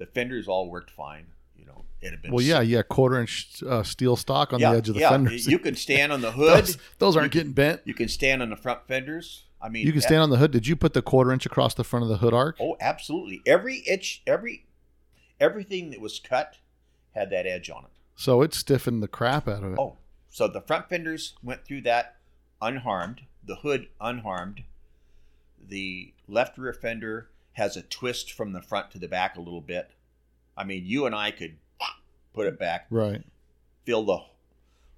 The 0.00 0.06
fenders 0.06 0.48
all 0.48 0.70
worked 0.70 0.90
fine. 0.90 1.26
You 1.54 1.66
know, 1.66 1.84
it 2.00 2.10
had 2.10 2.22
been. 2.22 2.32
Well, 2.32 2.40
yeah, 2.42 2.62
yeah, 2.62 2.80
quarter 2.80 3.20
inch 3.20 3.62
uh, 3.68 3.82
steel 3.82 4.16
stock 4.16 4.54
on 4.54 4.58
yeah, 4.58 4.72
the 4.72 4.78
edge 4.78 4.88
of 4.88 4.94
the 4.94 5.02
yeah. 5.02 5.10
fenders. 5.10 5.46
You 5.46 5.58
can 5.58 5.76
stand 5.76 6.10
on 6.10 6.22
the 6.22 6.32
hood. 6.32 6.64
those, 6.64 6.78
those 6.98 7.16
aren't 7.18 7.32
getting 7.32 7.52
bent. 7.52 7.82
you 7.84 7.92
can 7.92 8.08
stand 8.08 8.40
on 8.40 8.48
the 8.48 8.56
front 8.56 8.86
fenders. 8.88 9.44
I 9.60 9.68
mean, 9.68 9.86
You 9.86 9.92
can 9.92 10.00
stand 10.00 10.22
on 10.22 10.30
the 10.30 10.38
hood. 10.38 10.52
Did 10.52 10.66
you 10.66 10.74
put 10.74 10.94
the 10.94 11.02
quarter 11.02 11.30
inch 11.32 11.44
across 11.44 11.74
the 11.74 11.84
front 11.84 12.02
of 12.02 12.08
the 12.08 12.16
hood 12.16 12.32
arc? 12.32 12.56
Oh, 12.58 12.78
absolutely. 12.80 13.42
Every 13.44 13.80
inch, 13.80 14.22
every 14.26 14.64
everything 15.38 15.90
that 15.90 16.00
was 16.00 16.18
cut 16.18 16.56
had 17.14 17.28
that 17.28 17.46
edge 17.46 17.68
on 17.68 17.84
it. 17.84 17.90
So 18.14 18.40
it 18.40 18.54
stiffened 18.54 19.02
the 19.02 19.08
crap 19.08 19.46
out 19.46 19.62
of 19.62 19.74
it. 19.74 19.78
Oh, 19.78 19.98
so 20.30 20.48
the 20.48 20.62
front 20.62 20.88
fenders 20.88 21.34
went 21.42 21.66
through 21.66 21.82
that 21.82 22.16
unharmed, 22.62 23.22
the 23.44 23.56
hood 23.56 23.88
unharmed. 24.00 24.62
The 25.62 26.14
left 26.26 26.56
rear 26.56 26.72
fender 26.72 27.28
has 27.60 27.76
a 27.76 27.82
twist 27.82 28.32
from 28.32 28.52
the 28.52 28.62
front 28.62 28.90
to 28.90 28.98
the 28.98 29.06
back 29.06 29.36
a 29.36 29.40
little 29.40 29.60
bit. 29.60 29.90
I 30.56 30.64
mean, 30.64 30.82
you 30.86 31.04
and 31.04 31.14
I 31.14 31.30
could 31.30 31.58
put 32.32 32.46
it 32.46 32.58
back, 32.58 32.86
Right. 32.88 33.22
fill 33.84 34.02
the 34.04 34.20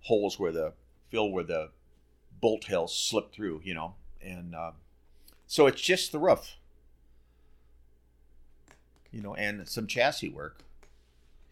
holes 0.03 0.39
where 0.39 0.53
the 0.53 0.73
fill 1.11 1.33
where 1.33 1.43
the 1.43 1.71
bolt 2.41 2.65
hills 2.67 2.97
slip 2.97 3.33
through, 3.33 3.63
you 3.65 3.75
know, 3.75 3.97
and 4.21 4.55
uh, 4.55 4.71
so 5.49 5.67
it's 5.67 5.83
just 5.83 6.13
the 6.13 6.21
roof, 6.21 6.53
you 9.11 9.21
know, 9.21 9.35
and 9.35 9.69
some 9.69 9.89
chassis 9.89 10.29
work. 10.29 10.61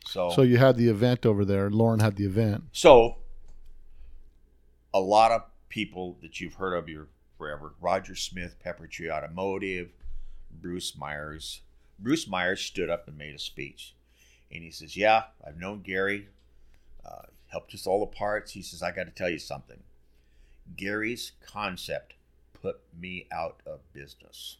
So, 0.06 0.30
So 0.30 0.42
you 0.42 0.58
had 0.58 0.76
the 0.76 0.88
event 0.88 1.26
over 1.26 1.44
there. 1.44 1.70
Lauren 1.70 1.98
had 1.98 2.14
the 2.14 2.24
event. 2.24 2.64
So, 2.72 3.16
a 4.94 5.00
lot 5.00 5.32
of 5.32 5.42
people 5.68 6.18
that 6.22 6.40
you've 6.40 6.54
heard 6.54 6.74
of 6.74 6.88
your 6.88 7.08
forever 7.36 7.74
Roger 7.80 8.14
Smith, 8.14 8.56
Pepper 8.62 8.86
Tree 8.86 9.10
Automotive, 9.10 9.90
Bruce 10.50 10.96
Meyers. 10.96 11.60
Bruce 11.98 12.26
Meyers 12.28 12.60
stood 12.60 12.88
up 12.90 13.06
and 13.08 13.16
made 13.18 13.34
a 13.34 13.38
speech. 13.38 13.94
And 14.52 14.62
he 14.64 14.70
says, 14.70 14.96
Yeah, 14.96 15.24
I've 15.46 15.58
known 15.58 15.82
Gary, 15.82 16.28
uh, 17.04 17.22
helped 17.48 17.74
us 17.74 17.86
all 17.86 18.00
the 18.00 18.06
parts. 18.06 18.52
He 18.52 18.62
says, 18.62 18.82
I 18.82 18.90
got 18.90 19.04
to 19.04 19.10
tell 19.10 19.28
you 19.30 19.38
something. 19.38 19.82
Gary's 20.76 21.32
concept 21.46 22.14
put 22.52 22.80
me 22.98 23.26
out 23.32 23.60
of 23.66 23.80
business, 23.92 24.58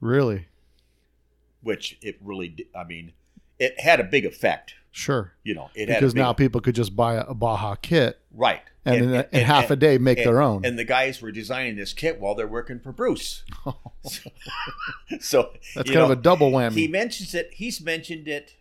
Really? 0.00 0.46
which 1.62 1.98
it 2.02 2.18
really, 2.20 2.66
I 2.74 2.84
mean, 2.84 3.12
it 3.58 3.78
had 3.80 4.00
a 4.00 4.04
big 4.04 4.24
effect. 4.24 4.74
Sure. 4.92 5.32
You 5.42 5.54
know, 5.54 5.70
it 5.74 5.86
Because 5.86 6.14
now 6.14 6.32
people 6.34 6.60
could 6.60 6.74
just 6.74 6.94
buy 6.94 7.14
a, 7.14 7.22
a 7.28 7.34
Baja 7.34 7.74
kit 7.76 8.18
Right. 8.30 8.60
and, 8.84 9.04
in, 9.04 9.14
a, 9.14 9.26
in 9.32 9.40
half 9.44 9.70
a 9.70 9.76
day 9.76 9.96
make 9.98 10.18
and- 10.18 10.26
their 10.26 10.42
own. 10.42 10.64
And 10.66 10.78
the 10.78 10.84
guys 10.84 11.22
were 11.22 11.32
designing 11.32 11.76
this 11.76 11.92
kit 11.94 12.20
while 12.20 12.34
they're 12.34 12.46
working 12.46 12.78
for 12.78 12.92
Bruce. 12.92 13.42
so 15.20 15.50
That's 15.74 15.88
you 15.88 15.94
kind 15.94 16.04
of 16.04 16.10
a 16.10 16.16
double 16.16 16.50
whammy. 16.50 16.72
He 16.72 16.88
mentions 16.88 17.34
it. 17.34 17.50
He's 17.54 17.80
mentioned 17.80 18.28
it 18.28 18.54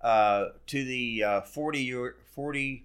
uh, 0.00 0.46
to 0.66 0.84
the 0.84 1.22
uh, 1.24 1.40
forty 1.42 1.82
year 1.82 2.16
forty 2.34 2.84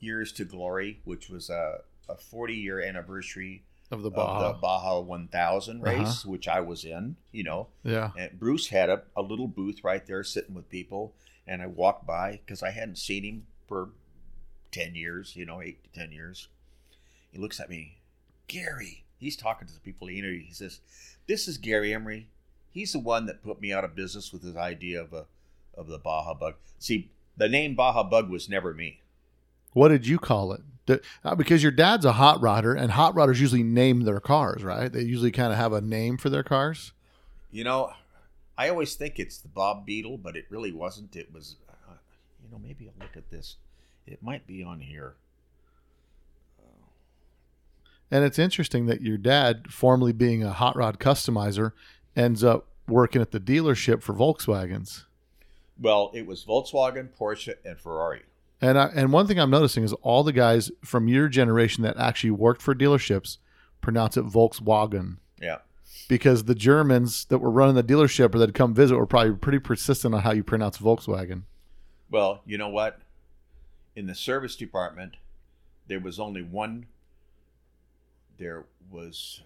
years 0.00 0.32
to 0.32 0.44
glory, 0.44 1.00
which 1.04 1.28
was 1.28 1.50
a, 1.50 1.80
a 2.08 2.16
forty 2.16 2.54
year 2.54 2.80
anniversary 2.80 3.62
of 3.90 4.02
the 4.02 4.08
of 4.08 4.14
Baja. 4.14 4.52
the 4.52 4.58
Baja 4.58 5.00
One 5.00 5.28
Thousand 5.28 5.82
race, 5.82 6.00
Uh-huh. 6.22 6.30
which 6.30 6.48
I 6.48 6.60
was 6.60 6.84
in. 6.84 7.16
You 7.32 7.44
know, 7.44 7.68
yeah. 7.84 8.10
and 8.18 8.38
Bruce 8.38 8.68
had 8.68 8.90
a, 8.90 9.02
a 9.16 9.22
little 9.22 9.48
booth 9.48 9.84
right 9.84 10.04
there, 10.06 10.24
sitting 10.24 10.54
with 10.54 10.68
people, 10.70 11.12
and 11.46 11.62
I 11.62 11.66
walked 11.66 12.06
by 12.06 12.40
because 12.44 12.62
I 12.62 12.70
hadn't 12.70 12.98
seen 12.98 13.24
him 13.24 13.46
for 13.68 13.90
ten 14.70 14.94
years. 14.94 15.36
You 15.36 15.46
know, 15.46 15.60
eight 15.62 15.82
to 15.84 16.00
ten 16.00 16.12
years. 16.12 16.48
He 17.32 17.38
looks 17.38 17.60
at 17.60 17.70
me, 17.70 17.98
Gary. 18.48 19.04
He's 19.18 19.36
talking 19.36 19.66
to 19.66 19.74
the 19.74 19.80
people 19.80 20.08
he 20.08 20.18
interviewed. 20.18 20.46
He 20.46 20.54
says, 20.54 20.80
"This 21.26 21.48
is 21.48 21.58
Gary 21.58 21.92
Emery. 21.94 22.28
He's 22.70 22.92
the 22.92 22.98
one 22.98 23.26
that 23.26 23.42
put 23.42 23.60
me 23.60 23.72
out 23.72 23.84
of 23.84 23.94
business 23.94 24.32
with 24.32 24.42
his 24.42 24.56
idea 24.56 25.00
of 25.00 25.12
a 25.12 25.26
of 25.76 25.88
the 25.88 25.98
Baja 25.98 26.34
Bug. 26.34 26.54
See, 26.78 27.10
the 27.36 27.48
name 27.48 27.74
Baja 27.74 28.02
Bug 28.02 28.30
was 28.30 28.48
never 28.48 28.72
me. 28.72 29.00
What 29.72 29.88
did 29.88 30.06
you 30.06 30.18
call 30.18 30.52
it? 30.52 31.02
Uh, 31.24 31.34
because 31.34 31.62
your 31.62 31.72
dad's 31.72 32.04
a 32.04 32.12
hot 32.12 32.40
rodder, 32.40 32.78
and 32.78 32.92
hot 32.92 33.14
rodders 33.14 33.40
usually 33.40 33.62
name 33.64 34.02
their 34.02 34.20
cars, 34.20 34.62
right? 34.62 34.92
They 34.92 35.02
usually 35.02 35.32
kind 35.32 35.52
of 35.52 35.58
have 35.58 35.72
a 35.72 35.80
name 35.80 36.16
for 36.16 36.30
their 36.30 36.44
cars. 36.44 36.92
You 37.50 37.64
know, 37.64 37.92
I 38.58 38.68
always 38.68 38.94
think 38.94 39.18
it's 39.18 39.38
the 39.38 39.48
Bob 39.48 39.84
Beetle, 39.84 40.18
but 40.18 40.36
it 40.36 40.46
really 40.50 40.72
wasn't. 40.72 41.14
It 41.14 41.32
was, 41.32 41.56
uh, 41.68 41.94
you 42.42 42.50
know, 42.50 42.58
maybe 42.58 42.88
I'll 42.88 43.06
look 43.06 43.16
at 43.16 43.30
this. 43.30 43.56
It 44.06 44.22
might 44.22 44.46
be 44.46 44.62
on 44.62 44.80
here. 44.80 45.16
And 48.10 48.24
it's 48.24 48.38
interesting 48.38 48.86
that 48.86 49.02
your 49.02 49.18
dad, 49.18 49.72
formerly 49.72 50.12
being 50.12 50.42
a 50.42 50.52
hot 50.52 50.76
rod 50.76 51.00
customizer, 51.00 51.72
ends 52.14 52.44
up 52.44 52.68
working 52.86 53.20
at 53.20 53.32
the 53.32 53.40
dealership 53.40 54.02
for 54.02 54.14
Volkswagens. 54.14 55.04
Well, 55.78 56.10
it 56.14 56.26
was 56.26 56.44
Volkswagen, 56.44 57.08
Porsche, 57.18 57.54
and 57.64 57.78
Ferrari. 57.78 58.22
And 58.60 58.78
I, 58.78 58.86
and 58.94 59.12
one 59.12 59.26
thing 59.26 59.38
I'm 59.38 59.50
noticing 59.50 59.84
is 59.84 59.92
all 59.94 60.22
the 60.22 60.32
guys 60.32 60.70
from 60.84 61.08
your 61.08 61.28
generation 61.28 61.82
that 61.82 61.98
actually 61.98 62.30
worked 62.30 62.62
for 62.62 62.74
dealerships 62.74 63.38
pronounce 63.80 64.16
it 64.16 64.24
Volkswagen 64.24 65.18
Yeah. 65.40 65.58
Because 66.08 66.44
the 66.44 66.54
Germans 66.54 67.24
that 67.26 67.38
were 67.38 67.50
running 67.50 67.74
the 67.74 67.82
dealership 67.82 68.34
or 68.34 68.38
that 68.38 68.54
come 68.54 68.74
visit 68.74 68.96
were 68.96 69.06
probably 69.06 69.34
pretty 69.34 69.58
persistent 69.58 70.14
on 70.14 70.22
how 70.22 70.32
you 70.32 70.44
pronounce 70.44 70.78
Volkswagen. 70.78 71.42
Well, 72.10 72.42
you 72.46 72.58
know 72.58 72.68
what? 72.68 73.00
In 73.94 74.06
the 74.06 74.14
service 74.14 74.56
department, 74.56 75.14
there 75.88 76.00
was 76.00 76.20
only 76.20 76.42
one. 76.42 76.86
There 78.38 78.64
was. 78.90 79.42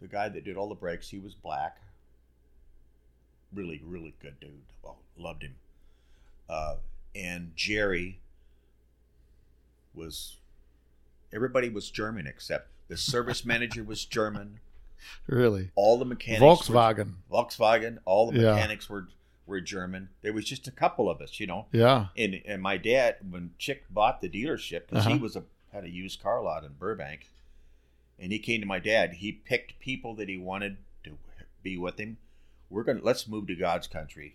The 0.00 0.08
guy 0.08 0.28
that 0.28 0.44
did 0.44 0.56
all 0.56 0.68
the 0.68 0.74
brakes, 0.74 1.08
he 1.08 1.18
was 1.18 1.34
black. 1.34 1.78
Really, 3.54 3.80
really 3.84 4.14
good 4.20 4.38
dude. 4.40 4.50
Well, 4.82 4.98
loved 5.16 5.42
him. 5.42 5.54
Uh, 6.48 6.76
and 7.14 7.52
Jerry 7.56 8.20
was. 9.96 10.36
Everybody 11.32 11.68
was 11.68 11.90
German 11.90 12.26
except 12.26 12.68
the 12.88 12.96
service 12.96 13.44
manager 13.52 13.82
was 13.82 14.04
German. 14.04 14.60
really? 15.26 15.70
All 15.74 15.98
the 15.98 16.04
mechanics. 16.04 16.40
were- 16.40 16.46
Volkswagen. 16.76 17.14
Volkswagen. 17.30 17.98
All 18.04 18.30
the 18.30 18.40
Yeah. 18.40 18.52
mechanics 18.54 18.88
were 18.88 19.08
were 19.46 19.60
German. 19.60 20.08
There 20.22 20.32
was 20.32 20.44
just 20.44 20.66
a 20.66 20.72
couple 20.72 21.08
of 21.08 21.20
us, 21.20 21.38
you 21.38 21.46
know. 21.46 21.66
Yeah. 21.72 22.08
And 22.16 22.40
and 22.44 22.60
my 22.62 22.76
dad, 22.76 23.16
when 23.30 23.50
Chick 23.58 23.84
bought 23.90 24.20
the 24.20 24.28
dealership, 24.28 24.88
because 24.88 25.06
Uh-huh. 25.06 25.14
he 25.16 25.20
was 25.20 25.36
a 25.36 25.44
had 25.72 25.84
a 25.84 25.90
used 25.90 26.20
car 26.22 26.42
lot 26.42 26.64
in 26.64 26.72
Burbank, 26.74 27.28
and 28.18 28.32
he 28.32 28.38
came 28.38 28.60
to 28.60 28.66
my 28.66 28.78
dad. 28.80 29.14
He 29.14 29.30
picked 29.32 29.78
people 29.78 30.14
that 30.14 30.28
he 30.28 30.36
wanted 30.38 30.78
to 31.04 31.18
be 31.62 31.76
with 31.78 31.98
him. 32.00 32.16
We're 32.70 32.82
gonna 32.82 33.00
let's 33.02 33.28
move 33.28 33.46
to 33.48 33.54
God's 33.54 33.86
country. 33.86 34.34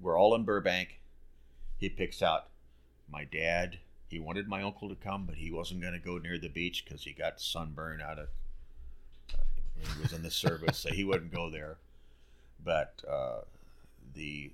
We're 0.00 0.18
all 0.18 0.34
in 0.34 0.42
Burbank. 0.44 1.00
He 1.78 1.88
picks 1.88 2.22
out 2.22 2.48
my 3.08 3.24
dad. 3.24 3.78
He 4.08 4.18
wanted 4.20 4.46
my 4.48 4.62
uncle 4.62 4.88
to 4.88 4.94
come, 4.94 5.24
but 5.26 5.34
he 5.36 5.50
wasn't 5.50 5.80
going 5.80 5.92
to 5.94 5.98
go 5.98 6.18
near 6.18 6.38
the 6.38 6.48
beach 6.48 6.84
because 6.84 7.02
he 7.04 7.12
got 7.12 7.40
sunburn 7.40 8.00
out 8.00 8.18
of. 8.18 8.28
uh, 9.34 9.42
he 9.96 10.02
was 10.02 10.12
in 10.12 10.22
the 10.22 10.30
service, 10.30 10.78
so 10.78 10.90
he 10.90 11.04
wouldn't 11.04 11.32
go 11.34 11.50
there. 11.50 11.78
But 12.64 13.02
uh, 13.08 13.40
the 14.14 14.52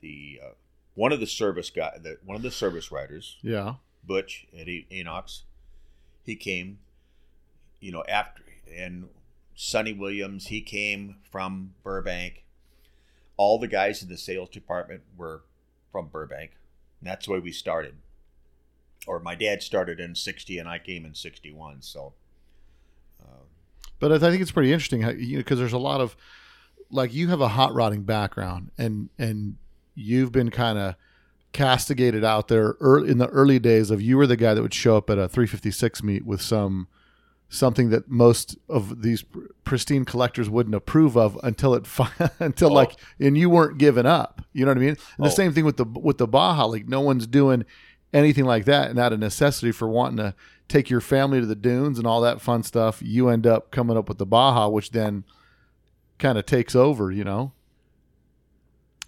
the 0.00 0.40
uh, 0.44 0.50
one 0.94 1.12
of 1.12 1.20
the 1.20 1.26
service 1.26 1.70
guy, 1.70 1.98
the, 2.02 2.18
one 2.24 2.36
of 2.36 2.42
the 2.42 2.50
service 2.50 2.90
riders, 2.90 3.36
Yeah. 3.42 3.74
Butch 4.04 4.46
at 4.58 4.68
E- 4.68 4.86
Enoch's, 4.90 5.42
he 6.24 6.34
came, 6.36 6.78
you 7.80 7.92
know, 7.92 8.04
after 8.08 8.42
and 8.74 9.08
Sonny 9.54 9.92
Williams, 9.92 10.46
he 10.48 10.60
came 10.60 11.16
from 11.30 11.74
Burbank. 11.82 12.44
All 13.36 13.58
the 13.58 13.68
guys 13.68 14.02
in 14.02 14.08
the 14.08 14.16
sales 14.18 14.48
department 14.50 15.02
were 15.16 15.42
from 15.92 16.08
Burbank. 16.08 16.52
And 17.00 17.08
that's 17.08 17.26
the 17.26 17.32
way 17.32 17.38
we 17.38 17.52
started. 17.52 17.94
Or 19.06 19.20
my 19.20 19.34
dad 19.34 19.62
started 19.62 20.00
in 20.00 20.14
'60, 20.14 20.58
and 20.58 20.68
I 20.68 20.78
came 20.78 21.04
in 21.06 21.14
'61. 21.14 21.82
So, 21.82 22.12
uh, 23.22 23.44
But 23.98 24.12
I 24.12 24.18
think 24.18 24.42
it's 24.42 24.50
pretty 24.50 24.72
interesting 24.72 25.02
how 25.02 25.10
you 25.10 25.38
because 25.38 25.58
there's 25.58 25.72
a 25.72 25.78
lot 25.78 26.00
of 26.00 26.16
like 26.90 27.12
you 27.14 27.28
have 27.28 27.40
a 27.40 27.48
hot 27.48 27.74
rodding 27.74 28.02
background 28.02 28.70
and 28.78 29.08
and 29.18 29.56
you've 29.94 30.32
been 30.32 30.50
kind 30.50 30.78
of 30.78 30.94
castigated 31.52 32.22
out 32.24 32.48
there 32.48 32.76
early, 32.80 33.10
in 33.10 33.18
the 33.18 33.28
early 33.28 33.58
days 33.58 33.90
of 33.90 34.02
you 34.02 34.16
were 34.16 34.26
the 34.26 34.36
guy 34.36 34.52
that 34.54 34.60
would 34.62 34.74
show 34.74 34.96
up 34.96 35.08
at 35.10 35.16
a 35.18 35.28
356 35.28 36.02
meet 36.02 36.24
with 36.26 36.40
some 36.42 36.86
something 37.48 37.88
that 37.88 38.10
most 38.10 38.58
of 38.68 39.00
these 39.00 39.24
pristine 39.64 40.04
collectors 40.04 40.50
wouldn't 40.50 40.74
approve 40.74 41.16
of 41.16 41.38
until 41.42 41.74
it 41.74 41.86
until 42.38 42.68
Oh. 42.70 42.74
like 42.74 42.92
and 43.18 43.38
you 43.38 43.48
weren't 43.48 43.78
giving 43.78 44.04
up 44.04 44.42
you 44.52 44.66
know 44.66 44.70
what 44.70 44.76
i 44.76 44.80
mean 44.80 44.88
and 44.90 44.98
the 45.26 45.30
Oh. 45.30 45.34
same 45.34 45.52
thing 45.54 45.64
with 45.64 45.78
the 45.78 45.84
with 45.86 46.18
the 46.18 46.26
baja 46.28 46.66
like 46.66 46.86
no 46.86 47.00
one's 47.00 47.26
doing 47.26 47.64
anything 48.12 48.44
like 48.44 48.64
that 48.64 48.90
and 48.90 48.98
out 48.98 49.12
of 49.12 49.18
necessity 49.18 49.72
for 49.72 49.88
wanting 49.88 50.16
to 50.16 50.34
take 50.68 50.90
your 50.90 51.00
family 51.00 51.40
to 51.40 51.46
the 51.46 51.54
dunes 51.54 51.98
and 51.98 52.06
all 52.06 52.20
that 52.20 52.40
fun 52.40 52.62
stuff 52.62 53.00
you 53.02 53.28
end 53.28 53.46
up 53.46 53.70
coming 53.70 53.96
up 53.96 54.08
with 54.08 54.18
the 54.18 54.26
baja 54.26 54.68
which 54.68 54.90
then 54.90 55.24
kind 56.18 56.38
of 56.38 56.46
takes 56.46 56.74
over 56.74 57.10
you 57.10 57.24
know 57.24 57.52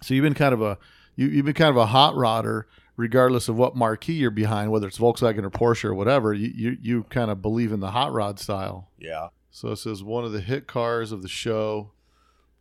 so 0.01 0.13
you've 0.13 0.23
been 0.23 0.33
kind 0.33 0.53
of 0.53 0.61
a 0.61 0.77
you, 1.15 1.27
you've 1.27 1.45
been 1.45 1.53
kind 1.53 1.69
of 1.69 1.77
a 1.77 1.87
hot 1.87 2.13
rodder 2.15 2.63
regardless 2.95 3.49
of 3.49 3.55
what 3.55 3.75
marquee 3.75 4.13
you're 4.13 4.31
behind 4.31 4.71
whether 4.71 4.87
it's 4.87 4.97
volkswagen 4.97 5.43
or 5.43 5.49
porsche 5.49 5.85
or 5.85 5.93
whatever 5.93 6.33
you, 6.33 6.51
you, 6.55 6.77
you 6.81 7.03
kind 7.09 7.31
of 7.31 7.41
believe 7.41 7.71
in 7.71 7.79
the 7.79 7.91
hot 7.91 8.11
rod 8.11 8.39
style 8.39 8.89
yeah. 8.99 9.29
so 9.49 9.69
it 9.69 9.77
says 9.77 10.03
one 10.03 10.23
of 10.23 10.31
the 10.31 10.41
hit 10.41 10.67
cars 10.67 11.11
of 11.11 11.21
the 11.21 11.27
show 11.27 11.91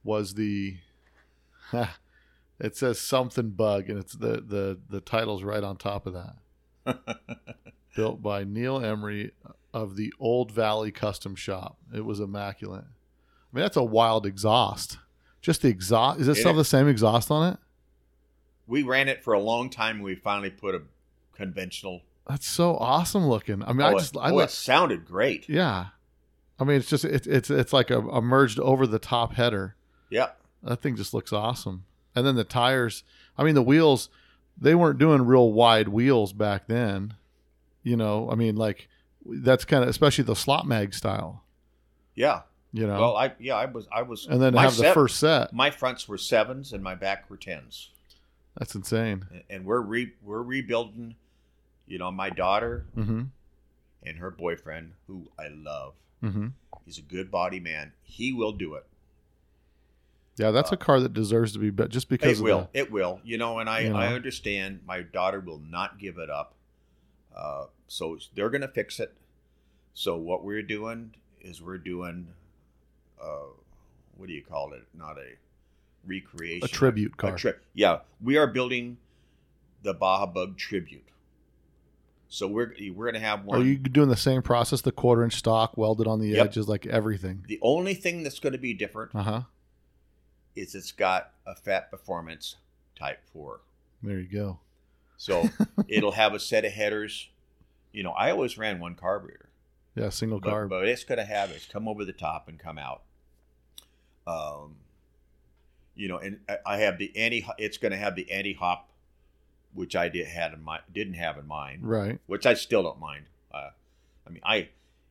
was 0.03 0.34
the. 0.34 0.76
it 2.61 2.77
says 2.77 2.99
something 2.99 3.51
bug, 3.51 3.89
and 3.89 3.99
it's 3.99 4.13
the 4.13 4.41
the 4.41 4.79
the 4.89 5.01
title's 5.01 5.43
right 5.43 5.63
on 5.63 5.77
top 5.77 6.07
of 6.07 6.15
that. 6.15 6.99
Built 7.97 8.23
by 8.23 8.45
Neil 8.45 8.85
Emery 8.85 9.33
of 9.75 9.97
the 9.97 10.13
Old 10.19 10.53
Valley 10.53 10.91
Custom 10.93 11.35
Shop. 11.35 11.77
It 11.95 12.05
was 12.05 12.21
immaculate. 12.21 12.85
I 12.85 13.57
mean, 13.57 13.63
that's 13.63 13.77
a 13.77 13.83
wild 13.83 14.27
exhaust. 14.27 14.99
Just 15.41 15.63
the 15.63 15.69
exhaust. 15.69 16.21
Is 16.21 16.29
it 16.29 16.33
It 16.33 16.41
still 16.41 16.55
the 16.55 16.65
same 16.65 16.89
exhaust 16.89 17.31
on 17.31 17.53
it? 17.53 17.59
we 18.67 18.85
ran 18.85 19.09
it 19.09 19.25
for 19.25 19.33
a 19.35 19.41
long 19.41 19.69
time. 19.69 19.97
and 19.97 20.05
We 20.05 20.15
finally 20.15 20.51
put 20.51 20.75
a 20.77 20.83
conventional. 21.35 22.03
That's 22.29 22.47
so 22.47 22.77
awesome 22.77 23.27
looking. 23.27 23.65
I 23.65 23.73
mean, 23.73 23.83
I 23.83 23.93
oh, 23.93 23.99
just 23.99 24.15
it, 24.15 24.21
I 24.21 24.31
oh, 24.31 24.39
it 24.39 24.51
sounded 24.51 25.05
great. 25.05 25.49
Yeah, 25.49 25.87
I 26.59 26.65
mean, 26.65 26.77
it's 26.77 26.89
just 26.89 27.05
it's 27.05 27.27
it's 27.27 27.51
it's 27.51 27.73
like 27.73 27.91
a, 27.91 28.01
a 28.01 28.23
merged 28.23 28.61
over 28.61 28.87
the 28.87 29.01
top 29.01 29.35
header. 29.35 29.75
Yeah. 30.11 30.29
That 30.63 30.83
thing 30.83 30.95
just 30.95 31.13
looks 31.13 31.33
awesome. 31.33 31.85
And 32.15 32.27
then 32.27 32.35
the 32.37 32.45
tires, 32.45 33.05
I 33.39 33.45
mean, 33.45 33.55
the 33.55 33.63
wheels, 33.63 34.09
they 34.61 34.75
weren't 34.75 34.99
doing 34.99 35.23
real 35.23 35.53
wide 35.53 35.89
wheels 35.89 36.33
back 36.33 36.67
then. 36.67 37.15
You 37.83 37.97
know, 37.97 38.29
I 38.31 38.35
mean, 38.35 38.57
like 38.57 38.89
that's 39.25 39.65
kind 39.65 39.83
of, 39.83 39.89
especially 39.89 40.25
the 40.25 40.37
slot 40.37 40.67
mag 40.67 40.93
style, 40.95 41.45
Yeah. 42.15 42.43
you 42.73 42.87
know. 42.87 43.01
Well, 43.01 43.17
I 43.17 43.33
yeah, 43.39 43.55
I 43.57 43.67
was 43.67 43.87
I 43.93 44.03
was. 44.03 44.27
and 44.27 44.41
then 44.43 44.55
have 44.55 44.77
the 44.77 44.93
first 44.93 45.19
set, 45.19 45.53
My 45.53 45.71
fronts 45.71 46.07
were 46.09 46.19
sevens 46.19 46.73
and 46.73 46.83
my 46.83 46.95
back 46.95 47.31
were 47.31 47.37
tens, 47.37 47.91
that's 48.59 48.75
insane. 48.75 49.25
And- 49.31 49.43
and 49.49 49.65
we're 49.65 49.81
re, 49.81 50.13
we're 50.23 50.43
rebuilding. 50.43 51.15
You 51.87 51.99
know, 51.99 52.11
my 52.11 52.31
daughter 52.31 52.87
Mm-hmm. 52.97 53.23
and 54.03 54.19
her 54.19 54.31
boyfriend, 54.31 54.93
who 55.07 55.29
I 55.39 55.49
love, 55.49 55.95
Mm-hmm. 56.23 56.49
he's 56.85 56.99
a 56.99 57.03
good 57.03 57.31
body 57.31 57.61
man. 57.61 57.93
He 58.03 58.33
will 58.33 58.53
do 58.53 58.75
it. 58.75 58.85
Yeah, 60.37 60.51
that's 60.53 60.72
a 60.72 60.76
car 60.76 61.01
that 61.01 61.12
deserves 61.12 61.53
to 61.53 61.59
be, 61.59 61.70
but 61.70 61.91
just 61.91 62.09
because 62.09 62.41
It 62.41 62.43
will. 62.43 62.70
It 62.72 62.91
will. 62.91 63.20
You 63.24 63.37
know, 63.37 63.59
and 63.59 63.68
I, 63.68 63.81
You 63.81 63.91
know. 63.91 63.97
I 63.97 64.14
understand 64.14 64.81
my 64.87 65.03
daughter 65.03 65.41
will 65.41 65.61
not 65.61 65.99
give 65.99 66.16
it 66.18 66.31
up. 66.31 66.55
Uh, 67.37 67.66
so 67.89 68.18
they're 68.35 68.49
going 68.51 68.62
to 68.62 68.68
fix 68.68 68.99
it. 69.01 69.14
So 69.93 70.16
what 70.16 70.45
we're 70.45 70.62
doing 70.62 71.14
is 71.43 71.61
we're 71.61 71.78
doing, 71.78 72.28
uh, 73.22 73.51
what 74.16 74.28
do 74.28 74.33
you 74.33 74.43
call 74.43 74.72
it? 74.72 74.85
Not 74.95 75.18
a 75.18 75.33
recreation. 76.07 76.64
A 76.64 76.68
tribute 76.68 77.16
car. 77.16 77.35
A 77.35 77.39
tri- 77.39 77.53
yeah, 77.74 77.99
we 78.22 78.37
are 78.39 78.47
building 78.47 78.97
the 79.83 79.93
Baja 79.93 80.26
Bug 80.26 80.57
tribute. 80.57 81.05
So 82.28 82.47
we're 82.47 82.72
we're 82.95 83.07
going 83.11 83.14
to 83.20 83.20
have 83.28 83.45
one. 83.45 83.61
are 83.61 83.64
you 83.64 83.76
doing 83.76 84.09
the 84.09 84.16
same 84.16 84.41
process, 84.41 84.83
the 84.83 84.93
quarter 84.93 85.24
inch 85.24 85.35
stock 85.35 85.76
welded 85.76 86.07
on 86.07 86.20
the 86.20 86.28
Yep. 86.28 86.47
edges, 86.47 86.68
like 86.68 86.87
everything? 86.87 87.45
the 87.49 87.59
only 87.61 87.93
thing 87.95 88.22
that's 88.22 88.39
going 88.39 88.53
to 88.53 88.59
be 88.59 88.72
different 88.72 89.11
Uh 89.14 89.22
huh. 89.22 89.41
Is 90.57 90.74
it's 90.74 90.92
got 90.92 91.32
a 91.46 91.55
Fat 91.55 91.90
Performance 91.90 92.57
Type 92.98 93.20
Four. 93.32 93.61
There 94.03 94.18
you 94.18 94.28
go. 94.28 94.59
So 95.16 95.48
it'll 95.88 96.12
have 96.12 96.34
a 96.34 96.40
set 96.40 96.64
of 96.64 96.72
headers. 96.72 97.28
You 97.92 98.03
know, 98.03 98.12
I 98.12 98.30
always 98.30 98.57
ran 98.57 98.78
one 98.80 98.94
carburetor, 98.94 99.48
Yeah, 99.96 100.11
single 100.11 100.40
carb. 100.40 100.68
but 100.70 100.86
it's 100.86 101.05
going 101.05 101.18
to 101.18 101.24
have 101.24 101.51
it 101.51 101.68
come 101.72 101.88
over 101.88 102.05
the 102.05 102.12
top 102.12 102.48
and 102.48 102.59
come 102.59 102.78
out. 102.78 103.03
Um, 104.26 104.76
you 105.96 106.09
know, 106.09 106.18
and 106.18 106.40
I- 106.48 106.59
I 106.64 106.76
have 106.78 106.98
the 106.98 107.14
anti. 107.16 107.44
It's 107.59 107.78
going 107.78 107.92
to 107.92 107.98
have 107.98 108.14
the 108.16 108.30
anti 108.30 108.55
hop, 108.55 108.88
which 109.74 109.96
I 109.96 110.09
did 110.09 110.26
had 110.28 110.53
in 110.53 110.62
my 110.62 110.80
didn't 110.92 111.14
have 111.14 111.36
in 111.36 111.46
mind, 111.46 111.88
right. 111.88 112.18
which 112.26 112.46
I 112.46 112.55
still 112.55 112.82
don't 112.82 113.01
mind. 113.01 113.26
Uh, 113.53 113.70
I 114.26 114.30
mean, 114.30 114.42
I 114.44 114.68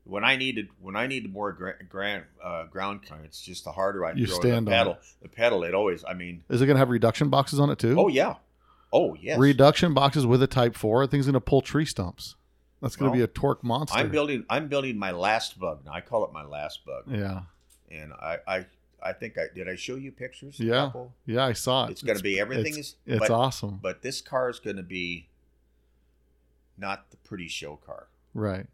when 0.09 0.23
I 0.23 0.35
needed 0.35 0.69
when 0.81 0.95
I 0.95 1.07
needed 1.07 1.31
more 1.31 1.51
gra- 1.53 1.75
grand 1.87 2.23
uh, 2.43 2.65
ground 2.65 3.03
clearance, 3.05 3.41
just 3.41 3.63
the 3.63 3.71
harder 3.71 4.05
I 4.05 4.13
You 4.13 4.25
throw 4.27 4.39
stand 4.39 4.67
the 4.67 4.71
pedal. 4.71 4.97
The 5.21 5.29
pedal, 5.29 5.63
it 5.63 5.73
always. 5.73 6.03
I 6.07 6.13
mean, 6.13 6.43
Is 6.49 6.61
it 6.61 6.65
going 6.65 6.75
to 6.75 6.79
have 6.79 6.89
reduction 6.89 7.29
boxes 7.29 7.59
on 7.59 7.69
it 7.69 7.79
too? 7.79 7.95
oh 7.99 8.07
yeah, 8.07 8.35
oh 8.91 9.15
yes. 9.15 9.37
Reduction 9.39 9.93
boxes 9.93 10.25
with 10.25 10.41
a 10.43 10.47
Type 10.47 10.75
Four. 10.75 11.03
That 11.05 11.11
thing's 11.11 11.25
going 11.25 11.33
to 11.33 11.39
pull 11.41 11.61
tree 11.61 11.85
stumps. 11.85 12.35
That's 12.81 12.95
going 12.95 13.11
to 13.11 13.17
Well, 13.17 13.19
be 13.19 13.23
a 13.23 13.27
torque 13.27 13.63
monster. 13.63 13.97
I'm 13.97 14.09
building. 14.09 14.45
I'm 14.49 14.67
building 14.69 14.97
my 14.97 15.11
last 15.11 15.59
bug. 15.59 15.81
Now 15.85 15.91
I 15.93 16.01
call 16.01 16.25
it 16.25 16.31
my 16.33 16.43
last 16.45 16.85
bug, 16.85 17.03
Yeah, 17.07 17.41
and 17.91 18.13
I, 18.13 18.37
I, 18.47 18.65
I 19.03 19.11
think 19.13 19.37
I 19.37 19.45
did. 19.53 19.67
I 19.67 19.75
show 19.75 19.95
you 19.95 20.11
pictures. 20.13 20.59
Yeah. 20.59 20.91
yeah, 21.25 21.43
I 21.45 21.51
saw 21.53 21.85
it. 21.87 21.91
It's 21.91 22.01
going 22.01 22.17
to 22.17 22.23
be 22.23 22.39
everything 22.39 22.77
It's, 22.77 22.89
is. 22.89 22.95
it's 23.05 23.19
but, 23.19 23.31
awesome. 23.31 23.79
but 23.81 24.01
this 24.01 24.21
car 24.21 24.49
is 24.49 24.59
going 24.59 24.77
to 24.77 24.83
be 24.83 25.27
not 26.77 27.11
the 27.11 27.17
pretty 27.17 27.47
show 27.49 27.75
car. 27.85 28.07
right, 28.33 28.67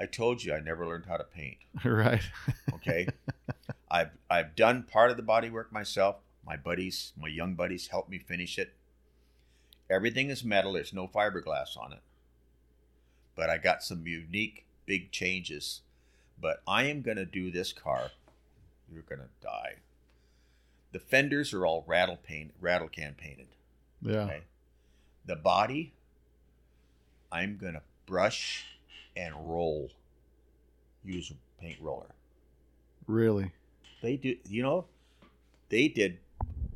I 0.00 0.06
told 0.06 0.42
you 0.42 0.54
I 0.54 0.60
never 0.60 0.86
learned 0.86 1.04
how 1.06 1.18
to 1.18 1.24
paint. 1.24 1.58
right. 1.84 2.22
Okay, 2.74 3.06
I've 3.90 4.10
I've 4.30 4.56
done 4.56 4.84
part 4.84 5.10
of 5.10 5.18
the 5.18 5.22
body 5.22 5.50
work 5.50 5.70
myself. 5.70 6.16
My 6.46 6.56
buddies, 6.56 7.12
my 7.20 7.28
young 7.28 7.54
buddies, 7.54 7.88
helped 7.88 8.08
me 8.08 8.18
finish 8.18 8.58
it. 8.58 8.72
Everything 9.90 10.30
is 10.30 10.42
metal. 10.42 10.72
There's 10.72 10.94
no 10.94 11.06
fiberglass 11.06 11.76
on 11.76 11.92
it. 11.92 12.00
But 13.36 13.50
I 13.50 13.58
got 13.58 13.82
some 13.82 14.06
unique 14.06 14.64
big 14.86 15.10
changes. 15.12 15.82
But 16.40 16.62
I 16.66 16.84
am 16.84 17.02
going 17.02 17.18
to 17.18 17.26
do 17.26 17.50
this 17.50 17.72
car. 17.72 18.10
You're 18.90 19.02
going 19.02 19.20
to 19.20 19.28
die. 19.42 19.74
The 20.92 20.98
fenders 20.98 21.52
are 21.52 21.66
all 21.66 21.84
rattle 21.86 22.16
paint, 22.16 22.52
rattle 22.60 22.88
can 22.88 23.14
painted. 23.14 23.48
Yeah, 24.02 24.22
Okay. 24.22 24.40
The 25.26 25.36
body, 25.36 25.92
I'm 27.30 27.58
going 27.58 27.74
to 27.74 27.82
brush 28.06 28.64
and 29.16 29.34
roll. 29.48 29.90
Use 31.04 31.30
a 31.30 31.60
paint 31.62 31.78
roller. 31.80 32.06
really. 33.06 33.52
They 34.02 34.16
do, 34.16 34.36
you 34.48 34.62
know, 34.62 34.86
they 35.68 35.88
did, 35.88 36.18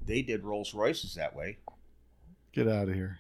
they 0.04 0.20
did 0.20 0.44
Rolls 0.44 0.74
Royces 0.74 1.14
that 1.14 1.34
way. 1.34 1.56
Get 2.52 2.68
out 2.68 2.88
of 2.88 2.94
here. 2.94 3.18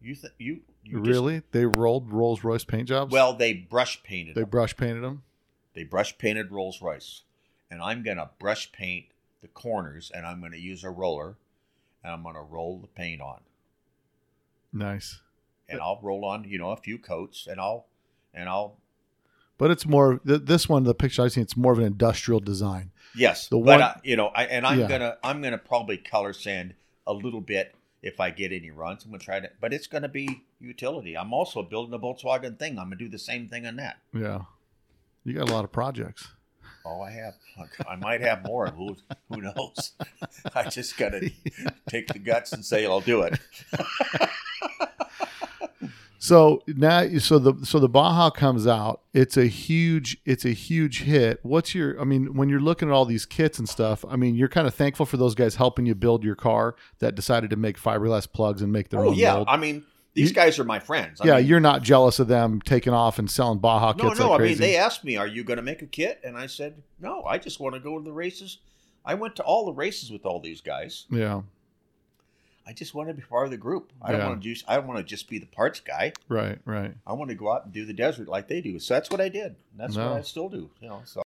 You 0.00 0.16
th- 0.16 0.32
you, 0.38 0.60
you 0.84 0.98
just- 0.98 1.06
really? 1.08 1.42
they 1.52 1.64
rolled 1.64 2.10
Rolls 2.12 2.42
Royce 2.42 2.64
paint 2.64 2.88
jobs. 2.88 3.12
well, 3.12 3.34
they 3.34 3.52
brush 3.54 4.02
painted. 4.02 4.34
they 4.34 4.40
them. 4.42 4.50
brush 4.50 4.76
painted 4.76 5.02
them. 5.04 5.22
They 5.74 5.84
brush 5.84 6.18
painted 6.18 6.50
Rolls 6.50 6.82
Royce, 6.82 7.22
and 7.70 7.80
I'm 7.80 8.02
gonna 8.02 8.30
brush 8.40 8.72
paint 8.72 9.06
the 9.42 9.48
corners, 9.48 10.10
and 10.12 10.26
I'm 10.26 10.40
gonna 10.40 10.56
use 10.56 10.82
a 10.82 10.90
roller, 10.90 11.36
and 12.02 12.12
I'm 12.12 12.22
gonna 12.24 12.42
roll 12.42 12.78
the 12.80 12.88
paint 12.88 13.20
on, 13.22 13.40
Nice. 14.72 15.20
And 15.68 15.80
I'll 15.80 15.98
roll 16.02 16.24
on, 16.24 16.44
you 16.44 16.58
know, 16.58 16.70
a 16.70 16.76
few 16.76 16.98
coats, 16.98 17.46
and 17.50 17.60
I'll, 17.60 17.86
and 18.34 18.48
I'll, 18.48 18.78
But 19.58 19.70
it's 19.70 19.86
more 19.86 20.18
th- 20.26 20.42
this 20.44 20.68
one. 20.68 20.84
The 20.84 20.94
picture 20.94 21.22
I've 21.22 21.32
seen, 21.32 21.42
it's 21.42 21.56
more 21.56 21.72
of 21.72 21.78
an 21.78 21.84
industrial 21.84 22.40
design. 22.40 22.90
yes, 23.14 23.48
The 23.48 23.58
one- 23.58 23.82
I, 23.82 23.98
you 24.02 24.16
know, 24.16 24.26
I, 24.28 24.44
and 24.46 24.66
I'm 24.66 24.80
Yeah. 24.80 24.88
gonna, 24.88 25.16
I'm 25.22 25.40
gonna 25.42 25.58
probably 25.58 25.96
color 25.98 26.32
sand 26.32 26.74
a 27.06 27.12
little 27.12 27.40
bit 27.40 27.74
if 28.02 28.20
I 28.20 28.30
get 28.30 28.52
any 28.52 28.70
runs. 28.70 29.04
I'm 29.04 29.10
gonna 29.12 29.22
try 29.22 29.40
to, 29.40 29.50
but 29.60 29.72
it's 29.72 29.86
gonna 29.86 30.08
be 30.08 30.42
utility. 30.60 31.16
I'm 31.16 31.32
also 31.32 31.62
building 31.62 31.94
a 31.94 31.98
Volkswagen 31.98 32.58
thing. 32.58 32.78
I'm 32.78 32.86
gonna 32.86 32.96
do 32.96 33.08
the 33.08 33.18
same 33.18 33.48
thing 33.48 33.66
on 33.66 33.76
that. 33.76 33.98
Yeah, 34.14 34.42
you 35.24 35.34
got 35.34 35.48
a 35.48 35.52
lot 35.52 35.64
of 35.64 35.72
projects. 35.72 36.28
Oh, 36.84 37.00
I 37.00 37.12
have. 37.12 37.34
I 37.88 37.94
might 37.94 38.22
have 38.22 38.44
more. 38.44 38.66
Who 38.66 38.96
who 39.28 39.40
knows? 39.42 39.92
I 40.54 40.68
just 40.68 40.96
gotta 40.96 41.30
take 41.88 42.08
the 42.08 42.18
guts 42.18 42.52
and 42.52 42.64
say 42.64 42.84
I'll 42.86 43.00
do 43.00 43.22
it. 43.22 43.38
So 46.22 46.62
now, 46.68 47.18
so 47.18 47.40
the 47.40 47.66
so 47.66 47.80
the 47.80 47.88
Baja 47.88 48.30
comes 48.30 48.64
out. 48.64 49.00
It's 49.12 49.36
a 49.36 49.46
huge, 49.46 50.18
it's 50.24 50.44
a 50.44 50.50
huge 50.52 51.02
hit. 51.02 51.40
What's 51.42 51.74
your? 51.74 52.00
I 52.00 52.04
mean, 52.04 52.34
when 52.34 52.48
you're 52.48 52.60
looking 52.60 52.86
at 52.88 52.92
all 52.94 53.04
these 53.04 53.26
kits 53.26 53.58
and 53.58 53.68
stuff, 53.68 54.04
I 54.08 54.14
mean, 54.14 54.36
you're 54.36 54.48
kind 54.48 54.68
of 54.68 54.72
thankful 54.74 55.04
for 55.04 55.16
those 55.16 55.34
guys 55.34 55.56
helping 55.56 55.84
you 55.84 55.96
build 55.96 56.22
your 56.22 56.36
car 56.36 56.76
that 57.00 57.16
decided 57.16 57.50
to 57.50 57.56
make 57.56 57.76
fiberglass 57.76 58.32
plugs 58.32 58.62
and 58.62 58.72
make 58.72 58.90
their 58.90 59.00
Oh 59.00 59.08
own 59.08 59.14
yeah, 59.16 59.34
mold. 59.34 59.48
I 59.50 59.56
mean 59.56 59.84
these 60.14 60.28
You- 60.28 60.34
guys 60.36 60.60
are 60.60 60.64
my 60.64 60.78
friends. 60.78 61.20
I 61.20 61.26
yeah, 61.26 61.36
mean, 61.38 61.46
you're 61.46 61.58
not 61.58 61.82
jealous 61.82 62.20
of 62.20 62.28
them 62.28 62.60
taking 62.60 62.92
off 62.92 63.18
and 63.18 63.28
selling 63.28 63.58
Baja 63.58 63.92
no, 63.98 64.08
kits 64.10 64.20
no. 64.20 64.30
like 64.30 64.42
I 64.42 64.44
mean, 64.44 64.58
they 64.58 64.76
asked 64.76 65.02
me, 65.02 65.16
"Are 65.16 65.26
you 65.26 65.42
going 65.42 65.56
to 65.56 65.62
make 65.64 65.82
a 65.82 65.86
kit?" 65.86 66.20
And 66.22 66.36
I 66.36 66.46
said, 66.46 66.80
"No, 67.00 67.24
I 67.24 67.38
just 67.38 67.58
want 67.58 67.74
to 67.74 67.80
go 67.80 67.98
to 67.98 68.04
the 68.04 68.12
races." 68.12 68.58
I 69.04 69.14
went 69.14 69.34
to 69.34 69.42
all 69.42 69.66
the 69.66 69.72
races 69.72 70.12
with 70.12 70.24
all 70.24 70.38
these 70.38 70.60
guys. 70.60 71.06
yeah, 71.10 71.42
I 72.66 72.72
just 72.72 72.94
want 72.94 73.08
to 73.08 73.14
be 73.14 73.22
part 73.22 73.46
of 73.46 73.50
the 73.50 73.56
group. 73.56 73.92
I 74.00 74.12
don't 74.12 74.26
want 74.28 74.42
to 74.42 74.48
just. 74.48 74.64
I 74.68 74.76
don't 74.76 74.86
want 74.86 74.98
to 74.98 75.04
just 75.04 75.28
be 75.28 75.38
the 75.38 75.46
parts 75.46 75.80
guy. 75.80 76.12
right, 76.28 76.58
right. 76.64 76.94
I 77.06 77.12
want 77.12 77.30
to 77.30 77.34
go 77.34 77.52
out 77.52 77.64
and 77.64 77.72
do 77.72 77.84
the 77.84 77.92
desert 77.92 78.28
like 78.28 78.48
they 78.48 78.60
do. 78.60 78.78
So 78.78 78.94
that's 78.94 79.10
what 79.10 79.20
I 79.20 79.28
did. 79.28 79.56
That's 79.76 79.96
No. 79.96 80.10
what 80.10 80.18
I 80.18 80.22
still 80.22 80.48
do. 80.48 80.70
You 80.80 80.88
know. 80.88 81.02
So 81.04 81.22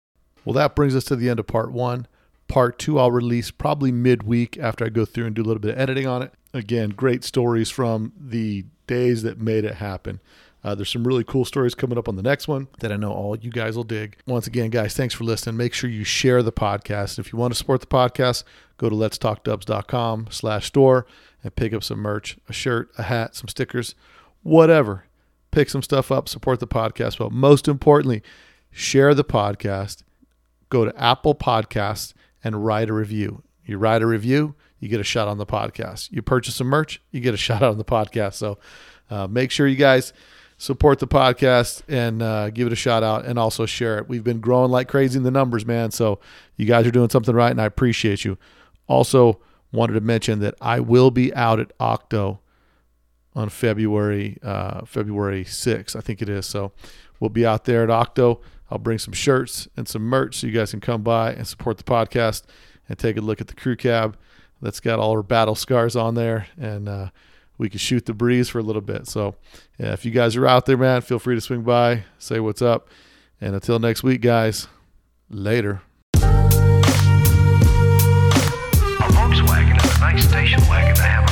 Well, 0.44 0.54
that 0.54 0.74
brings 0.76 0.94
us 0.94 1.04
to 1.04 1.16
the 1.16 1.28
end 1.28 1.40
of 1.40 1.46
part 1.46 1.72
one. 1.72 2.06
Part 2.46 2.78
two, 2.78 2.98
I'll 2.98 3.10
release 3.10 3.50
probably 3.50 3.90
midweek 3.90 4.58
after 4.58 4.84
I 4.84 4.90
go 4.90 5.04
through 5.04 5.26
and 5.26 5.34
do 5.34 5.42
a 5.42 5.44
little 5.44 5.60
bit 5.60 5.72
of 5.74 5.80
editing 5.80 6.06
on 6.06 6.22
it. 6.22 6.32
Again, 6.54 6.90
great 6.90 7.24
stories 7.24 7.68
from 7.68 8.12
the 8.18 8.64
days 8.86 9.22
that 9.24 9.38
made 9.38 9.64
it 9.64 9.74
happen. 9.74 10.20
Uh, 10.62 10.74
there's 10.74 10.88
some 10.88 11.06
really 11.06 11.24
cool 11.24 11.44
stories 11.44 11.74
coming 11.74 11.98
up 11.98 12.08
on 12.08 12.16
the 12.16 12.22
next 12.22 12.48
one 12.48 12.68
that 12.78 12.90
I 12.90 12.96
know 12.96 13.12
all 13.12 13.36
you 13.36 13.50
guys 13.50 13.76
will 13.76 13.84
dig. 13.84 14.16
Once 14.26 14.46
again, 14.46 14.70
guys, 14.70 14.94
thanks 14.94 15.12
for 15.12 15.24
listening. 15.24 15.58
Make 15.58 15.74
sure 15.74 15.90
you 15.90 16.04
share 16.04 16.42
the 16.42 16.52
podcast. 16.52 17.18
If 17.18 17.32
you 17.32 17.38
want 17.38 17.52
to 17.52 17.58
support 17.58 17.82
the 17.82 17.86
podcast, 17.86 18.44
go 18.78 18.88
to 18.88 18.96
letstalkdubs.com 18.96 20.28
slash 20.30 20.66
store 20.66 21.06
and 21.42 21.54
pick 21.54 21.74
up 21.74 21.84
some 21.84 21.98
merch, 21.98 22.38
a 22.48 22.54
shirt, 22.54 22.88
a 22.96 23.02
hat, 23.02 23.34
some 23.34 23.48
stickers, 23.48 23.94
whatever. 24.42 25.04
Pick 25.50 25.68
some 25.68 25.82
stuff 25.82 26.10
up, 26.10 26.30
support 26.30 26.60
the 26.60 26.66
podcast. 26.66 27.18
But 27.18 27.30
most 27.30 27.68
importantly, 27.68 28.22
share 28.70 29.12
the 29.12 29.24
podcast 29.24 30.02
go 30.74 30.84
to 30.84 31.00
Apple 31.00 31.36
Podcasts 31.36 32.14
and 32.42 32.66
write 32.66 32.90
a 32.90 32.92
review. 32.92 33.44
You 33.64 33.78
write 33.78 34.02
a 34.02 34.06
review, 34.06 34.56
you 34.84 34.90
get 34.90 35.00
a 35.00 35.04
shot 35.04 35.28
on 35.28 35.38
the 35.38 35.46
podcast. 35.46 36.12
You 36.12 36.20
purchase 36.20 36.56
some 36.56 36.66
merch, 36.66 37.00
you 37.10 37.20
get 37.20 37.32
a 37.32 37.36
shout 37.38 37.62
out 37.62 37.70
on 37.70 37.78
the 37.78 37.84
podcast. 37.84 38.34
So 38.34 38.58
uh, 39.10 39.26
make 39.26 39.50
sure 39.50 39.66
you 39.66 39.76
guys 39.76 40.12
support 40.58 40.98
the 40.98 41.08
podcast 41.08 41.82
and 41.88 42.22
uh, 42.22 42.50
give 42.50 42.66
it 42.66 42.72
a 42.72 42.76
shout 42.76 43.02
out 43.02 43.24
and 43.24 43.38
also 43.38 43.64
share 43.64 43.98
it. 43.98 44.08
We've 44.08 44.22
been 44.22 44.40
growing 44.40 44.70
like 44.70 44.88
crazy 44.88 45.16
in 45.16 45.24
the 45.24 45.30
numbers, 45.30 45.64
man. 45.64 45.90
So 45.90 46.20
you 46.56 46.66
guys 46.66 46.86
are 46.86 46.90
doing 46.90 47.08
something 47.08 47.34
right 47.34 47.50
and 47.50 47.60
I 47.60 47.64
appreciate 47.64 48.26
you. 48.26 48.36
Also, 48.86 49.40
wanted 49.72 49.94
to 49.94 50.00
mention 50.02 50.38
that 50.40 50.54
I 50.60 50.80
will 50.80 51.10
be 51.10 51.34
out 51.34 51.58
at 51.58 51.72
Octo 51.80 52.40
on 53.34 53.48
February 53.48 54.38
uh, 54.42 54.84
February 54.84 55.44
6th, 55.44 55.96
I 55.96 56.00
think 56.00 56.20
it 56.20 56.28
is. 56.28 56.44
So 56.44 56.72
we'll 57.18 57.30
be 57.30 57.46
out 57.46 57.64
there 57.64 57.82
at 57.82 57.90
Octo. 57.90 58.40
I'll 58.70 58.78
bring 58.78 58.98
some 58.98 59.14
shirts 59.14 59.66
and 59.76 59.88
some 59.88 60.02
merch 60.02 60.36
so 60.36 60.46
you 60.46 60.52
guys 60.52 60.70
can 60.70 60.80
come 60.80 61.02
by 61.02 61.32
and 61.32 61.46
support 61.46 61.78
the 61.78 61.84
podcast 61.84 62.42
and 62.86 62.98
take 62.98 63.16
a 63.16 63.20
look 63.22 63.40
at 63.40 63.48
the 63.48 63.54
crew 63.54 63.76
cab 63.76 64.16
that's 64.64 64.80
got 64.80 64.98
all 64.98 65.14
her 65.14 65.22
battle 65.22 65.54
scars 65.54 65.94
on 65.94 66.14
there, 66.14 66.48
and 66.58 66.88
uh, 66.88 67.10
we 67.58 67.68
could 67.68 67.82
shoot 67.82 68.06
the 68.06 68.14
breeze 68.14 68.48
for 68.48 68.58
a 68.58 68.62
little 68.62 68.80
bit. 68.80 69.06
So, 69.06 69.34
yeah, 69.78 69.92
if 69.92 70.06
you 70.06 70.10
guys 70.10 70.36
are 70.36 70.46
out 70.46 70.64
there, 70.64 70.78
man, 70.78 71.02
feel 71.02 71.18
free 71.18 71.34
to 71.34 71.40
swing 71.40 71.62
by, 71.62 72.04
say 72.18 72.40
what's 72.40 72.62
up, 72.62 72.88
and 73.42 73.54
until 73.54 73.78
next 73.78 74.02
week, 74.02 74.22
guys, 74.22 74.66
later. 75.28 75.82
A 76.14 76.18
Volkswagen 79.12 79.84
is 79.84 79.96
a 79.96 80.00
nice 80.00 80.26
station 80.26 80.60
wagon 80.66 80.96
to 80.96 81.02
have. 81.02 81.23